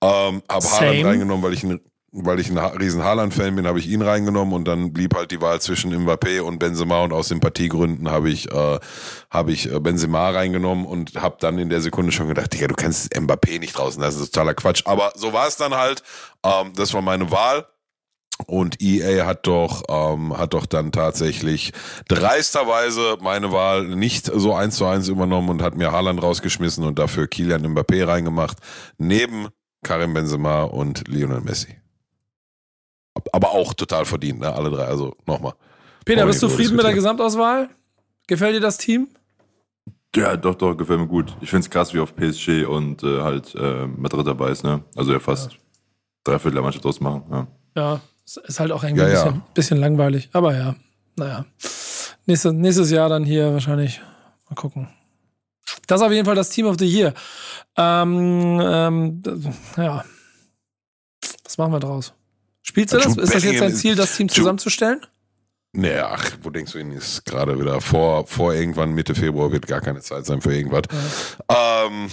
[0.00, 1.80] Ähm, habe Haaland reingenommen, weil ich ein
[2.16, 5.40] weil ich ein riesen Haaland-Fan bin, habe ich ihn reingenommen und dann blieb halt die
[5.40, 8.78] Wahl zwischen Mbappé und Benzema und aus Sympathiegründen habe ich äh,
[9.30, 12.74] habe ich äh, Benzema reingenommen und habe dann in der Sekunde schon gedacht, Digga, du
[12.74, 14.82] kannst Mbappé nicht draußen, das ist totaler Quatsch.
[14.84, 16.02] Aber so war es dann halt.
[16.44, 17.66] Ähm, das war meine Wahl.
[18.46, 21.72] Und EA hat doch, ähm, hat doch dann tatsächlich
[22.08, 26.98] dreisterweise meine Wahl nicht so eins zu eins übernommen und hat mir Haaland rausgeschmissen und
[26.98, 28.58] dafür Kilian Mbappé reingemacht,
[28.98, 29.48] neben
[29.84, 31.83] Karim Benzema und Lionel Messi.
[33.34, 34.54] Aber auch total verdient, ne?
[34.54, 34.84] Alle drei.
[34.84, 35.54] Also nochmal.
[36.04, 36.94] Peter, bist du zufrieden mit der.
[36.94, 37.68] Gesamtauswahl?
[38.28, 39.08] Gefällt dir das Team?
[40.14, 41.36] Ja, doch, doch, gefällt mir gut.
[41.40, 44.84] Ich find's krass, wie auf PSG und äh, halt äh, Madrid dabei ist, ne?
[44.94, 45.58] Also ja fast
[46.22, 47.24] drei Viertel der Mannschaft ausmachen.
[47.28, 47.46] Ja.
[47.74, 49.24] Ja, es ist halt auch irgendwie Ja, ein ja.
[49.24, 50.28] bisschen, bisschen langweilig.
[50.32, 50.76] Aber ja,
[51.16, 51.44] naja.
[52.26, 54.00] Nächste, nächstes Jahr dann hier wahrscheinlich.
[54.48, 54.88] Mal gucken.
[55.88, 57.12] Das ist auf jeden Fall das Team of the Year.
[57.76, 59.22] Ähm, ähm,
[59.76, 60.04] ja.
[61.42, 62.14] Was machen wir draus?
[62.64, 63.06] Spielst du das?
[63.06, 65.00] Jude Ist das jetzt dein Ziel, das Team zusammenzustellen?
[65.76, 69.66] Nee, ach, wo denkst du, ihn ist gerade wieder vor, vor irgendwann Mitte Februar wird
[69.66, 70.82] gar keine Zeit sein für irgendwas.
[71.48, 72.08] Ähm,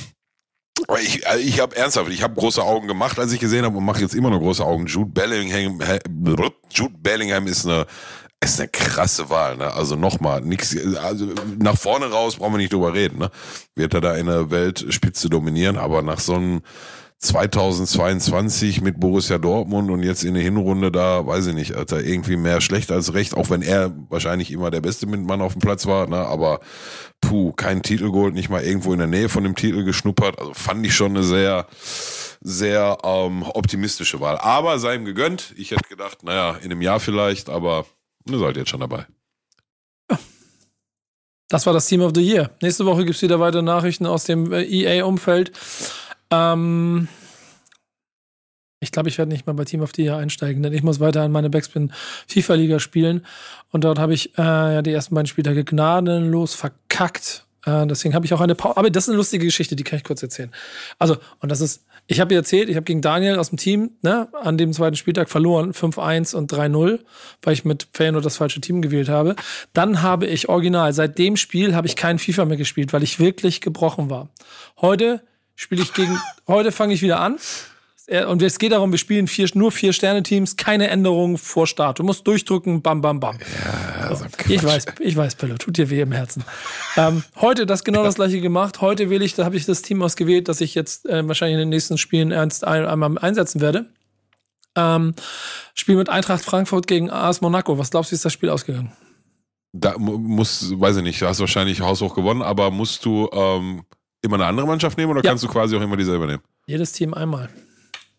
[0.88, 3.78] aber ich, also ich habe ernsthaft, ich habe große Augen gemacht, als ich gesehen habe
[3.78, 4.88] und mache jetzt immer noch große Augen.
[4.88, 5.80] Jude Bellingham,
[6.72, 7.86] Jude Bellingham ist eine,
[8.44, 9.58] ist eine krasse Wahl.
[9.58, 9.72] Ne?
[9.72, 11.28] Also nochmal, nix, also
[11.60, 13.20] nach vorne raus brauchen wir nicht drüber reden.
[13.20, 13.32] Ne?
[13.76, 16.62] Wird er da in der Weltspitze dominieren, aber nach so einem
[17.22, 22.04] 2022 mit Borussia Dortmund und jetzt in der Hinrunde da, weiß ich nicht, hat er
[22.04, 25.62] irgendwie mehr schlecht als recht, auch wenn er wahrscheinlich immer der beste Mann auf dem
[25.62, 26.18] Platz war, ne?
[26.18, 26.62] aber
[27.22, 30.54] puh, kein Titel geholt, nicht mal irgendwo in der Nähe von dem Titel geschnuppert, also
[30.56, 31.68] fand ich schon eine sehr,
[32.42, 34.40] sehr ähm, optimistische Wahl.
[34.40, 37.86] Aber sei ihm gegönnt, ich hätte gedacht, naja, in einem Jahr vielleicht, aber
[38.28, 39.06] ihr seid jetzt schon dabei.
[41.50, 42.50] Das war das Team of the Year.
[42.62, 45.52] Nächste Woche gibt es wieder weitere Nachrichten aus dem äh, EA-Umfeld.
[46.32, 47.08] Ähm,
[48.84, 51.00] ich glaube, ich werde nicht mal bei Team of the Year einsteigen, denn ich muss
[51.00, 51.94] weiter in meine Backspin
[52.28, 53.26] FIFA-Liga spielen.
[53.70, 57.46] Und dort habe ich äh, ja die ersten beiden Spieltage gnadenlos verkackt.
[57.66, 58.78] Äh, deswegen habe ich auch eine Pause.
[58.78, 60.50] Aber das ist eine lustige Geschichte, die kann ich kurz erzählen.
[60.98, 64.30] Also, und das ist, ich habe erzählt, ich habe gegen Daniel aus dem Team ne,
[64.42, 67.02] an dem zweiten Spieltag verloren, 5-1 und 3-0,
[67.44, 69.36] weil ich mit Feyenoord das falsche Team gewählt habe.
[69.74, 73.20] Dann habe ich original, seit dem Spiel habe ich kein FIFA mehr gespielt, weil ich
[73.20, 74.30] wirklich gebrochen war.
[74.82, 75.22] Heute
[75.56, 77.38] spiele ich gegen, heute fange ich wieder an.
[78.28, 82.00] Und es geht darum, wir spielen vier, nur vier Sterne-Teams, keine Änderungen vor Start.
[82.00, 83.38] Du musst durchdrücken, bam, bam, bam.
[84.14, 84.26] So.
[84.50, 86.44] Ich weiß, ich weiß, Pillow, tut dir weh im Herzen.
[86.98, 88.82] ähm, heute das genau das gleiche gemacht.
[88.82, 91.60] Heute wähle ich, da habe ich das Team ausgewählt, das ich jetzt äh, wahrscheinlich in
[91.60, 93.86] den nächsten Spielen ernst ein, einmal einsetzen werde.
[94.76, 95.14] Ähm,
[95.74, 97.78] Spiel mit Eintracht Frankfurt gegen AS Monaco.
[97.78, 98.92] Was glaubst du, wie ist das Spiel ausgegangen?
[99.72, 103.84] Da mu- muss, weiß ich nicht, du hast wahrscheinlich haushoch gewonnen, aber musst du ähm,
[104.22, 105.32] immer eine andere Mannschaft nehmen oder Ja.
[105.32, 106.44] kannst du quasi auch immer dieselbe nehmen?
[106.68, 107.50] Jedes Team einmal.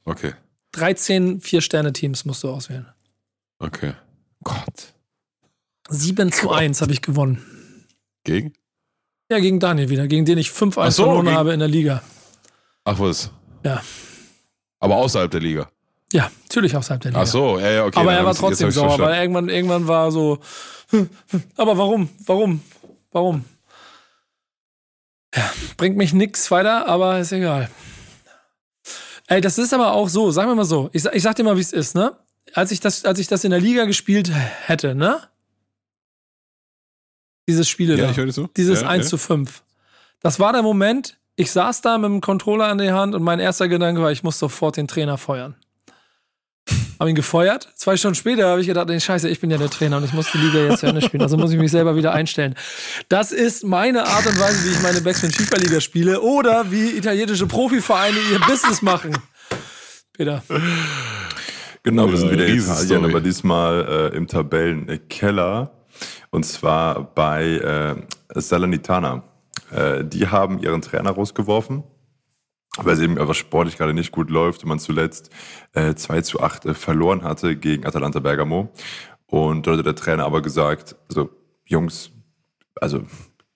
[0.05, 0.33] Okay,
[0.73, 2.87] 13 Vier-Sterne-Teams musst du auswählen.
[3.59, 3.93] okay.
[4.45, 4.93] Gott.
[5.89, 7.87] 7 zu 1 habe ich gewonnen.
[8.25, 8.53] Gegen?
[9.31, 11.69] Ja, gegen Daniel wieder, gegen den ich 5-1 Ach so, verloren gegen- habe in der
[11.69, 12.03] Liga.
[12.85, 13.31] Ach was.
[13.65, 13.81] Ja.
[14.81, 15.71] Aber außerhalb der Liga.
[16.13, 17.23] Ja, natürlich außerhalb der Liga.
[17.23, 18.01] Ach so, ja, ja, okay.
[18.01, 20.41] aber er war trotzdem sauer, weil irgendwann, irgendwann war so,
[21.57, 22.61] aber warum, warum,
[23.13, 23.45] warum?
[25.35, 27.71] Ja, bringt mich nix weiter, aber ist egal.
[29.29, 31.57] Ey, das ist aber auch so, sagen wir mal so, ich, ich sag dir mal,
[31.57, 32.17] wie es ist, ne?
[32.55, 34.31] Als ich, das, als ich das in der Liga gespielt
[34.67, 35.21] hätte, ne?
[37.49, 38.33] Dieses Spiel Ja, da.
[38.33, 38.49] so.
[38.57, 39.11] Dieses ja, 1 ja.
[39.11, 39.63] zu 5.
[40.21, 43.41] Das war der Moment, ich saß da mit dem Controller in der Hand und mein
[43.41, 45.57] erster Gedanke war, ich muss sofort den Trainer feuern.
[47.03, 47.69] Hab ihn gefeuert.
[47.75, 50.13] Zwei Stunden später habe ich gedacht, nee, scheiße, ich bin ja der Trainer und ich
[50.13, 51.21] muss die Liga jetzt zu Ende spielen.
[51.25, 52.55] Also muss ich mich selber wieder einstellen.
[53.09, 56.91] Das ist meine Art und Weise, wie ich meine Backspin FIFA Liga spiele oder wie
[56.91, 59.19] italienische Profivereine ihr Business machen.
[60.13, 60.45] Peter.
[61.83, 62.59] Genau, wir sind Ja, wieder in.
[62.59, 65.73] Italien, aber diesmal äh, im Tabellenkeller.
[66.31, 67.97] Und zwar bei
[68.31, 69.25] äh, Salernitana.
[69.73, 71.83] Äh, die haben ihren Trainer rausgeworfen,
[72.79, 75.31] weil es eben einfach sportlich gerade nicht gut läuft und man zuletzt
[75.75, 78.73] äh, 2 zu 8 äh, verloren hatte gegen Atalanta Bergamo.
[79.27, 81.31] Und dort hat der Trainer aber gesagt, also
[81.65, 82.11] Jungs,
[82.81, 83.05] also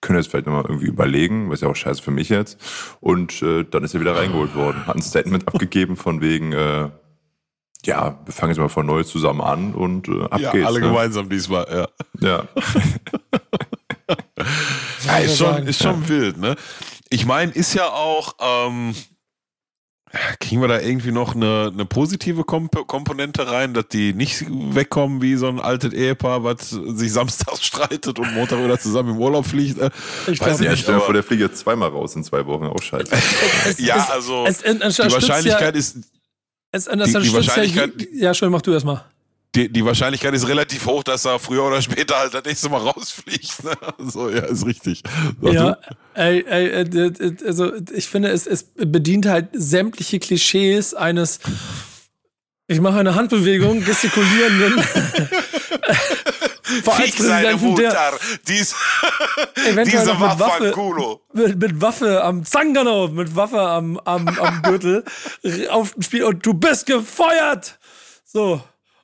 [0.01, 2.59] können jetzt vielleicht nochmal irgendwie überlegen, was ja auch scheiße für mich jetzt.
[2.99, 6.89] Und äh, dann ist er wieder reingeholt worden, hat ein Statement abgegeben von wegen, äh,
[7.85, 10.67] ja, wir fangen jetzt mal von neu zusammen an und äh, ab ja, geht's.
[10.67, 10.87] alle ne?
[10.87, 11.87] gemeinsam diesmal, ja.
[12.27, 12.47] Ja.
[15.05, 16.55] Ja, ist schon, ist schon wild, ne?
[17.09, 18.95] Ich meine, ist ja auch, ähm,
[20.39, 25.21] kriegen wir da irgendwie noch eine, eine positive Komp Komponente rein, dass die nicht wegkommen
[25.21, 29.45] wie so ein altes Ehepaar, was sich samstags streitet und Montag wieder zusammen im Urlaub
[29.45, 29.79] fliegt.
[29.79, 29.89] Äh,
[30.27, 32.65] Ich weiß glaub, ja, nicht, stell vor, der fliegt jetzt zweimal raus in zwei Wochen,
[32.65, 33.11] auch scheiße.
[33.67, 36.03] es, ja, es, also es, es, es die Wahrscheinlichkeit ja, ist, es,
[36.71, 39.03] es die unterstützt Wahrscheinlichkeit- ja, ja, schön, mach du erstmal.
[39.57, 42.81] Die, die Wahrscheinlichkeit ist relativ hoch, dass er früher oder später halt das nächste Mal
[42.89, 43.63] rausfliegt.
[43.63, 43.71] Ne?
[43.97, 45.01] So, ja, ist richtig.
[45.41, 45.77] Sag Ja,
[46.13, 51.39] ey, ey, äh, also ich finde, es, es bedient halt sämtliche Klischees eines,
[52.67, 54.83] ich mache eine Handbewegung, gestikulierenden
[56.83, 58.13] Fick seine Mutter,
[58.47, 58.75] dies,
[59.85, 61.21] diese Waffe, Waffe, Kulo.
[61.33, 65.05] mit, mit Waffe am Zangano, mit Waffe am, am, am Gürtel
[65.69, 67.79] auf dem Spiel und du bist gefeuert.
[68.25, 68.61] So.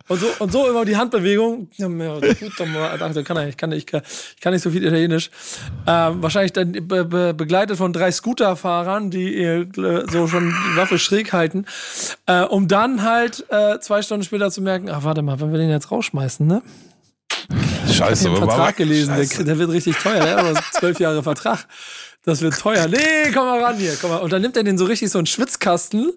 [0.09, 1.69] Und so, und so immer die Handbewegung.
[1.77, 4.01] Ja, gut, dann kann er, ich, kann, ich, kann,
[4.35, 5.29] ich kann nicht so viel Italienisch.
[5.87, 9.65] Ähm, wahrscheinlich dann be, be, begleitet von drei Scooterfahrern, die äh,
[10.11, 11.65] so schon die Waffe schräg halten,
[12.25, 15.59] äh, um dann halt äh, zwei Stunden später zu merken, ach warte mal, wenn wir
[15.59, 16.61] den jetzt rausschmeißen, ne?
[17.87, 20.19] Ich Scheiße, habe den aber Vertrag Mama- gelesen, der, der wird richtig teuer.
[20.19, 21.65] Der hat aber zwölf Jahre Vertrag.
[22.25, 22.87] Das wird teuer.
[22.87, 23.93] Nee, komm mal ran hier.
[23.99, 24.17] Komm mal.
[24.17, 26.11] Und dann nimmt er den so richtig so einen Schwitzkasten,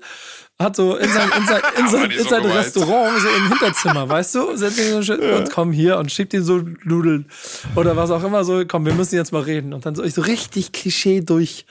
[0.59, 2.61] hat so in sein, in sein, in sein, in so sein gemeint.
[2.61, 4.57] Restaurant, so im Hinterzimmer, weißt du?
[4.57, 7.27] Setzt ihn so schön und komm hier und schiebt ihn so Nudeln
[7.75, 8.65] oder was auch immer so.
[8.67, 9.75] Komm, wir müssen jetzt mal reden.
[9.75, 11.67] Und dann so, ich so richtig Klischee durch.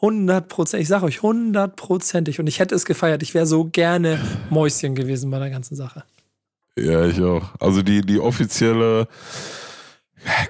[0.00, 2.38] 100 Prozent, ich sag euch, hundertprozentig.
[2.38, 3.20] Und ich hätte es gefeiert.
[3.24, 6.04] Ich wäre so gerne Mäuschen gewesen bei der ganzen Sache.
[6.78, 7.50] Ja, ich auch.
[7.58, 9.06] Also die, die offizielle ja,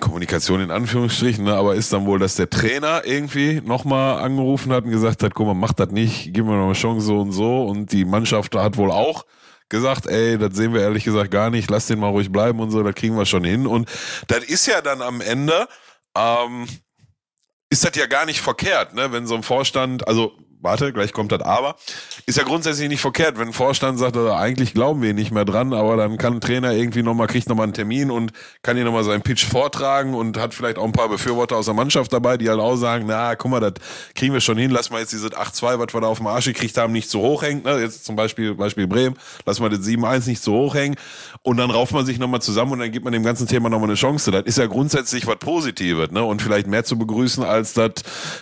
[0.01, 4.85] Kommunikation in Anführungsstrichen, ne, aber ist dann wohl, dass der Trainer irgendwie nochmal angerufen hat
[4.85, 7.33] und gesagt hat, guck mal, mach das nicht, gib mir noch eine Chance so und
[7.33, 7.65] so.
[7.65, 9.25] Und die Mannschaft hat wohl auch
[9.69, 12.71] gesagt, ey, das sehen wir ehrlich gesagt gar nicht, lass den mal ruhig bleiben und
[12.71, 13.67] so, da kriegen wir schon hin.
[13.67, 13.89] Und
[14.27, 15.69] das ist ja dann am Ende,
[16.17, 16.67] ähm,
[17.71, 19.13] ist das ja gar nicht verkehrt, ne?
[19.13, 21.77] Wenn so ein Vorstand, also warte, gleich kommt das aber,
[22.27, 25.45] ist ja grundsätzlich nicht verkehrt, wenn ein Vorstand sagt, also eigentlich glauben wir nicht mehr
[25.45, 28.33] dran, aber dann kann ein Trainer irgendwie nochmal, kriegt nochmal einen Termin und
[28.63, 31.75] kann hier nochmal seinen Pitch vortragen und hat vielleicht auch ein paar Befürworter aus der
[31.75, 33.75] Mannschaft dabei, die halt auch sagen, na, guck mal, das
[34.15, 36.47] kriegen wir schon hin, lass mal jetzt dieses 8-2, was wir da auf dem Arsch
[36.47, 37.81] gekriegt haben, nicht zu hoch hängen, ne?
[37.81, 40.97] Jetzt zum Beispiel, Beispiel Bremen, lass mal das 7-1 nicht zu hoch hängen
[41.43, 43.89] und dann rauft man sich nochmal zusammen und dann gibt man dem ganzen Thema nochmal
[43.89, 44.31] eine Chance.
[44.31, 46.23] Das ist ja grundsätzlich was Positives, ne?
[46.23, 47.93] Und vielleicht mehr zu begrüßen als das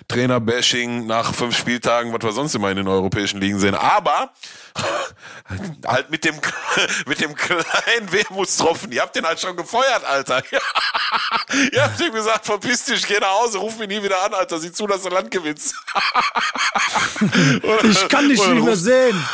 [0.08, 3.74] Trainer-Bashing nach fünf Spieltagen, was wir sonst immer in den europäischen Ligen sehen.
[3.74, 4.30] Aber
[5.86, 6.34] halt mit dem,
[7.06, 8.92] mit dem kleinen Wehmutstropfen.
[8.92, 10.42] Ihr habt den halt schon gefeuert, Alter.
[11.72, 14.58] Ihr habt ihm gesagt, verpiss dich, geh nach Hause, ruf mich nie wieder an, Alter.
[14.58, 15.74] Sieh zu, dass du Land gewinnst.
[17.82, 19.24] Ich kann dich nicht mehr sehen.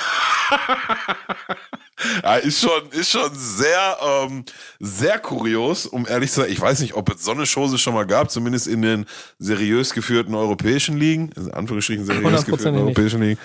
[2.23, 4.45] Ja, ist schon, ist schon sehr, ähm,
[4.81, 6.51] sehr kurios, um ehrlich zu sein.
[6.53, 9.07] Ich weiß nicht, ob es so eine Chose schon mal gab, zumindest in den
[9.39, 12.83] seriös geführten europäischen Ligen, in Anführungsstrichen seriös geführten nicht.
[12.83, 13.41] europäischen Ligen.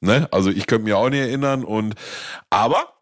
[0.00, 0.28] Ne?
[0.30, 1.94] Also ich könnte mich auch nicht erinnern und,
[2.50, 2.92] aber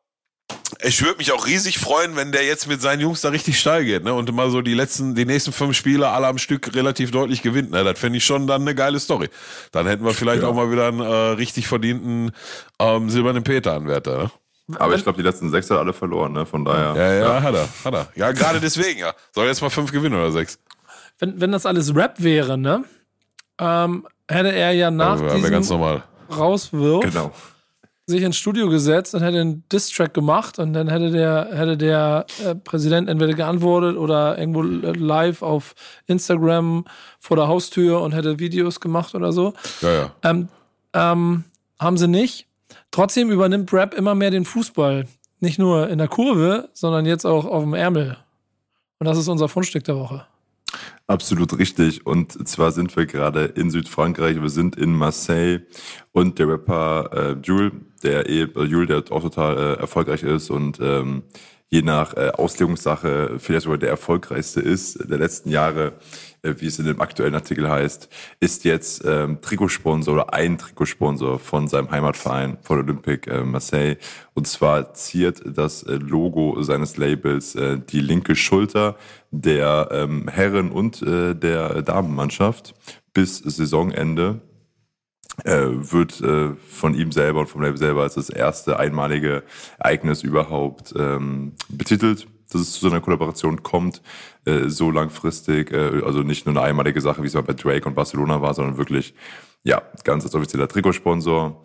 [0.83, 3.85] ich würde mich auch riesig freuen, wenn der jetzt mit seinen Jungs da richtig steil
[3.85, 4.15] geht, ne?
[4.15, 7.71] Und immer so die letzten, die nächsten fünf Spiele alle am Stück relativ deutlich gewinnt.
[7.71, 7.85] Ne?
[7.85, 9.29] Das fände ich schon dann eine geile Story.
[9.73, 10.49] Dann hätten wir vielleicht Ja.
[10.49, 12.33] auch mal wieder einen äh, richtig verdienten
[12.81, 14.31] ähm, silbernen Peter-Anwärter, ne?
[14.79, 16.47] Aber ich glaube, die letzten sechs hat er alle verloren, ne?
[16.47, 16.95] Von daher.
[16.97, 18.09] Ja, ja, hat er, hat er.
[18.15, 19.13] Ja, gerade deswegen, ja.
[19.35, 20.59] Soll jetzt mal fünf gewinnen oder sechs?
[21.19, 22.85] wenn, wenn das alles Rap wäre, ne?
[23.59, 26.05] Ähm, hätte er ja nach Also, wäre ganz diesem normal.
[26.35, 27.33] Rauswurf Genau.
[28.07, 32.25] sich ins Studio gesetzt und hätte einen Diss-Track gemacht und dann hätte der, hätte der
[32.45, 35.75] äh, Präsident entweder geantwortet oder irgendwo live auf
[36.07, 36.85] Instagram
[37.19, 39.53] vor der Haustür und hätte Videos gemacht oder so.
[39.83, 40.13] Ja, ja.
[40.23, 40.49] Ähm,
[40.95, 41.45] ähm,
[41.79, 42.47] haben sie nicht.
[42.91, 45.07] Trotzdem übernimmt Rap immer mehr den Fußball.
[45.41, 48.19] Nicht nur in der Kurve, sondern jetzt auch auf dem Ärmel.
[48.99, 50.27] Und das ist unser Fundstück der Woche.
[51.07, 52.07] Absolut richtig.
[52.07, 55.63] Und zwar sind wir gerade in Südfrankreich, wir sind in Marseille
[56.13, 57.73] und der Rapper äh, Jules,
[58.03, 61.25] der eh, äh, Jules, der auch total äh, erfolgreich ist und ähm,
[61.69, 65.95] je nach äh, Auslegungssache vielleicht sogar der erfolgreichste ist der letzten Jahre,
[66.43, 68.09] wie es in dem aktuellen Artikel heißt,
[68.41, 73.97] ist jetzt ähm, Trikotsponsor oder ein Trikotsponsor von seinem Heimatverein von Olympique äh, Marseille.
[74.35, 78.97] Und zwar ziert das äh, Logo seines Labels äh, die linke Schulter
[79.31, 82.75] der ähm, Herren- und äh, der Damenmannschaft
[83.13, 84.41] bis Saisonende
[85.45, 89.43] äh, wird äh, von ihm selber und vom Label selber als das erste einmalige
[89.79, 92.27] Ereignis überhaupt ähm, betitelt.
[92.51, 94.03] Dass es zu so einer Kollaboration kommt,
[94.45, 95.73] äh, so langfristig.
[95.73, 98.55] Äh, also nicht nur eine einmalige Sache, wie es mal bei Drake und Barcelona war,
[98.55, 99.15] sondern wirklich,
[99.65, 101.65] ja, ganz als offizieller Trikotsponsor.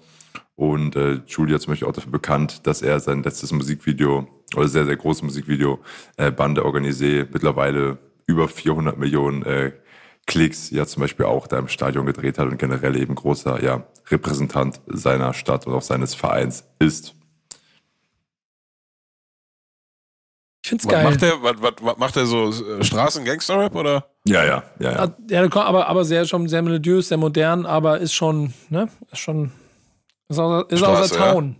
[0.56, 4.86] Und äh, Julia zum Beispiel auch dafür bekannt, dass er sein letztes Musikvideo, oder sehr,
[4.86, 5.80] sehr großes Musikvideo,
[6.18, 9.74] äh, Bande Organisé, mittlerweile über 400 Millionen äh,
[10.28, 13.84] Klicks ja zum Beispiel auch da im Stadion gedreht hat und generell eben großer ja,
[14.10, 17.16] Repräsentant seiner Stadt und auch seines Vereins ist.
[20.66, 21.04] Ich find's Was geil.
[21.04, 24.04] macht der, was, was, was macht der so äh, Straßen-Gangster-Rap oder?
[24.28, 25.04] Ja, ja, ja, ja.
[25.04, 28.90] Ah, Ja, aber, aber sehr schon sehr melodiös, sehr modern, aber ist schon, ne?
[29.12, 29.52] Ist schon.
[30.28, 31.56] Ist aus, ist aus Straße, der Town.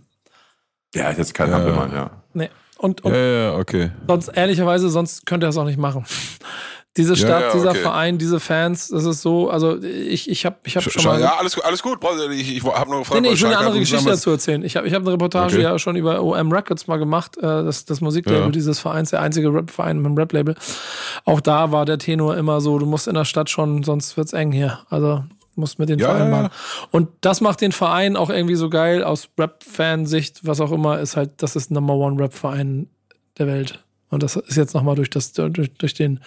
[0.92, 1.54] Ja, ist jetzt kein Ja.
[1.54, 2.10] Hampelmann, ja.
[2.34, 2.50] Nee.
[2.78, 3.18] Und, und Ja,
[3.52, 3.92] ja, okay.
[4.08, 6.04] sonst, ehrlicherweise, sonst könnte er es auch nicht machen.
[6.96, 7.80] Diese Ja, Stadt, ja, dieser okay.
[7.80, 11.20] Verein, diese Fans, das ist so, also ich, ich habe ich hab schon mal.
[11.20, 11.98] ja, alles, gut- alles gut.
[12.32, 14.62] Ich, ich habe nur gefragt, Nee, nee, ich will eine andere Geschichte dazu erzählen.
[14.64, 15.62] Ich habe ich hab eine Reportage Okay.
[15.62, 18.48] ja schon über OM Records mal gemacht, äh, das, das Musiklabel Ja.
[18.50, 20.54] dieses Vereins, der einzige Rap-Verein mit einem Rap-Label.
[21.24, 24.32] Auch da war der Tenor immer so, du musst in der Stadt schon, sonst wird's
[24.32, 24.78] eng hier.
[24.88, 25.22] Also
[25.54, 26.42] musst mit den Ja, Vereinen ja, ja.
[26.44, 26.54] machen.
[26.90, 31.16] Und das macht den Verein auch irgendwie so geil aus Rap-Fansicht, was auch immer, ist
[31.16, 32.88] halt, das ist Number One Rap-Verein
[33.38, 33.82] der Welt.
[34.08, 36.20] Und das ist jetzt nochmal durch, das, durch, durch, den,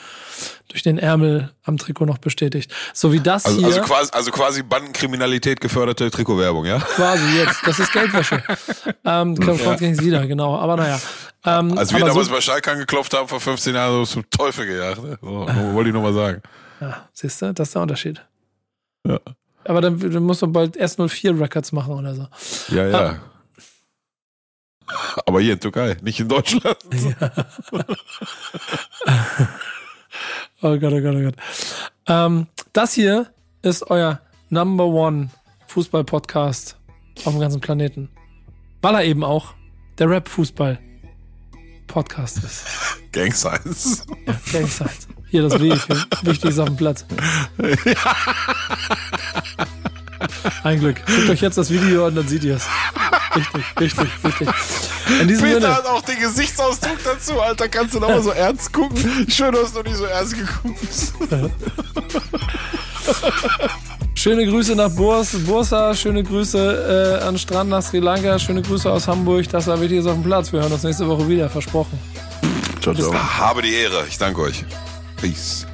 [0.68, 2.74] durch den Ärmel am Trikot noch bestätigt.
[2.94, 3.68] So wie das Also, hier.
[3.68, 6.80] also, quasi, also quasi Bandenkriminalität geförderte Trikotwerbung, ja?
[6.80, 7.60] Quasi jetzt.
[7.66, 8.44] Das ist Geldwäsche.
[9.06, 9.76] ähm, ja.
[9.76, 10.58] ging's wieder, genau.
[10.58, 11.00] Aber naja.
[11.46, 14.66] Ähm, Als wir damals so, bei Schalke angeklopft haben vor 15 Jahren, so zum Teufel
[14.66, 15.02] gejagt.
[15.02, 15.18] Ne?
[15.22, 16.42] So, nur- wollte ich nur mal sagen.
[16.82, 18.22] ja, siehst du, das ist der Unterschied.
[19.08, 19.20] Ja.
[19.64, 22.28] Aber dann, dann musst du bald S04 Records machen oder so.
[22.76, 23.20] Ja, ja.
[25.26, 26.78] Aber hier in Türkei, nicht in Deutschland.
[30.62, 31.36] Oh Gott, oh Gott, oh Gott.
[32.08, 33.28] Ähm, das hier
[33.62, 35.30] ist euer Number One
[35.68, 36.76] Fußball-Podcast
[37.24, 38.10] auf dem ganzen Planeten.
[38.82, 39.54] Weil er eben auch
[40.00, 42.66] der Rap-Fußball-Podcast ist.
[43.12, 44.06] Gang Science.
[44.52, 45.08] Gangzeit.
[45.30, 47.06] Hier das W für wichtig ist auf dem Platz.
[50.64, 51.06] Ein Glück.
[51.06, 52.68] Guckt euch jetzt das Video an, dann seht ihr es.
[53.36, 54.50] Richtig, richtig, richtig.
[55.22, 57.68] In diesem Peter Sinne, hat auch den Gesichtsausdruck dazu, Alter.
[57.68, 59.28] Kannst du noch mal so ernst gucken?
[59.30, 61.14] Schön, du hast noch nie so ernst geguckt.
[64.16, 68.92] schöne Grüße nach Burs, Bursa, schöne Grüße äh, an Strand nach Sri Lanka, schöne Grüße
[68.92, 69.48] aus Hamburg.
[69.50, 70.52] Das war wichtig ist auf dem Platz.
[70.52, 72.00] Wir hören uns nächste Woche wieder, versprochen.
[72.82, 73.14] Ciao, ciao.
[73.14, 74.06] Habe die Ehre.
[74.08, 74.66] Ich danke euch.
[75.18, 75.69] Peace.